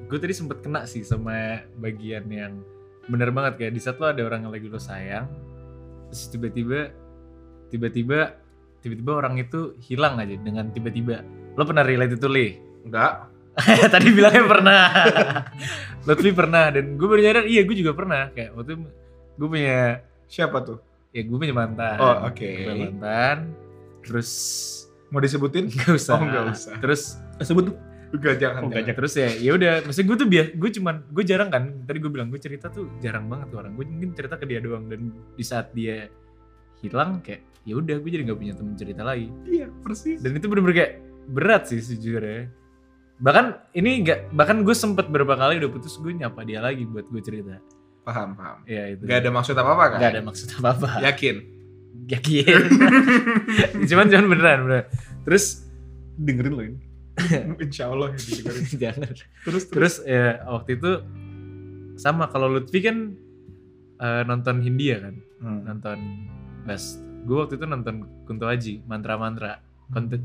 gue 0.10 0.18
tadi 0.18 0.34
sempet 0.34 0.66
kena 0.66 0.90
sih 0.90 1.06
sama 1.06 1.62
bagian 1.78 2.26
yang 2.26 2.58
bener 3.06 3.30
banget 3.30 3.62
kayak 3.62 3.74
di 3.78 3.82
saat 3.84 4.02
lo 4.02 4.10
ada 4.10 4.26
orang 4.26 4.50
yang 4.50 4.54
lagi 4.56 4.66
lo 4.66 4.82
sayang, 4.82 5.30
terus 6.10 6.34
tiba-tiba, 6.34 6.90
tiba-tiba, 7.70 8.34
tiba-tiba 8.82 9.12
orang 9.14 9.38
itu 9.38 9.78
hilang 9.86 10.18
aja 10.18 10.34
dengan 10.42 10.74
tiba-tiba. 10.74 11.22
Lo 11.54 11.70
pernah 11.70 11.86
relate 11.86 12.18
itu 12.18 12.26
li? 12.26 12.48
enggak 12.84 13.30
Tadi 13.94 14.10
bilangnya 14.10 14.44
pernah. 14.50 14.84
Lutfi 16.10 16.34
pernah 16.34 16.74
dan 16.74 16.98
gue 16.98 17.08
baru 17.08 17.22
nyadar 17.22 17.46
iya 17.46 17.62
gue 17.62 17.78
juga 17.78 17.94
pernah 17.94 18.34
kayak 18.34 18.58
waktu 18.58 18.82
gue 19.38 19.48
punya 19.48 20.02
siapa 20.28 20.66
tuh 20.66 20.82
ya 21.14 21.22
gue 21.22 21.38
punya 21.38 21.54
mantan. 21.54 21.98
Oh, 21.98 22.28
oke. 22.28 22.42
Gue 22.42 22.66
punya 22.68 22.90
mantan. 22.90 23.38
Terus 24.04 24.30
mau 25.08 25.22
disebutin 25.22 25.70
nggak 25.70 25.94
usah. 25.94 26.18
Oh, 26.18 26.22
nggak 26.22 26.46
usah. 26.52 26.74
Terus 26.82 27.02
Sebut 27.40 27.70
tuh. 27.70 27.78
enggak 28.14 28.38
jangan, 28.38 28.62
Oh, 28.62 28.70
jangan. 28.70 28.94
terus 28.94 29.14
ya 29.18 29.30
ya 29.34 29.52
udah 29.54 29.74
maksudnya 29.86 30.06
gue 30.06 30.18
tuh 30.22 30.30
biasa 30.30 30.50
gue 30.54 30.70
cuman 30.78 30.96
gue 31.10 31.24
jarang 31.26 31.50
kan 31.50 31.64
tadi 31.82 31.98
gue 31.98 32.12
bilang 32.14 32.30
gue 32.30 32.38
cerita 32.38 32.70
tuh 32.70 32.86
jarang 33.02 33.26
banget 33.26 33.50
tuh 33.50 33.58
orang 33.58 33.74
gue 33.74 33.86
mungkin 33.90 34.14
cerita 34.14 34.38
ke 34.38 34.46
dia 34.46 34.62
doang 34.62 34.86
dan 34.86 35.10
di 35.34 35.42
saat 35.42 35.74
dia 35.74 36.06
hilang 36.78 37.26
kayak 37.26 37.42
ya 37.66 37.74
udah 37.74 37.98
gue 37.98 38.10
jadi 38.14 38.22
nggak 38.22 38.38
punya 38.38 38.54
temen 38.54 38.78
cerita 38.78 39.02
lagi 39.02 39.34
iya 39.50 39.66
persis 39.82 40.22
dan 40.22 40.38
itu 40.38 40.46
bener-bener 40.46 40.76
kayak 40.78 40.94
berat 41.26 41.66
sih 41.66 41.82
sejujurnya 41.82 42.54
bahkan 43.18 43.58
ini 43.74 44.06
nggak 44.06 44.30
bahkan 44.38 44.62
gue 44.62 44.76
sempet 44.78 45.10
beberapa 45.10 45.34
kali 45.34 45.58
udah 45.58 45.74
putus 45.74 45.98
gue 45.98 46.14
nyapa 46.14 46.46
dia 46.46 46.62
lagi 46.62 46.86
buat 46.86 47.10
gue 47.10 47.22
cerita 47.26 47.58
paham 48.04 48.30
paham. 48.36 48.58
Ya 48.68 48.92
itu 48.92 49.04
Gak 49.08 49.24
ada 49.24 49.30
maksud 49.32 49.56
apa 49.56 49.70
apa 49.74 49.86
kan? 49.96 49.98
Nggak 50.00 50.12
ada 50.14 50.22
maksud 50.24 50.48
apa 50.60 50.70
apa 50.76 50.88
yakin? 51.08 51.36
Yakin. 52.12 52.62
Cuman 53.90 54.06
cuman 54.12 54.26
beneran 54.28 54.60
beneran. 54.68 54.86
Terus 55.24 55.64
Dengerin 56.14 56.54
lo 56.54 56.64
ini. 56.64 56.80
insya 57.64 57.90
Allah 57.90 58.14
ya 58.14 58.20
didengerin. 58.20 58.64
Jangan. 58.84 59.10
Terus 59.10 59.24
terus? 59.46 59.64
Terus 59.70 59.96
ya 60.06 60.42
waktu 60.50 60.78
itu 60.78 60.92
sama 61.98 62.30
kalau 62.30 62.50
Lutfi 62.50 62.80
kan 62.82 63.14
eh, 64.02 64.24
nonton 64.26 64.62
Hindia 64.62 65.02
kan? 65.02 65.16
Hmm. 65.44 65.60
nonton 65.68 66.00
Bas 66.64 66.96
gue 67.28 67.36
waktu 67.36 67.60
itu 67.60 67.68
nonton 67.68 68.08
Kunto 68.24 68.48
Aji 68.48 68.80
mantra 68.88 69.20
mantra 69.20 69.60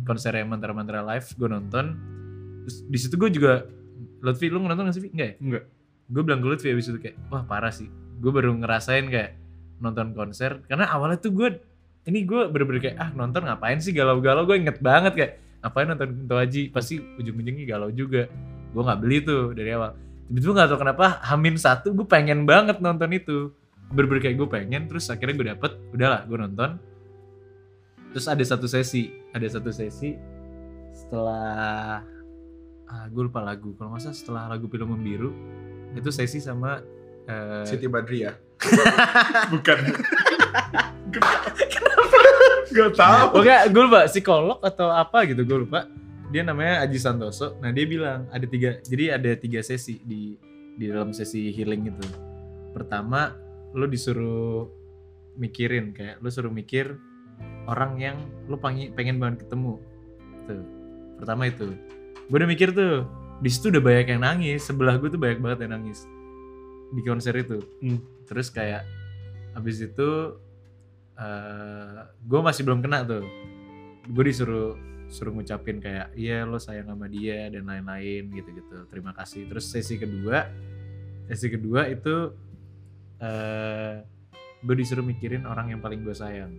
konsernya 0.07 0.47
mantra 0.47 0.70
mantra 0.74 1.01
live 1.05 1.29
gue 1.37 1.49
nonton. 1.49 1.87
Terus 2.64 2.76
di 2.85 2.99
situ 3.01 3.14
gue 3.16 3.31
juga 3.33 3.64
Lutfi 4.22 4.51
lu 4.51 4.62
nonton 4.62 4.89
gak 4.89 4.97
sih 4.97 5.11
enggak 5.11 5.29
ya? 5.29 5.37
Enggak. 5.41 5.64
Gue 6.09 6.22
bilang 6.24 6.40
ke 6.40 6.46
Lutfi 6.48 6.72
abis 6.72 6.88
itu 6.88 6.98
kayak 6.98 7.16
wah 7.28 7.44
parah 7.44 7.72
sih. 7.72 7.88
Gue 8.18 8.32
baru 8.32 8.56
ngerasain 8.56 9.06
kayak 9.12 9.36
nonton 9.78 10.16
konser 10.16 10.64
karena 10.66 10.90
awalnya 10.90 11.22
tuh 11.22 11.30
gue 11.30 11.48
ini 12.09 12.24
gue 12.24 12.48
bener-bener 12.48 12.80
kayak 12.80 12.96
ah 12.96 13.11
nonton 13.12 13.44
ngapain 13.44 13.78
sih 13.78 13.92
galau-galau? 13.92 14.48
Gue 14.48 14.56
inget 14.56 14.80
banget 14.80 15.12
kayak 15.14 15.32
ngapain 15.61 15.86
nonton 15.92 16.09
Kunto 16.16 16.36
Aji? 16.40 16.72
Pasti 16.72 16.96
ujung-ujungnya 16.96 17.64
galau 17.68 17.92
juga. 17.92 18.26
Gue 18.72 18.82
nggak 18.82 19.00
beli 19.04 19.16
tuh 19.20 19.52
dari 19.52 19.70
awal. 19.76 19.92
Tiba-tiba 20.28 20.52
nggak 20.56 20.68
tahu 20.72 20.80
kenapa 20.80 21.06
Hamin 21.24 21.56
satu 21.61 21.92
gue 21.92 22.06
pengen 22.09 22.48
banget 22.48 22.80
nonton 22.80 23.12
itu. 23.12 23.52
Bener-bener 23.92 24.22
kayak 24.24 24.36
gue 24.40 24.48
pengen 24.48 24.82
terus 24.88 25.12
akhirnya 25.12 25.34
gue 25.36 25.46
dapet 25.52 25.72
udahlah 25.92 26.24
gue 26.24 26.38
nonton. 26.40 26.70
Terus 28.16 28.24
ada 28.24 28.44
satu 28.44 28.64
sesi 28.64 29.12
ada 29.36 29.44
satu 29.44 29.68
sesi 29.68 30.16
setelah 30.96 32.00
ah 32.88 33.04
gue 33.12 33.22
lupa 33.28 33.44
lagu. 33.44 33.76
Kalau 33.76 34.00
salah 34.00 34.16
setelah 34.16 34.42
lagu 34.48 34.64
film 34.72 34.96
membiru 34.96 35.28
itu 35.97 36.11
sesi 36.12 36.43
sama 36.43 36.82
eh, 37.28 37.64
Siti 37.64 37.86
Badriah. 37.86 38.36
Bukan. 39.53 39.78
Gak 42.68 42.91
tahu. 42.95 43.26
Oke, 43.41 43.55
gue 43.72 43.82
lupa 43.82 44.01
psikolog 44.11 44.59
atau 44.61 44.93
apa 44.93 45.24
gitu, 45.24 45.43
gue 45.45 45.59
lupa. 45.64 45.89
Dia 46.28 46.45
namanya 46.45 46.84
Aji 46.84 47.01
Santoso. 47.01 47.57
Nah 47.64 47.72
dia 47.72 47.89
bilang 47.89 48.28
ada 48.28 48.45
tiga, 48.45 48.76
jadi 48.84 49.16
ada 49.16 49.32
tiga 49.39 49.64
sesi 49.64 50.01
di 50.05 50.36
di 50.76 50.84
dalam 50.86 51.11
sesi 51.16 51.49
healing 51.49 51.89
itu. 51.89 52.07
Pertama, 52.76 53.32
lo 53.72 53.89
disuruh 53.89 54.68
mikirin 55.41 55.97
kayak 55.97 56.20
lo 56.20 56.28
suruh 56.28 56.53
mikir 56.53 56.99
orang 57.70 57.97
yang 57.97 58.16
lo 58.51 58.61
pengen 58.61 58.93
pengen 58.93 59.16
banget 59.16 59.49
ketemu. 59.49 59.80
Tuh. 60.45 60.64
Pertama 61.18 61.49
itu. 61.49 61.72
Gue 62.28 62.36
udah 62.36 62.51
mikir 62.51 62.76
tuh. 62.76 63.09
Di 63.39 63.49
situ 63.51 63.70
udah 63.70 63.82
banyak 63.82 64.07
yang 64.14 64.22
nangis. 64.22 64.66
Sebelah 64.66 64.99
gue 64.99 65.09
tuh 65.11 65.20
banyak 65.20 65.39
banget 65.39 65.59
yang 65.66 65.78
nangis 65.78 66.05
di 66.91 67.01
konser 67.05 67.34
itu. 67.39 67.59
Hmm. 67.82 68.01
Terus 68.26 68.51
kayak 68.51 68.82
abis 69.57 69.82
itu 69.82 70.39
eh 71.18 71.99
gue 72.22 72.41
masih 72.41 72.62
belum 72.62 72.78
kena 72.78 73.03
tuh 73.03 73.26
gue 74.07 74.24
disuruh 74.30 74.78
suruh 75.11 75.34
ngucapin 75.34 75.82
kayak 75.82 76.14
iya 76.14 76.47
lo 76.47 76.62
sayang 76.62 76.86
sama 76.86 77.11
dia 77.11 77.51
dan 77.51 77.66
lain-lain 77.66 78.30
gitu-gitu 78.30 78.86
terima 78.86 79.11
kasih 79.16 79.51
terus 79.51 79.66
sesi 79.66 79.99
kedua 79.99 80.47
sesi 81.26 81.51
kedua 81.51 81.91
itu 81.91 82.30
eh 83.18 84.07
gue 84.62 84.74
disuruh 84.78 85.03
mikirin 85.03 85.43
orang 85.43 85.74
yang 85.74 85.80
paling 85.82 86.07
gue 86.07 86.14
sayang 86.14 86.55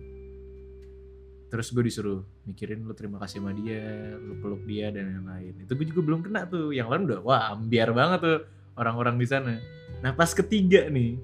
terus 1.50 1.74
gue 1.74 1.82
disuruh 1.82 2.22
mikirin 2.46 2.86
lo 2.86 2.94
terima 2.94 3.18
kasih 3.18 3.42
sama 3.42 3.50
dia 3.50 3.82
lo 4.22 4.38
peluk 4.38 4.62
dia 4.70 4.94
dan 4.94 5.18
lain-lain. 5.18 5.66
Itu 5.66 5.74
gue 5.74 5.86
juga 5.90 6.00
belum 6.06 6.20
kena 6.22 6.46
tuh. 6.46 6.70
Yang 6.70 6.88
lain 6.94 7.02
udah 7.10 7.20
wah 7.26 7.50
ambiar 7.58 7.90
banget 7.90 8.18
tuh 8.22 8.38
orang-orang 8.78 9.18
di 9.18 9.26
sana. 9.26 9.58
Nah 9.98 10.14
pas 10.14 10.30
ketiga 10.30 10.86
nih 10.86 11.18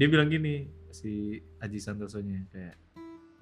dia 0.00 0.06
bilang 0.08 0.32
gini 0.32 0.66
si 0.88 1.44
Aji 1.60 1.78
Santosonya 1.78 2.48
kayak 2.50 2.74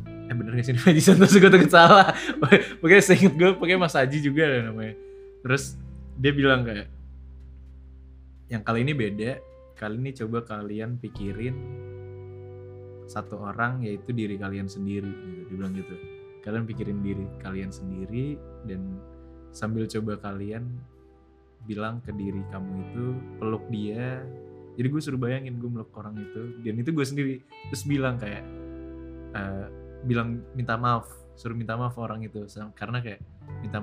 eh 0.02 0.34
bener 0.34 0.58
gak 0.58 0.66
sih 0.66 0.74
Aji 0.74 1.02
Santoso? 1.02 1.38
Gue 1.38 1.54
takut 1.54 1.70
salah. 1.70 2.10
Pokoknya 2.82 3.02
seinget 3.06 3.38
gue 3.38 3.54
pokoknya 3.54 3.78
Mas 3.78 3.94
Aji 3.94 4.18
juga 4.18 4.50
ada 4.50 4.74
namanya. 4.74 4.98
Terus 5.46 5.78
dia 6.18 6.34
bilang 6.34 6.66
kayak 6.66 6.90
yang 8.50 8.66
kali 8.66 8.82
ini 8.82 8.92
beda. 8.92 9.38
Kali 9.78 9.98
ini 9.98 10.10
coba 10.14 10.42
kalian 10.46 10.98
pikirin 10.98 11.54
satu 13.06 13.38
orang 13.42 13.82
yaitu 13.82 14.14
diri 14.14 14.38
kalian 14.38 14.70
sendiri 14.70 15.08
gitu. 15.08 15.42
dia 15.50 15.56
bilang 15.58 15.72
gitu. 15.74 15.94
Kalian 16.42 16.64
pikirin 16.66 17.00
diri 17.02 17.26
kalian 17.38 17.70
sendiri 17.70 18.34
dan 18.66 18.98
sambil 19.54 19.86
coba 19.86 20.18
kalian 20.18 20.66
bilang 21.62 22.02
ke 22.02 22.10
diri 22.14 22.42
kamu 22.50 22.72
itu 22.90 23.04
peluk 23.38 23.64
dia. 23.70 24.22
Jadi 24.72 24.86
gue 24.88 25.00
suruh 25.04 25.20
bayangin 25.20 25.60
gue 25.60 25.68
meluk 25.68 25.92
orang 25.94 26.16
itu 26.18 26.58
dan 26.66 26.74
itu 26.80 26.90
gue 26.90 27.06
sendiri. 27.06 27.34
Terus 27.70 27.82
bilang 27.86 28.18
kayak 28.18 28.42
eh, 29.36 29.66
bilang 30.02 30.42
minta 30.58 30.74
maaf 30.74 31.06
suruh 31.38 31.54
minta 31.54 31.78
maaf 31.78 31.94
orang 32.00 32.26
itu. 32.26 32.42
Karena 32.74 32.98
kayak 32.98 33.22
minta 33.62 33.78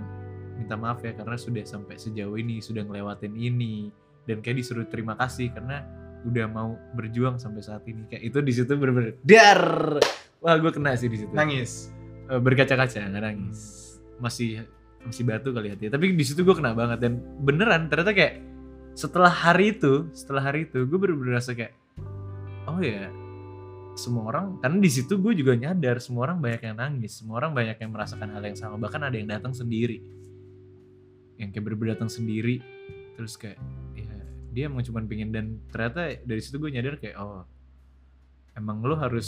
minta 0.60 0.76
maaf 0.76 1.00
ya 1.00 1.16
karena 1.16 1.40
sudah 1.40 1.64
sampai 1.64 1.96
sejauh 1.96 2.36
ini 2.36 2.60
sudah 2.60 2.84
ngelewatin 2.84 3.36
ini. 3.40 3.88
Dan 4.28 4.44
kayak 4.44 4.62
disuruh 4.62 4.86
terima 4.86 5.18
kasih 5.18 5.50
karena 5.50 5.82
udah 6.28 6.46
mau 6.52 6.76
berjuang 6.96 7.40
sampai 7.40 7.62
saat 7.64 7.84
ini. 7.88 8.04
Kayak 8.12 8.24
itu 8.34 8.38
di 8.44 8.54
situ 8.56 8.72
bener-bener 8.76 9.16
dar. 9.24 9.64
Wah 10.40 10.56
gue 10.60 10.72
kena 10.72 10.96
sih 10.96 11.08
di 11.08 11.24
situ. 11.24 11.32
Nangis. 11.32 11.92
Eh, 12.30 12.40
berkaca-kaca 12.40 13.10
nggak 13.10 13.24
nangis. 13.24 13.60
Masih 14.20 14.64
masih 15.04 15.24
batu 15.24 15.56
kali 15.56 15.72
hati. 15.72 15.88
Tapi 15.88 16.14
di 16.14 16.26
situ 16.26 16.44
gue 16.44 16.56
kena 16.56 16.76
banget 16.76 17.00
dan 17.00 17.24
beneran 17.44 17.88
ternyata 17.88 18.12
kayak 18.12 18.44
setelah 18.94 19.32
hari 19.32 19.72
itu 19.80 20.12
setelah 20.12 20.52
hari 20.52 20.68
itu 20.68 20.84
gue 20.84 21.00
bener-bener 21.00 21.40
rasa 21.40 21.56
kayak 21.56 21.72
oh 22.68 22.84
ya 22.84 23.08
semua 23.96 24.28
orang 24.28 24.60
karena 24.60 24.78
di 24.80 24.92
situ 24.92 25.20
gue 25.20 25.36
juga 25.40 25.56
nyadar 25.56 26.04
semua 26.04 26.28
orang 26.28 26.44
banyak 26.44 26.62
yang 26.68 26.76
nangis 26.76 27.20
semua 27.20 27.40
orang 27.40 27.52
banyak 27.56 27.80
yang 27.80 27.92
merasakan 27.96 28.28
hal 28.32 28.44
yang 28.44 28.60
sama 28.60 28.76
bahkan 28.76 29.02
ada 29.04 29.16
yang 29.16 29.28
datang 29.32 29.56
sendiri. 29.56 30.04
Yang 31.40 31.56
kayak 31.56 31.64
bener-bener 31.64 31.92
datang 31.96 32.12
sendiri 32.12 32.60
terus 33.16 33.36
kayak 33.36 33.60
ya 33.89 33.89
dia 34.50 34.66
emang 34.66 34.82
cuma 34.82 35.00
pengen 35.02 35.30
dan 35.30 35.46
ternyata 35.70 36.20
dari 36.22 36.42
situ 36.42 36.58
gue 36.58 36.70
nyadar 36.70 36.98
kayak 36.98 37.16
oh 37.18 37.46
emang 38.54 38.82
lo 38.82 38.96
harus 38.96 39.28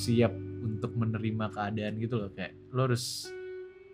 siap 0.00 0.32
untuk 0.60 0.92
menerima 0.92 1.50
keadaan 1.50 1.94
gitu 1.96 2.18
loh 2.18 2.30
kayak 2.30 2.56
lo 2.70 2.86
harus 2.86 3.30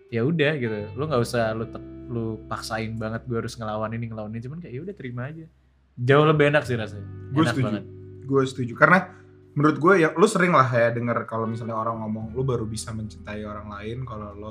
ya 0.08 0.24
udah 0.24 0.52
gitu 0.56 0.76
lo 0.96 1.04
nggak 1.04 1.20
usah 1.20 1.52
lo 1.52 1.68
tek- 1.68 1.90
lo 2.08 2.24
paksain 2.48 2.96
banget 2.96 3.28
gue 3.28 3.36
harus 3.36 3.52
ngelawan 3.54 3.92
ini 3.92 4.08
ngelawan 4.08 4.32
ini 4.32 4.40
cuman 4.40 4.58
kayak 4.58 4.72
ya 4.72 4.80
udah 4.80 4.96
terima 4.96 5.28
aja 5.28 5.44
jauh 5.94 6.24
lebih 6.24 6.48
enak 6.48 6.64
sih 6.64 6.74
rasanya 6.74 7.04
Gue 7.28 7.44
setuju. 7.44 7.64
banget. 7.68 7.84
Gue 8.24 8.42
setuju. 8.44 8.72
Karena 8.72 8.98
menurut 9.52 9.76
gue 9.76 9.92
ya 10.00 10.08
lu 10.14 10.24
sering 10.24 10.54
lah 10.54 10.64
ya 10.64 10.88
denger 10.88 11.26
kalau 11.26 11.44
misalnya 11.44 11.74
orang 11.74 12.00
ngomong 12.00 12.32
lu 12.32 12.40
baru 12.40 12.64
bisa 12.64 12.88
mencintai 12.88 13.44
orang 13.44 13.68
lain 13.68 14.06
kalau 14.06 14.32
lo 14.32 14.48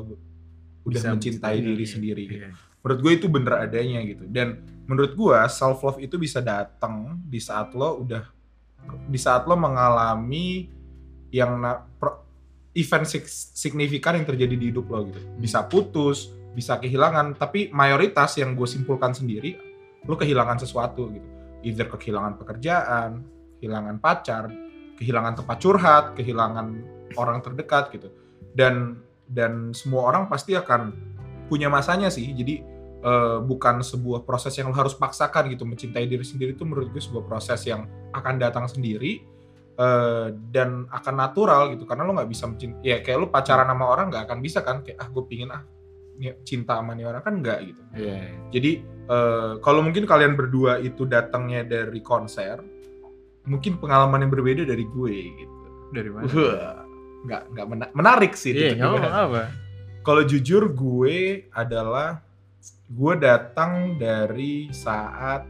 udah 0.85 1.01
Bisa 1.01 1.09
mencintai 1.09 1.57
diri 1.57 1.81
iya, 1.81 1.89
sendiri 1.89 2.21
gitu. 2.29 2.37
iya. 2.45 2.51
Menurut 2.87 3.03
gue 3.03 3.13
itu 3.19 3.27
bener 3.27 3.67
adanya 3.67 3.99
gitu. 4.07 4.23
Dan 4.31 4.63
menurut 4.87 5.11
gue 5.11 5.37
self 5.51 5.83
love 5.83 5.99
itu 5.99 6.15
bisa 6.15 6.39
datang 6.39 7.19
di 7.27 7.43
saat 7.43 7.75
lo 7.75 7.99
udah 7.99 8.23
di 9.11 9.19
saat 9.19 9.43
lo 9.43 9.59
mengalami 9.59 10.71
yang 11.35 11.59
na- 11.59 11.83
pro- 11.99 12.23
event 12.71 13.03
sig- 13.03 13.27
signifikan 13.27 14.15
yang 14.15 14.23
terjadi 14.23 14.55
di 14.55 14.71
hidup 14.71 14.87
lo 14.87 15.03
gitu. 15.11 15.19
Bisa 15.35 15.67
putus, 15.67 16.31
bisa 16.55 16.79
kehilangan, 16.79 17.35
tapi 17.35 17.67
mayoritas 17.75 18.39
yang 18.39 18.55
gue 18.55 18.63
simpulkan 18.63 19.11
sendiri 19.11 19.59
lo 20.07 20.15
kehilangan 20.15 20.63
sesuatu 20.63 21.11
gitu. 21.11 21.27
Either 21.67 21.91
kehilangan 21.91 22.39
pekerjaan, 22.39 23.27
kehilangan 23.59 23.99
pacar, 23.99 24.47
kehilangan 24.95 25.43
tempat 25.43 25.57
curhat, 25.59 26.05
kehilangan 26.15 26.79
orang 27.19 27.43
terdekat 27.43 27.91
gitu. 27.91 28.07
Dan 28.55 29.03
dan 29.27 29.75
semua 29.75 30.07
orang 30.07 30.31
pasti 30.31 30.55
akan 30.55 30.95
punya 31.51 31.67
masanya 31.67 32.07
sih. 32.07 32.31
Jadi 32.31 32.76
eh, 32.99 33.37
bukan 33.41 33.81
sebuah 33.81 34.23
proses 34.23 34.53
yang 34.55 34.69
lo 34.69 34.75
harus 34.75 34.93
paksakan 34.93 35.49
gitu. 35.49 35.63
Mencintai 35.63 36.05
diri 36.05 36.23
sendiri 36.23 36.53
itu 36.53 36.63
menurut 36.63 36.89
gue 36.89 37.01
sebuah 37.01 37.25
proses 37.25 37.61
yang 37.65 37.85
akan 38.11 38.35
datang 38.37 38.65
sendiri 38.65 39.21
eh, 39.73 40.27
dan 40.49 40.89
akan 40.89 41.13
natural 41.15 41.73
gitu. 41.75 41.85
Karena 41.85 42.03
lo 42.03 42.13
nggak 42.13 42.29
bisa 42.29 42.45
mencintai, 42.45 42.81
ya 42.81 42.97
kayak 42.99 43.17
lo 43.17 43.27
pacaran 43.29 43.67
sama 43.67 43.85
orang 43.85 44.09
nggak 44.09 44.23
akan 44.29 44.39
bisa 44.39 44.59
kan? 44.61 44.81
Kayak 44.81 44.97
ah 45.01 45.07
gue 45.09 45.23
pingin 45.25 45.49
ah 45.49 45.61
cinta 46.41 46.81
sama 46.81 46.97
nih 46.97 47.05
orang 47.05 47.21
kan 47.21 47.33
nggak 47.39 47.59
gitu. 47.63 47.81
Iya. 47.93 48.17
Jadi 48.49 48.71
eh, 49.05 49.51
kalau 49.61 49.85
mungkin 49.85 50.03
kalian 50.03 50.33
berdua 50.33 50.81
itu 50.81 51.05
datangnya 51.05 51.61
dari 51.61 52.01
konser, 52.01 52.57
mungkin 53.45 53.77
pengalaman 53.77 54.25
yang 54.25 54.31
berbeda 54.33 54.65
dari 54.65 54.83
gue 54.83 55.13
gitu. 55.37 55.55
dari 55.87 56.11
mana 56.11 56.27
Wah, 56.27 56.83
nggak 57.23 57.41
nggak 57.55 57.65
mena- 57.71 57.93
menarik 57.95 58.35
sih. 58.35 58.51
iya 58.51 58.75
nggak 58.75 58.91
apa 58.91 59.07
apa 59.23 59.43
Kalau 60.03 60.19
jujur 60.23 60.67
gue 60.67 61.47
adalah 61.55 62.26
gue 62.87 63.13
datang 63.17 63.71
dari 63.95 64.71
saat 64.71 65.43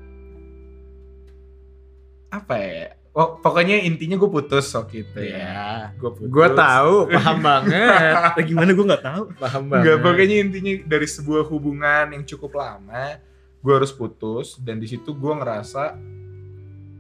apa 2.28 2.56
ya? 2.58 2.88
Oh, 3.12 3.34
pokoknya 3.36 3.82
intinya 3.82 4.14
gue 4.14 4.30
putus 4.30 4.70
waktu 4.72 5.02
itu 5.02 5.20
ya. 5.26 5.42
ya 5.42 5.66
Gue 5.98 6.14
putus. 6.14 6.30
gue 6.30 6.48
tahu 6.54 6.96
paham 7.10 7.38
banget 7.42 8.14
Eh, 8.38 8.46
gimana 8.46 8.70
gue 8.70 8.86
nggak 8.86 9.02
tahu. 9.04 9.24
paham 9.36 9.64
banget 9.68 9.82
Enggak, 9.82 9.98
pokoknya 10.06 10.36
intinya 10.38 10.74
dari 10.86 11.08
sebuah 11.08 11.44
hubungan 11.44 12.14
yang 12.14 12.24
cukup 12.24 12.54
lama, 12.54 13.18
gue 13.58 13.74
harus 13.74 13.90
putus 13.90 14.62
dan 14.62 14.78
di 14.78 14.86
situ 14.86 15.18
gue 15.18 15.34
ngerasa 15.34 15.98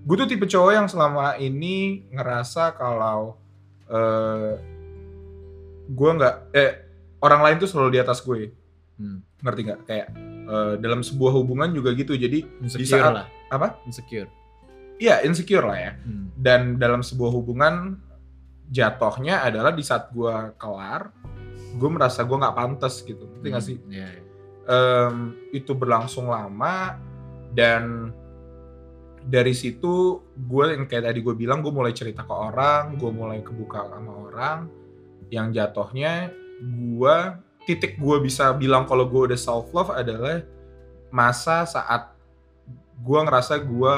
gue 0.07 0.15
tuh 0.15 0.25
tipe 0.25 0.47
cowok 0.47 0.71
yang 0.73 0.87
selama 0.87 1.37
ini 1.37 2.07
ngerasa 2.09 2.73
kalau 2.73 3.37
eh 3.85 4.57
gue 5.85 6.09
nggak 6.09 6.35
eh 6.51 6.71
orang 7.19 7.41
lain 7.41 7.57
tuh 7.57 7.69
selalu 7.69 7.89
di 7.91 7.99
atas 7.99 8.19
gue, 8.19 8.56
Hmm. 8.97 9.21
ngerti 9.45 9.61
nggak? 9.65 9.79
Kayak 9.85 10.07
eh, 10.47 10.73
dalam 10.81 11.01
sebuah 11.05 11.31
hubungan 11.37 11.69
juga 11.71 11.93
gitu, 11.93 12.17
jadi 12.17 12.41
insecure 12.59 12.97
saat- 13.01 13.15
lah 13.23 13.27
apa? 13.47 13.77
insecure 13.85 14.29
Iya 14.97 15.21
insecure 15.21 15.61
lah 15.61 15.77
ya. 15.77 15.91
Hmm. 16.01 16.33
Dan 16.33 16.81
dalam 16.81 17.05
sebuah 17.05 17.29
hubungan 17.29 18.01
jatuhnya 18.67 19.45
adalah 19.45 19.69
di 19.71 19.85
saat 19.85 20.09
gue 20.09 20.33
kelar, 20.57 21.13
gue 21.77 21.89
merasa 21.93 22.25
gue 22.25 22.33
nggak 22.33 22.57
pantas 22.57 23.05
gitu, 23.05 23.23
ngerti 23.29 23.47
nggak 23.47 23.63
sih? 23.63 23.77
Iya, 23.87 24.07
iya. 24.09 24.21
em, 24.67 25.15
itu 25.55 25.71
berlangsung 25.71 26.27
lama 26.27 26.97
dan 27.55 28.11
dari 29.23 29.51
situ 29.51 30.19
gue 30.35 30.63
yang 30.71 30.87
kayak 30.87 31.11
tadi 31.11 31.19
gue 31.23 31.35
bilang 31.35 31.59
gue 31.59 31.71
mulai 31.71 31.91
cerita 31.91 32.23
ke 32.23 32.31
orang 32.31 32.95
gue 32.95 33.11
mulai 33.11 33.39
kebuka 33.43 33.87
sama 33.91 34.11
orang 34.27 34.59
yang 35.27 35.51
jatuhnya 35.51 36.31
gue 36.63 37.17
titik 37.67 37.99
gue 37.99 38.17
bisa 38.23 38.55
bilang 38.55 38.87
kalau 38.87 39.03
gue 39.03 39.27
udah 39.27 39.39
self 39.39 39.67
love 39.75 39.91
adalah 39.91 40.39
masa 41.11 41.67
saat 41.67 42.15
gue 43.03 43.19
ngerasa 43.19 43.59
gue 43.61 43.93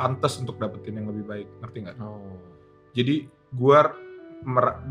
pantas 0.00 0.40
untuk 0.40 0.56
dapetin 0.56 0.96
yang 0.96 1.12
lebih 1.12 1.24
baik 1.28 1.48
ngerti 1.60 1.76
nggak 1.84 1.96
Oh. 2.00 2.40
jadi 2.96 3.28
gue 3.52 3.78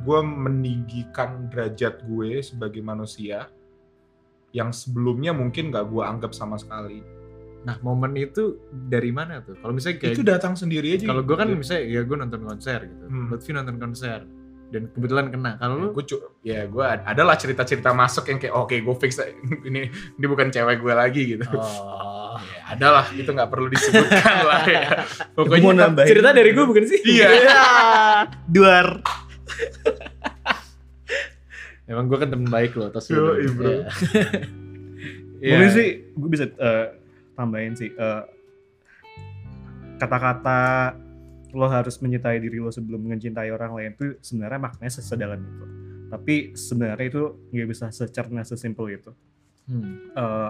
gue 0.05 0.19
meninggikan 0.21 1.49
derajat 1.49 2.05
gue 2.05 2.45
sebagai 2.45 2.85
manusia 2.85 3.49
yang 4.53 4.69
sebelumnya 4.69 5.33
mungkin 5.33 5.73
gak 5.73 5.89
gue 5.89 6.01
anggap 6.05 6.37
sama 6.37 6.57
sekali 6.61 7.01
Nah 7.59 7.75
momen 7.83 8.15
itu 8.15 8.55
dari 8.71 9.11
mana 9.11 9.43
tuh? 9.43 9.59
Kalau 9.59 9.75
misalnya 9.75 9.99
kayak 9.99 10.15
itu 10.15 10.23
datang 10.23 10.55
sendiri 10.55 10.95
aja 10.95 11.11
kalau 11.11 11.27
gue 11.27 11.35
kan 11.35 11.43
gitu. 11.51 11.59
misalnya 11.59 11.83
ya 11.91 12.01
gue 12.07 12.17
nonton 12.17 12.41
konser 12.47 12.79
gitu, 12.87 13.05
Hmm. 13.11 13.27
Lutfi 13.27 13.51
nonton 13.51 13.75
konser 13.75 14.19
dan 14.69 14.85
kebetulan 14.93 15.33
kena. 15.33 15.57
Kalau 15.57 15.75
lu 15.81 15.87
gue 15.91 16.05
ya 16.45 16.69
gue 16.69 16.85
adalah 16.85 17.35
cerita-cerita 17.35 17.89
masuk 17.91 18.29
yang 18.29 18.37
kayak 18.37 18.53
oke 18.53 18.75
gue 18.77 18.95
fix 19.01 19.17
ini 19.69 19.89
ini 19.89 20.25
bukan 20.29 20.53
cewek 20.53 20.77
gue 20.79 20.93
lagi 20.93 21.21
gitu 21.35 21.45
oh. 21.57 22.37
ya 22.55 22.77
adalah 22.77 23.05
itu 23.11 23.27
nggak 23.27 23.49
perlu 23.49 23.67
disebutkan 23.67 24.37
lah 24.45 24.63
ya 24.69 24.87
Gua 25.35 25.43
mau 25.43 25.45
pokoknya 25.49 25.73
nambahin. 25.89 26.09
cerita 26.13 26.29
dari 26.31 26.49
gue 26.53 26.65
bukan 26.65 26.83
sih? 26.85 26.99
Iya. 27.03 27.29
Duar. 28.45 28.87
Emang 31.89 32.05
gue 32.05 32.17
kan 32.21 32.29
temen 32.29 32.47
baik 32.47 32.77
lo, 32.77 32.93
lu. 32.93 33.33
bro. 33.57 33.69
Iya. 33.73 33.89
Iya. 35.39 35.55
Mungkin 35.57 35.71
sih 35.73 35.87
gue 36.13 36.29
bisa 36.29 36.45
eh, 36.45 36.85
tambahin 37.33 37.73
sih 37.73 37.89
eh, 37.89 38.23
kata-kata 39.97 40.93
lo 41.49 41.65
harus 41.65 41.97
mencintai 41.97 42.37
diri 42.37 42.61
lo 42.61 42.69
sebelum 42.69 43.01
mencintai 43.09 43.49
orang 43.49 43.73
lain 43.73 43.91
itu 43.97 44.17
sebenarnya 44.21 44.59
maknanya 44.61 44.93
sesedalam 44.93 45.41
itu. 45.41 45.65
Tapi 46.09 46.35
sebenarnya 46.53 47.05
itu 47.09 47.23
nggak 47.53 47.67
bisa 47.69 47.85
secerna 47.89 48.41
sesimpel 48.45 48.85
itu. 48.93 49.11
Hmm. 49.69 50.09
Eh, 50.13 50.49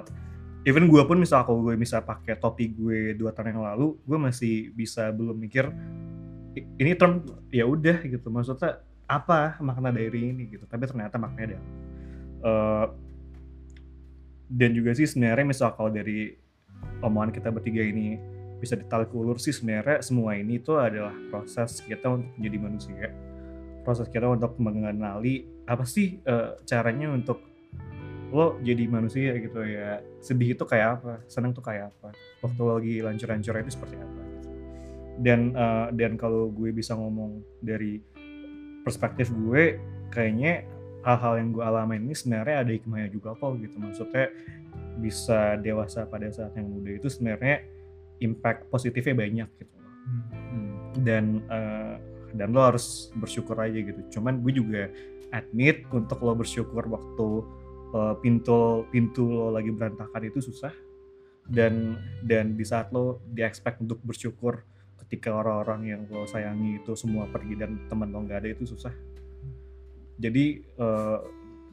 even 0.67 0.87
gue 0.91 1.03
pun 1.03 1.19
misal 1.19 1.43
kalau 1.47 1.63
gue 1.63 1.75
bisa 1.79 2.03
pakai 2.03 2.35
topi 2.39 2.71
gue 2.71 3.15
dua 3.15 3.31
tahun 3.31 3.55
yang 3.55 3.63
lalu, 3.63 3.95
gue 4.03 4.17
masih 4.19 4.71
bisa 4.75 5.11
belum 5.11 5.35
mikir 5.35 5.71
"I- 6.55 6.67
ini 6.79 6.91
term 6.95 7.23
ya 7.51 7.63
udah 7.67 8.03
gitu. 8.03 8.27
Maksudnya 8.27 8.83
apa 9.07 9.59
makna 9.63 9.91
dari 9.91 10.31
ini 10.35 10.47
gitu. 10.51 10.67
Tapi 10.67 10.83
ternyata 10.83 11.15
maknanya 11.15 11.55
ada. 11.55 11.59
Eh, 12.39 12.87
dan 14.49 14.71
juga 14.73 14.91
sih 14.97 15.05
sebenarnya 15.05 15.45
misal 15.45 15.75
kalau 15.77 15.93
dari 15.93 16.33
omongan 17.03 17.29
kita 17.35 17.53
bertiga 17.53 17.83
ini 17.85 18.17
bisa 18.59 18.75
ditarik 18.75 19.09
ulur 19.15 19.39
sih 19.39 19.55
sebenarnya 19.55 20.03
semua 20.03 20.35
ini 20.35 20.59
itu 20.59 20.75
adalah 20.75 21.15
proses 21.31 21.79
kita 21.81 22.11
untuk 22.11 22.29
menjadi 22.35 22.57
manusia. 22.59 23.07
Proses 23.87 24.11
kita 24.11 24.27
untuk 24.27 24.59
mengenali 24.59 25.47
apa 25.65 25.87
sih 25.87 26.19
eh, 26.19 26.59
caranya 26.67 27.09
untuk 27.15 27.39
lo 28.29 28.61
jadi 28.61 28.85
manusia 28.85 29.33
gitu 29.39 29.63
ya. 29.63 30.03
Sedih 30.19 30.53
itu 30.53 30.67
kayak 30.67 31.01
apa 31.01 31.23
senang 31.31 31.55
tuh 31.55 31.63
kayak 31.63 31.89
apa 31.95 32.13
waktu 32.43 32.61
lagi 32.61 32.93
lancur-lancur 33.01 33.55
itu 33.63 33.71
seperti 33.73 33.95
apa. 33.97 34.21
Dan 35.19 35.55
eh, 35.55 35.87
dan 35.95 36.19
kalau 36.19 36.51
gue 36.51 36.75
bisa 36.75 36.93
ngomong 36.99 37.39
dari 37.63 38.03
perspektif 38.83 39.31
gue 39.31 39.79
kayaknya 40.11 40.67
hal-hal 41.07 41.39
yang 41.39 41.49
gue 41.55 41.63
alamin 41.63 42.11
ini 42.11 42.15
sebenarnya 42.15 42.67
ada 42.67 42.71
hikmahnya 42.75 43.09
juga 43.09 43.31
kok 43.39 43.55
gitu. 43.63 43.79
Maksudnya 43.79 44.27
bisa 44.99 45.55
dewasa 45.63 46.03
pada 46.03 46.27
saat 46.27 46.51
yang 46.59 46.67
muda 46.67 46.91
itu 46.91 47.07
sebenarnya 47.07 47.63
impact 48.19 48.67
positifnya 48.71 49.15
banyak 49.15 49.49
gitu. 49.59 49.75
Hmm. 50.09 51.05
dan 51.05 51.45
eh, 51.45 51.95
dan 52.33 52.53
lo 52.53 52.61
harus 52.65 53.13
bersyukur 53.17 53.57
aja 53.57 53.77
gitu. 53.77 54.19
Cuman 54.19 54.41
gue 54.41 54.53
juga 54.57 54.89
admit 55.33 55.85
untuk 55.93 56.21
lo 56.25 56.33
bersyukur 56.37 56.85
waktu 56.89 57.27
eh, 57.93 58.15
pintu 58.21 58.85
pintu 58.89 59.29
lo 59.29 59.53
lagi 59.53 59.69
berantakan 59.69 60.21
itu 60.25 60.41
susah. 60.41 60.73
Dan 61.49 61.97
dan 62.21 62.53
di 62.53 62.65
saat 62.65 62.93
lo 62.93 63.25
di 63.25 63.41
expect 63.41 63.81
untuk 63.81 64.01
bersyukur 64.05 64.61
ketika 65.05 65.33
orang-orang 65.33 65.81
yang 65.97 66.01
lo 66.13 66.29
sayangi 66.29 66.77
itu 66.77 66.93
semua 66.93 67.25
pergi 67.25 67.57
dan 67.57 67.89
teman 67.89 68.13
lo 68.13 68.21
nggak 68.25 68.45
ada 68.45 68.49
itu 68.53 68.65
susah. 68.69 68.93
Jadi 70.17 70.45
eh, 70.61 71.19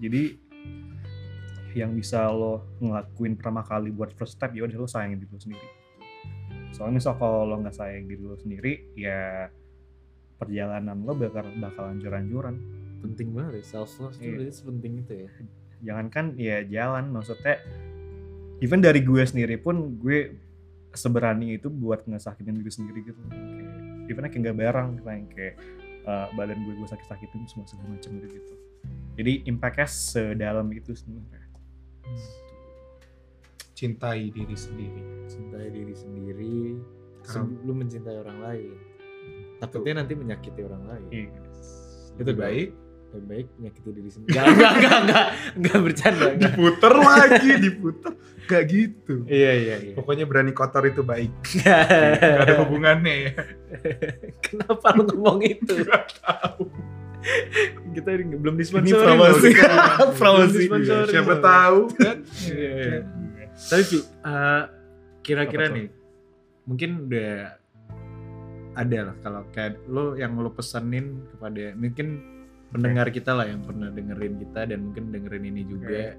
jadi 0.01 0.23
yang 1.77 1.93
bisa 1.93 2.33
lo 2.33 2.81
ngelakuin 2.81 3.37
pertama 3.37 3.61
kali 3.61 3.93
buat 3.93 4.17
first 4.17 4.41
step 4.41 4.57
ya 4.57 4.65
udah 4.65 4.81
lo 4.81 4.89
sayangin 4.89 5.21
diri 5.21 5.29
lo 5.29 5.41
sendiri 5.41 5.69
soalnya 6.75 6.99
misal 7.03 7.15
kalau 7.19 7.47
lo 7.47 7.61
nggak 7.63 7.77
sayang 7.77 8.07
diri 8.11 8.23
lo 8.23 8.37
sendiri 8.39 8.73
ya 8.99 9.51
perjalanan 10.37 11.01
lo 11.05 11.13
bakal 11.17 11.47
bakal 11.59 11.85
hancur-hancuran. 11.91 12.57
Penting 13.05 13.37
banget 13.37 13.61
ya, 13.61 13.65
self 13.79 13.93
love 14.01 14.17
Iya. 14.17 14.25
itu 14.25 14.31
berarti 14.35 14.53
sepenting 14.53 14.93
itu 15.05 15.13
ya. 15.15 15.29
jangankan 15.77 16.33
ya 16.41 16.65
jalan 16.65 17.13
maksudnya 17.13 17.61
even 18.65 18.81
dari 18.81 19.05
gue 19.05 19.21
sendiri 19.21 19.61
pun 19.61 20.01
gue 20.01 20.33
seberani 20.97 21.61
itu 21.61 21.69
buat 21.69 22.09
ngesakitin 22.09 22.57
diri 22.57 22.73
sendiri 22.73 23.01
gitu. 23.05 23.21
Kayak 23.29 24.09
even 24.09 24.25
kayak 24.33 24.41
nggak 24.41 24.59
barang 24.59 24.89
kayak 25.05 25.25
kayak 25.37 25.55
uh, 26.09 26.33
badan 26.33 26.65
gue 26.65 26.75
gue 26.81 26.89
sakit-sakitin 26.89 27.45
semua 27.45 27.69
segala 27.69 27.93
macam 27.93 28.11
gitu. 28.17 28.27
Gitu 28.41 28.55
jadi 29.17 29.33
impactnya 29.49 29.89
sedalam 29.89 30.69
itu 30.77 30.93
sebenarnya 30.93 31.49
cintai 33.77 34.33
diri 34.33 34.57
sendiri 34.57 35.03
Cintai 35.27 35.69
diri 35.69 35.93
sendiri 35.93 36.81
Karena- 37.21 37.45
sebelum 37.45 37.77
mencintai 37.77 38.17
orang 38.17 38.39
lain. 38.41 38.73
Takutnya 39.57 39.99
nanti 39.99 40.15
menyakiti 40.15 40.61
orang 40.63 40.85
lain. 40.87 41.09
Iya. 41.11 41.41
Itu 42.15 42.23
lebih 42.25 42.39
baik 42.39 42.69
Lebih 43.07 43.27
baik 43.27 43.47
menyakiti 43.57 43.89
diri 43.91 44.11
sendiri. 44.11 44.31
Enggak, 44.31 44.47
enggak, 44.47 44.73
enggak, 44.73 44.97
enggak, 45.03 45.27
enggak 45.59 45.79
bercanda. 45.83 46.25
Enggak. 46.25 46.53
diputer 46.55 46.95
lagi 46.97 47.51
diputer 47.59 48.13
gak 48.47 48.63
gitu 48.71 49.15
Iya, 49.27 49.53
iya, 49.53 49.75
iya. 49.83 49.95
pokoknya 49.95 50.23
berani 50.23 50.55
kotor 50.55 50.87
itu 50.87 51.03
baik 51.03 51.35
gak 51.59 52.47
ada 52.47 52.63
hubungannya 52.63 53.15
ya 53.27 53.33
Kenapa 54.47 54.95
lu 54.95 55.03
ngomong 55.05 55.43
itu? 55.43 55.75
Kita 57.91 58.09
ini 58.15 58.39
belum 58.39 58.55
disponsori. 58.55 58.95
Ini 58.95 59.03
promosi. 59.03 59.49
kita. 59.51 59.83
Promosi. 60.15 60.63
Siapa 61.11 61.35
tahu 61.43 61.79
kan 61.99 62.17
Iya, 62.47 62.71
iya. 62.71 62.99
Tapi 63.57 64.05
eh, 64.05 64.63
kira-kira 65.25 65.73
nih, 65.73 65.89
mungkin 66.69 67.09
udah 67.09 67.57
ada 68.77 68.99
lah 69.09 69.17
kalau 69.25 69.43
kayak 69.57 69.81
lo 69.89 70.13
yang 70.21 70.37
lo 70.37 70.53
pesenin 70.53 71.25
kepada 71.33 71.73
mungkin 71.81 72.21
pendengar 72.69 73.09
kita 73.09 73.33
lah 73.33 73.49
yang 73.49 73.65
pernah 73.65 73.89
dengerin 73.89 74.37
kita 74.37 74.69
dan 74.69 74.79
mungkin 74.93 75.09
dengerin 75.09 75.45
ini 75.49 75.63
juga. 75.65 76.13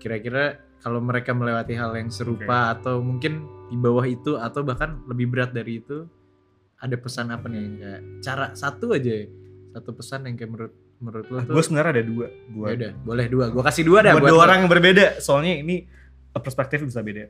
Kira-kira 0.00 0.56
kalau 0.80 1.00
mereka 1.04 1.36
melewati 1.36 1.76
hal 1.76 1.92
yang 1.96 2.08
serupa 2.08 2.72
atau 2.72 3.04
mungkin 3.04 3.44
di 3.68 3.76
bawah 3.76 4.06
itu 4.08 4.40
atau 4.40 4.64
bahkan 4.64 5.02
lebih 5.04 5.28
berat 5.28 5.52
dari 5.52 5.84
itu, 5.84 6.08
ada 6.80 6.96
pesan 6.96 7.32
apa 7.32 7.48
nih 7.48 7.60
yang 7.60 7.74
kayak 7.80 8.00
cara 8.24 8.46
satu 8.56 8.96
aja, 8.96 9.28
satu 9.76 9.90
pesan 9.92 10.28
yang 10.28 10.36
kayak 10.40 10.50
menurut 10.52 10.74
menurut 10.96 11.26
lo 11.28 11.38
tuh. 11.44 11.52
gue 11.52 11.64
sebenarnya 11.64 11.92
ada 12.00 12.04
dua 12.08 12.26
buat 12.56 12.68
Ya 12.72 12.76
udah, 12.76 12.92
boleh 13.04 13.26
dua. 13.28 13.44
Gua 13.52 13.62
kasih 13.68 13.84
dua 13.84 13.98
dah 14.00 14.12
buat 14.16 14.22
buat 14.24 14.32
dua 14.32 14.42
orang 14.48 14.58
yang 14.64 14.70
berbeda 14.72 15.20
soalnya 15.20 15.60
ini 15.60 15.76
uh, 15.84 16.05
perspektif 16.38 16.82
bisa 16.82 17.00
beda 17.00 17.28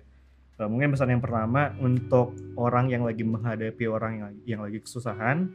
Uh, 0.56 0.72
mungkin 0.72 0.88
pesan 0.88 1.12
yang 1.12 1.20
pertama 1.20 1.68
untuk 1.76 2.32
orang 2.56 2.88
yang 2.88 3.04
lagi 3.04 3.20
menghadapi 3.20 3.84
orang 3.84 4.12
yang 4.14 4.24
lagi, 4.24 4.40
yang 4.46 4.60
lagi 4.64 4.78
kesusahan 4.80 5.52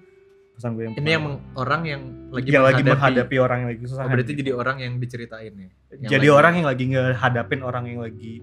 pesan 0.54 0.78
gue 0.78 0.84
yang 0.84 0.94
Ini 0.94 1.02
yang 1.10 1.24
pertama, 1.26 1.26
meng- 1.26 1.42
orang 1.58 1.82
yang 1.82 2.02
lagi 2.30 2.48
yang 2.48 2.62
lagi 2.62 2.74
menghadapi. 2.78 2.92
menghadapi 2.94 3.36
orang 3.36 3.58
yang 3.58 3.68
lagi 3.68 3.80
Oh, 3.80 3.84
kesusahan 3.84 4.10
berarti 4.14 4.30
gitu. 4.30 4.40
jadi 4.40 4.52
orang 4.54 4.78
yang 4.78 4.94
diceritain 4.96 5.54
ya. 5.58 5.70
yang 5.98 6.02
jadi 6.06 6.22
lagi- 6.22 6.38
orang 6.38 6.54
yang 6.54 6.68
lagi 6.70 6.84
ngehadapin 6.86 7.60
orang 7.64 7.84
yang 7.88 8.00
lagi 8.00 8.34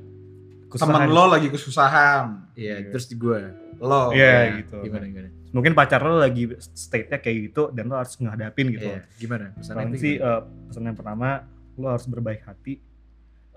kesusahan 0.67 0.95
temen 0.99 1.09
lo 1.09 1.25
lagi 1.31 1.47
kesusahan 1.49 2.25
Iya, 2.53 2.75
Iya. 2.77 2.91
terus 2.91 3.07
di 3.07 3.15
gue. 3.17 3.41
lo 3.79 4.03
Iya, 4.11 4.27
Ya, 4.27 4.43
gitu. 4.59 4.77
Gimana 4.83 5.05
gimana? 5.07 5.29
mungkin 5.49 5.73
pacar 5.73 6.01
lo 6.03 6.19
lagi 6.19 6.43
state-nya 6.59 7.23
kayak 7.23 7.37
gitu 7.47 7.71
dan 7.71 7.87
lo 7.87 7.95
harus 7.95 8.19
ngehadapin 8.19 8.67
gitu 8.69 8.91
Iya, 8.91 9.07
gimana? 9.15 9.55
Pesan 9.55 9.95
sih 9.95 10.19
eh, 10.19 10.41
pesan 10.67 10.83
yang 10.83 10.99
pertama 10.99 11.47
lo 11.73 11.87
harus 11.89 12.03
berbaik 12.05 12.43
hati. 12.43 12.83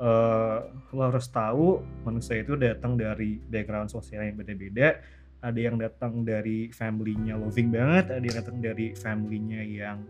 Eh, 0.02 0.60
lo 0.98 1.02
harus 1.06 1.30
tahu 1.30 1.78
manusia 2.02 2.42
itu 2.42 2.58
datang 2.58 2.98
dari 2.98 3.38
background 3.38 3.94
sosial 3.94 4.26
yang 4.26 4.34
beda-beda. 4.34 4.98
Ada 5.46 5.60
yang 5.62 5.78
datang 5.78 6.26
dari 6.26 6.74
family-nya 6.74 7.38
loving 7.38 7.70
banget, 7.70 8.18
ada 8.18 8.26
yang 8.26 8.38
datang 8.42 8.58
dari 8.58 8.98
family-nya 8.98 9.62
yang 9.62 10.02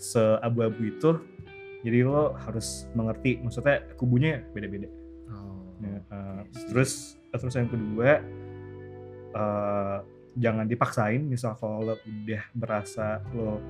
seabu-abu 0.00 0.80
itu. 0.88 1.10
Jadi 1.84 1.98
lo 2.00 2.32
harus 2.48 2.88
mengerti, 2.96 3.36
maksudnya 3.44 3.84
kubunya 4.00 4.40
beda-beda. 4.56 4.88
Oh. 5.28 5.60
Ya, 5.84 6.00
yes. 6.00 6.64
terus 6.72 6.92
terus 7.36 7.52
yang 7.60 7.68
kedua 7.68 8.24
eh, 9.36 9.98
jangan 10.40 10.64
dipaksain 10.64 11.20
misal 11.20 11.52
kalau 11.60 11.92
lo 11.92 11.94
udah 12.00 12.42
berasa 12.56 13.20
lo 13.36 13.60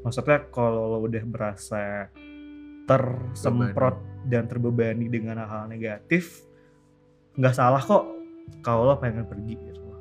maksudnya 0.00 0.48
kalau 0.48 0.96
lo 0.96 0.98
udah 1.04 1.24
berasa 1.28 2.08
tersemprot 2.88 3.96
dan 4.26 4.48
terbebani 4.48 5.06
dengan 5.06 5.38
hal-hal 5.44 5.68
negatif 5.68 6.42
nggak 7.36 7.54
salah 7.54 7.78
kok 7.78 8.04
kalau 8.64 8.88
lo 8.88 8.94
pengen 8.96 9.28
pergi 9.28 9.54
gitu 9.54 9.80
loh. 9.84 10.00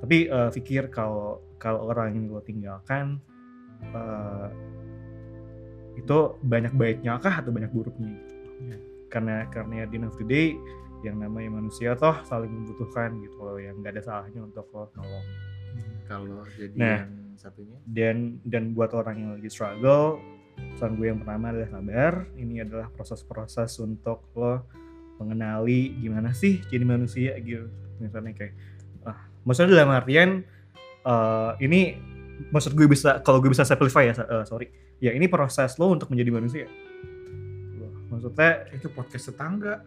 tapi 0.00 0.30
eh, 0.30 0.50
pikir 0.54 0.88
kalau 0.88 1.42
kalau 1.58 1.90
orang 1.90 2.14
yang 2.14 2.30
lo 2.30 2.40
tinggalkan 2.40 3.18
eh, 3.82 4.48
itu 5.98 6.18
banyak 6.40 6.72
baiknya 6.78 7.18
kah 7.18 7.42
atau 7.42 7.50
banyak 7.50 7.74
buruknya 7.74 8.14
gitu. 8.14 8.34
Iya. 8.64 8.78
karena 9.10 9.34
karena 9.50 9.82
the 9.86 9.98
end 9.98 10.06
of 10.06 10.14
the 10.16 10.26
day 10.26 10.54
yang 11.02 11.18
namanya 11.18 11.58
manusia 11.58 11.94
toh 11.94 12.14
saling 12.26 12.50
membutuhkan 12.50 13.18
gitu 13.22 13.38
loh 13.38 13.58
yang 13.58 13.78
nggak 13.78 13.98
ada 13.98 14.02
salahnya 14.02 14.42
untuk 14.42 14.66
lo 14.70 14.90
nolong 14.94 15.26
Kalau 16.08 16.40
jadi 16.56 16.72
Nah. 16.74 16.98
yang 17.04 17.12
satunya. 17.36 17.78
dan 17.86 18.16
dan 18.42 18.72
buat 18.74 18.90
orang 18.96 19.14
yang 19.14 19.30
lagi 19.38 19.46
struggle 19.46 20.18
pesan 20.72 20.94
gue 20.94 21.06
yang 21.06 21.18
pertama 21.18 21.50
adalah 21.50 21.70
sabar 21.70 22.12
ini 22.34 22.60
adalah 22.60 22.86
proses-proses 22.90 23.74
untuk 23.78 24.26
lo 24.34 24.62
mengenali 25.16 25.98
gimana 25.98 26.30
sih 26.30 26.62
jadi 26.64 26.84
manusia 26.84 27.34
gitu 27.38 27.66
misalnya 27.98 28.30
kayak 28.32 28.54
ah, 29.02 29.18
maksudnya 29.42 29.74
dalam 29.74 29.90
artian 29.90 30.46
eh, 31.02 31.50
ini 31.60 31.98
maksud 32.50 32.78
gue 32.78 32.86
bisa 32.86 33.18
kalau 33.20 33.42
gue 33.42 33.50
bisa 33.50 33.66
simplify 33.66 34.06
ya 34.06 34.14
eh, 34.14 34.44
sorry 34.46 34.70
ya 34.98 35.10
ini 35.10 35.26
proses 35.26 35.74
lo 35.76 35.90
untuk 35.90 36.10
menjadi 36.10 36.30
manusia 36.30 36.66
maksudnya 38.08 38.66
Itu 38.72 38.88
podcast 38.88 39.30
tetangga. 39.30 39.84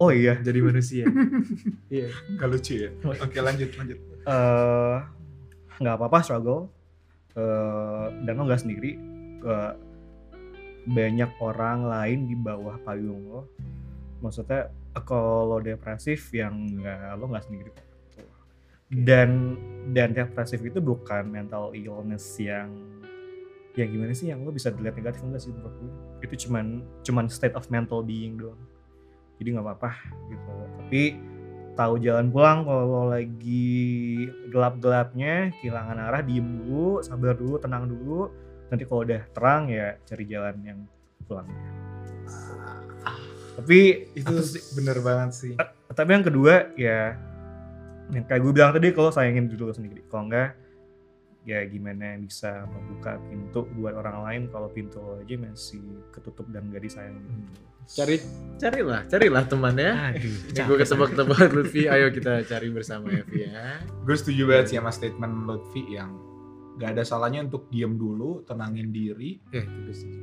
oh 0.00 0.08
iya 0.08 0.40
Jadi 0.40 0.58
manusia. 0.58 1.04
Iya. 1.92 2.08
Gak 2.38 2.48
lucu 2.48 2.72
ya? 2.78 2.90
Oke 3.20 3.38
lanjut 3.38 3.68
lanjut. 3.76 3.98
eh 4.20 4.96
nggak 5.76 5.94
apa-apa 5.96 6.18
struggle 6.20 6.68
eh 7.32 8.06
dan 8.24 8.32
lo 8.34 8.44
nggak 8.44 8.62
sendiri 8.62 8.92
Eh, 9.40 9.72
banyak 10.90 11.30
orang 11.38 11.86
lain 11.86 12.18
di 12.26 12.34
bawah 12.34 12.76
payung 12.82 13.22
lo. 13.30 13.42
Maksudnya 14.20 14.74
kalau 15.06 15.56
lo 15.56 15.58
depresif 15.62 16.34
yang 16.34 16.52
nggak 16.82 17.14
lo 17.16 17.30
nggak 17.30 17.44
sendiri. 17.46 17.72
Dan 18.90 19.54
dan 19.94 20.10
depresif 20.10 20.58
itu 20.66 20.82
bukan 20.82 21.30
mental 21.30 21.70
illness 21.78 22.34
yang 22.42 22.74
ya 23.78 23.86
gimana 23.86 24.10
sih 24.10 24.34
yang 24.34 24.42
lo 24.42 24.50
bisa 24.50 24.74
dilihat 24.74 24.98
negatif 24.98 25.22
enggak 25.22 25.42
sih 25.46 25.54
menurut 25.54 25.74
gue? 25.78 25.92
Itu 26.26 26.34
cuman 26.48 26.82
cuman 27.06 27.24
state 27.30 27.54
of 27.54 27.70
mental 27.70 28.02
being 28.02 28.34
doang. 28.34 28.58
Jadi 29.38 29.48
nggak 29.54 29.64
apa-apa 29.64 29.90
gitu. 30.26 30.50
Tapi 30.82 31.02
tahu 31.78 31.94
jalan 32.02 32.28
pulang 32.34 32.66
kalau 32.66 33.08
lagi 33.08 34.26
gelap-gelapnya 34.50 35.54
kehilangan 35.62 35.96
arah 35.96 36.20
diem 36.20 36.44
dulu 36.66 37.00
sabar 37.00 37.38
dulu 37.38 37.56
tenang 37.62 37.86
dulu 37.88 38.28
nanti 38.70 38.84
kalau 38.86 39.02
udah 39.02 39.22
terang 39.34 39.66
ya 39.66 39.98
cari 40.06 40.24
jalan 40.24 40.56
yang 40.62 40.78
pulang 41.26 41.46
tapi 43.58 44.08
Itu 44.16 44.32
bener 44.72 44.98
banget 45.04 45.30
sih. 45.36 45.52
tapi 45.90 46.10
yang 46.14 46.24
kedua 46.24 46.72
ya 46.78 47.18
yang 48.10 48.24
kayak 48.26 48.40
gue 48.40 48.52
bilang 48.54 48.72
tadi 48.72 48.90
kalau 48.90 49.10
sayangin 49.12 49.46
diri 49.46 49.62
lo 49.62 49.70
sendiri 49.70 50.02
kalau 50.08 50.26
enggak 50.26 50.56
ya 51.42 51.64
gimana 51.64 52.16
bisa 52.16 52.64
membuka 52.68 53.16
pintu 53.26 53.64
buat 53.74 53.96
orang 53.96 54.16
lain 54.26 54.42
kalau 54.48 54.68
pintu 54.68 55.00
lo 55.00 55.18
aja 55.18 55.34
masih 55.36 55.80
ketutup 56.10 56.46
dan 56.52 56.68
gak 56.68 56.84
disayang 56.84 57.16
gitu. 57.16 57.62
Cari 57.90 58.22
carilah, 58.54 59.02
carilah 59.10 59.42
teman 59.50 59.74
ya. 59.74 60.14
Aduh, 60.14 60.30
Ini 60.54 60.62
gue 60.62 60.76
ketebak-tebak 60.78 61.50
Lutfi, 61.50 61.90
ayo 61.90 62.06
kita 62.14 62.46
cari 62.46 62.70
bersama 62.70 63.10
ya, 63.10 63.26
Vi 63.26 63.50
ya. 63.50 63.82
Gue 64.06 64.14
setuju 64.14 64.46
banget 64.46 64.66
sih 64.70 64.76
sama 64.78 64.94
statement 64.94 65.34
Lutfi 65.50 65.82
yang 65.90 66.14
gak 66.80 66.96
ada 66.96 67.04
salahnya 67.04 67.44
untuk 67.44 67.68
diem 67.68 67.92
dulu, 67.92 68.40
tenangin 68.48 68.88
diri, 68.88 69.36
itu 69.52 69.92
setuju. 69.92 70.20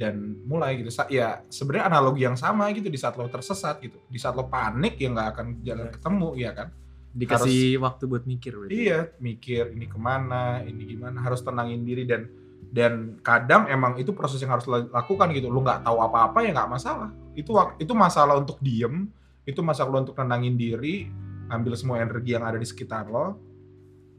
dan 0.00 0.40
mulai 0.48 0.80
gitu. 0.80 0.88
Ya 1.12 1.44
sebenarnya 1.52 1.92
analogi 1.92 2.24
yang 2.24 2.38
sama 2.40 2.72
gitu 2.72 2.88
di 2.88 2.96
saat 2.96 3.20
lo 3.20 3.28
tersesat 3.28 3.84
gitu. 3.84 4.00
Di 4.08 4.16
saat 4.16 4.32
lo 4.32 4.48
panik 4.48 4.96
ya 4.96 5.12
nggak 5.12 5.28
akan 5.36 5.46
jalan 5.60 5.88
ketemu 5.92 6.28
ya 6.40 6.50
kan. 6.56 6.68
Dikasih 7.12 7.76
waktu 7.84 8.02
buat 8.08 8.24
mikir 8.24 8.56
berarti. 8.56 8.72
Iya, 8.72 9.12
mikir 9.20 9.76
ini 9.76 9.84
ke 9.90 9.98
mana, 10.00 10.64
ini 10.64 10.88
gimana, 10.88 11.20
harus 11.20 11.44
tenangin 11.44 11.84
diri 11.84 12.08
dan 12.08 12.32
dan 12.70 13.18
kadang 13.20 13.66
emang 13.66 13.98
itu 13.98 14.14
proses 14.14 14.38
yang 14.40 14.56
harus 14.56 14.64
lo 14.64 14.88
lakukan 14.88 15.28
gitu. 15.36 15.52
Lo 15.52 15.60
nggak 15.60 15.84
tahu 15.84 16.00
apa-apa 16.00 16.38
ya 16.48 16.56
nggak 16.56 16.70
masalah. 16.70 17.10
Itu 17.36 17.52
itu 17.76 17.92
masalah 17.92 18.40
untuk 18.40 18.56
diem, 18.62 19.10
itu 19.44 19.60
masalah 19.60 19.90
lo 19.92 19.98
untuk 20.06 20.16
tenangin 20.16 20.56
diri, 20.56 21.12
ambil 21.52 21.76
semua 21.76 22.00
energi 22.00 22.32
yang 22.32 22.46
ada 22.46 22.56
di 22.56 22.64
sekitar 22.64 23.10
lo, 23.10 23.36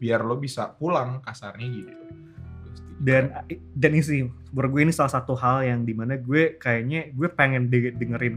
biar 0.01 0.25
lo 0.25 0.35
bisa 0.35 0.73
pulang 0.73 1.21
kasarnya 1.21 1.67
gitu. 1.69 1.93
dan 2.97 3.45
dan 3.71 3.91
ini 3.91 4.01
sih 4.01 4.21
menurut 4.49 4.69
gue 4.71 4.81
ini 4.83 4.91
salah 4.91 5.09
satu 5.11 5.33
hal 5.33 5.61
yang 5.61 5.81
di 5.81 5.93
mana 5.93 6.17
gue 6.17 6.57
kayaknya 6.57 7.09
gue 7.09 7.29
pengen 7.29 7.65
de- 7.65 7.93
dengerin 7.93 8.35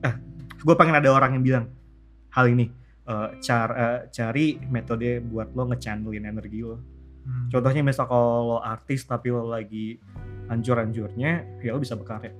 eh 0.00 0.14
gue 0.56 0.74
pengen 0.74 0.94
ada 0.94 1.08
orang 1.08 1.34
yang 1.34 1.44
bilang 1.44 1.66
hal 2.28 2.46
ini 2.46 2.70
eh, 3.02 3.28
cara 3.40 3.72
eh, 3.72 4.10
cari 4.10 4.46
metode 4.64 5.18
buat 5.20 5.50
lo 5.52 5.66
ngechannelin 5.66 6.26
energi 6.26 6.60
lo 6.60 6.78
Hmm. 7.26 7.50
contohnya 7.50 7.82
misal 7.82 8.06
kalau 8.06 8.30
lo 8.46 8.58
artis 8.60 9.02
tapi 9.02 9.34
lo 9.34 9.42
lagi 9.44 9.98
hancur-hancurnya 10.46 11.58
ya 11.58 11.70
lo 11.70 11.78
bisa 11.78 11.94
berkarya 11.94 12.30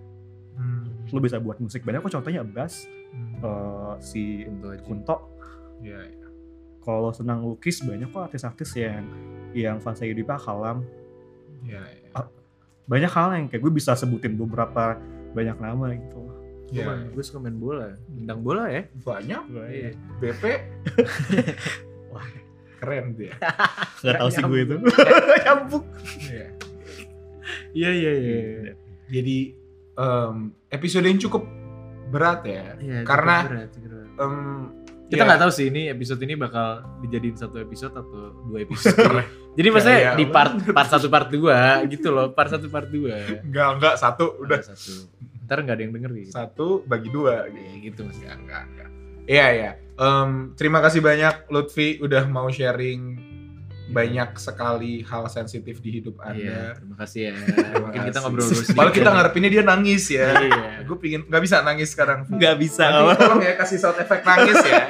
Hmm. 0.54 0.86
lo 1.04 1.18
bisa 1.18 1.36
buat 1.36 1.58
musik 1.58 1.82
banyak 1.82 2.00
kok 2.00 2.14
contohnya 2.14 2.40
Abbas 2.40 2.86
Hmm. 3.10 3.34
eh, 3.40 3.94
si. 3.98 4.46
Kunto 4.80 5.34
Iya, 5.78 5.98
iya. 6.00 6.25
Kalau 6.86 7.10
senang 7.10 7.42
lukis 7.42 7.82
banyak 7.82 8.06
kok 8.06 8.22
artis-artis 8.24 8.70
yang 8.72 9.02
yang 9.52 9.76
fase 9.76 10.06
hidupnya 10.06 10.38
kalam 10.38 10.86
Iya, 11.60 11.82
iya. 11.82 12.22
banyak 12.86 13.10
hal 13.10 13.28
yang 13.34 13.46
kayak 13.48 13.58
gue 13.58 13.72
bisa 13.74 13.92
sebutin 13.92 14.38
beberapa 14.38 14.94
banyak 15.32 15.58
nama 15.58 15.90
gitu 15.92 16.22
loh. 16.22 16.38
Gue 16.66 16.78
Iya, 16.78 17.10
gue 17.10 17.22
suka 17.22 17.38
main 17.38 17.54
bola, 17.54 17.98
bintang 18.06 18.38
bola 18.40 18.70
ya. 18.70 18.86
banyak 18.96 19.42
Iya. 19.50 19.90
BP 20.22 20.42
Wah. 22.12 22.22
keren 22.76 23.16
dia. 23.16 23.34
Gak 23.98 24.14
tau 24.14 24.28
sih 24.28 24.38
gue 24.40 24.60
itu. 24.62 24.76
Campuk. 25.42 25.82
Iya. 26.22 26.46
Iya 27.72 27.90
iya 27.92 28.12
iya. 28.14 28.38
Jadi 29.08 29.36
em, 29.92 30.36
episode 30.68 31.02
yang 31.04 31.18
cukup 31.18 31.42
berat 32.08 32.42
ya. 32.42 32.74
Iya, 32.76 33.02
cukup 33.02 33.08
Karena 33.08 33.36
berat, 33.42 33.68
cukup 33.70 33.88
berat. 33.90 34.08
em, 34.16 34.36
kita 35.06 35.22
ya, 35.22 35.26
nggak 35.30 35.40
tahu 35.46 35.52
sih 35.54 35.66
ini 35.70 35.86
episode 35.86 36.18
ini 36.26 36.34
bakal 36.34 36.82
dijadiin 36.98 37.38
satu 37.38 37.62
episode 37.62 37.94
atau 37.94 38.34
dua 38.50 38.66
episode. 38.66 38.98
Jadi 39.58 39.68
maksudnya 39.70 39.98
Kayak 40.02 40.18
di 40.18 40.26
part 40.26 40.52
part 40.74 40.88
satu 40.90 41.06
part 41.06 41.28
dua 41.30 41.86
gitu 41.86 42.08
loh, 42.10 42.34
part 42.34 42.50
satu 42.50 42.66
part 42.66 42.90
dua. 42.90 43.42
Enggak, 43.46 43.68
enggak 43.78 43.94
satu 44.02 44.34
udah 44.42 44.58
satu. 44.60 45.06
Ntar 45.46 45.62
nggak 45.62 45.76
ada 45.78 45.82
yang 45.86 45.94
denger 45.94 46.10
gitu. 46.18 46.30
satu 46.34 46.66
bagi 46.90 47.08
dua 47.14 47.46
gitu. 47.54 47.62
Kayak 47.62 47.80
gitu 47.86 48.00
mas. 48.02 48.18
Enggak, 48.18 48.62
enggak. 48.66 48.88
Iya, 49.26 49.46
iya. 49.54 49.70
Em, 49.96 50.30
terima 50.58 50.78
kasih 50.82 51.00
banyak 51.02 51.50
Lutfi 51.50 52.02
udah 52.02 52.26
mau 52.26 52.50
sharing 52.50 53.18
banyak 53.86 54.34
sekali 54.42 55.06
hal 55.06 55.30
sensitif 55.30 55.78
di 55.78 56.02
hidup 56.02 56.18
Iya, 56.18 56.30
Anda. 56.34 56.58
terima 56.74 56.96
kasih 56.98 57.20
ya. 57.22 57.34
Terima 57.38 57.86
Mungkin 57.86 58.00
kita 58.10 58.18
ngobrol 58.18 58.42
dulu 58.42 58.62
Padahal 58.74 58.94
kita 58.94 59.10
ngarepinnya 59.14 59.50
dia 59.50 59.62
nangis 59.62 60.04
ya. 60.10 60.28
Iya. 60.42 60.70
Gue 60.82 60.96
pingin 60.98 61.22
nggak 61.30 61.42
bisa 61.46 61.56
nangis 61.62 61.88
sekarang. 61.94 62.26
Gak 62.26 62.56
bisa. 62.58 62.82
Nanti 62.90 63.22
tolong 63.22 63.42
ya 63.46 63.54
kasih 63.54 63.78
sound 63.78 63.98
effect 64.02 64.24
nangis 64.26 64.58
ya. 64.66 64.84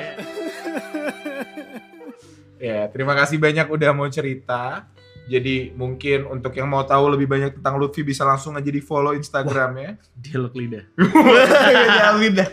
ya, 2.73 2.79
terima 2.89 3.13
kasih 3.13 3.37
banyak 3.37 3.69
udah 3.69 3.91
mau 3.93 4.09
cerita. 4.09 4.89
Jadi 5.27 5.75
mungkin 5.75 6.23
untuk 6.31 6.55
yang 6.55 6.71
mau 6.71 6.87
tahu 6.87 7.19
lebih 7.19 7.27
banyak 7.27 7.59
tentang 7.59 7.83
Lutfi 7.83 8.07
bisa 8.07 8.23
langsung 8.23 8.55
aja 8.55 8.71
di 8.77 8.79
follow 8.79 9.11
Instagramnya. 9.13 9.99
Dialog 10.15 10.55
lidah. 10.55 10.85
Jauhin 11.99 12.33
dah. 12.39 12.49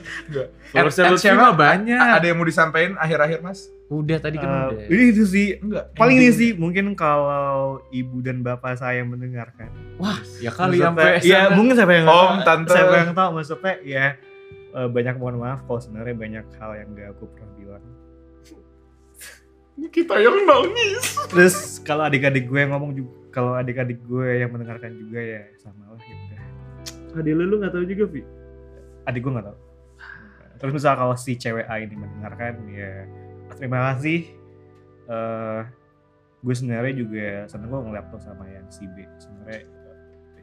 Followersnya 0.73 1.13
Lutfi 1.13 1.29
mah 1.37 1.53
banyak. 1.53 2.01
Ada 2.17 2.25
yang 2.33 2.37
mau 2.41 2.47
disampaikan 2.49 2.97
akhir-akhir 2.97 3.45
mas? 3.45 3.69
Udah 3.93 4.17
tadi 4.17 4.41
kan 4.41 4.73
udah. 4.73 4.89
Eh, 4.89 4.89
ini 4.89 5.03
itu 5.13 5.23
sih. 5.29 5.47
Enggak. 5.61 5.93
Paling 5.93 6.17
ini 6.17 6.29
sih 6.33 6.49
mungkin 6.57 6.97
kalau 6.97 7.77
ibu 7.93 8.25
dan 8.25 8.41
bapak 8.41 8.81
saya 8.81 9.05
mendengarkan. 9.05 9.69
Wah, 10.01 10.17
ya 10.41 10.49
kali 10.49 10.81
sampai 10.81 11.21
ya 11.21 11.53
mungkin 11.53 11.77
siapa 11.77 11.93
yang 11.93 12.09
Om, 12.09 12.41
tante. 12.41 12.73
siapa 12.73 12.93
yang 13.05 13.11
tahu 13.13 13.29
maksudnya 13.37 13.73
ya 13.85 14.05
eh, 14.73 14.87
banyak 14.89 15.15
mohon 15.21 15.37
maaf 15.37 15.61
kalau 15.69 15.77
sebenarnya 15.77 16.15
banyak 16.17 16.45
hal 16.57 16.71
yang 16.73 16.89
gak 16.97 17.13
aku 17.13 17.29
pernah 17.37 17.51
bilang. 17.53 17.83
Kita 19.73 20.17
yang 20.21 20.45
nangis. 20.45 21.17
Terus 21.29 21.81
kalau 21.81 22.05
adik-adik 22.05 22.49
gue 22.49 22.59
yang 22.61 22.73
ngomong 22.77 22.91
juga, 22.93 23.13
kalau 23.33 23.57
adik-adik 23.57 24.01
gue 24.05 24.41
yang 24.41 24.53
mendengarkan 24.53 24.93
juga 24.93 25.21
ya 25.21 25.43
sama 25.57 25.93
lah 25.93 26.01
ya 26.01 26.15
udah. 26.17 26.41
Adik 27.21 27.33
lu 27.33 27.43
lu 27.45 27.55
nggak 27.61 27.73
tahu 27.73 27.85
juga, 27.85 28.03
Vi. 28.09 28.21
Adik 29.09 29.21
gue 29.25 29.31
nggak 29.33 29.47
tahu. 29.49 29.57
Terus 30.61 30.71
misal 30.79 30.93
kalau 30.95 31.15
si 31.17 31.35
cewek 31.35 31.65
A 31.67 31.81
ini 31.81 31.95
mendengarkan 31.97 32.53
ya 32.69 33.05
terima 33.57 33.93
kasih. 33.93 34.29
eh 35.03 35.61
gue 36.43 36.53
sebenarnya 36.55 36.93
juga 36.95 37.27
seneng 37.51 37.71
gue 37.71 37.79
ngeliat 37.87 38.07
lo 38.11 38.19
sama 38.19 38.47
yang 38.47 38.67
si 38.71 38.87
B. 38.87 39.03
Sebenarnya 39.19 39.61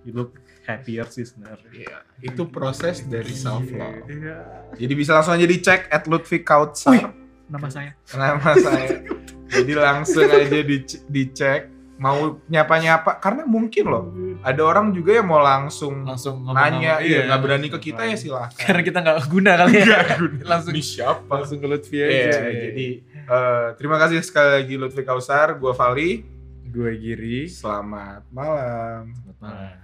you 0.04 0.12
look 0.16 0.36
happier 0.64 1.04
sih 1.08 1.24
sebenarnya. 1.24 1.70
Iya, 1.72 1.98
itu 2.24 2.42
proses 2.48 3.04
dari 3.08 3.32
self 3.32 3.68
love. 3.72 4.04
Iya. 4.08 4.68
Jadi 4.76 4.92
bisa 4.96 5.16
langsung 5.16 5.36
aja 5.36 5.46
dicek 5.48 5.88
at 5.88 6.04
Lutfi 6.08 6.40
Kautsar 6.40 7.19
Nama 7.50 7.66
saya. 7.66 7.90
nama 8.12 8.50
saya. 8.56 9.02
Jadi 9.50 9.72
langsung 9.74 10.24
aja 10.24 10.46
dic- 10.62 11.02
dicek 11.04 11.62
mau 11.96 12.16
nyapa-nyapa 12.46 13.18
karena 13.18 13.44
mungkin 13.44 13.84
loh 13.84 14.04
ada 14.40 14.62
orang 14.62 14.88
juga 14.90 15.12
yang 15.12 15.26
mau 15.26 15.36
langsung, 15.38 16.00
langsung 16.02 16.40
ngomong 16.40 16.56
nanya 16.56 16.96
ngomong, 16.96 17.04
iya 17.04 17.18
nggak 17.26 17.40
berani 17.42 17.68
ke 17.68 17.78
kita 17.82 18.00
ya 18.00 18.16
Karena 18.16 18.16
silahkan 18.16 18.80
kita 18.80 18.98
nggak 18.98 19.18
guna 19.26 19.52
kali 19.58 19.72
ya. 19.76 19.84
Guna. 20.16 20.42
langsung 20.54 20.72
ini 20.72 20.80
siapa 20.80 21.28
langsung 21.28 21.58
ke 21.58 21.66
Lutfi 21.66 21.98
Iya, 21.98 22.08
aja. 22.30 22.40
jadi 22.40 22.88
eh, 23.12 23.66
terima 23.76 23.98
kasih 23.98 24.22
sekali 24.22 24.50
lagi 24.54 24.74
Lutfi 24.74 25.02
Kausar, 25.02 25.58
gua 25.58 25.74
Vali. 25.74 26.24
Gue 26.64 26.94
Giri. 26.96 27.50
Selamat 27.50 28.22
malam. 28.30 29.10
Selamat 29.12 29.36
malam. 29.42 29.74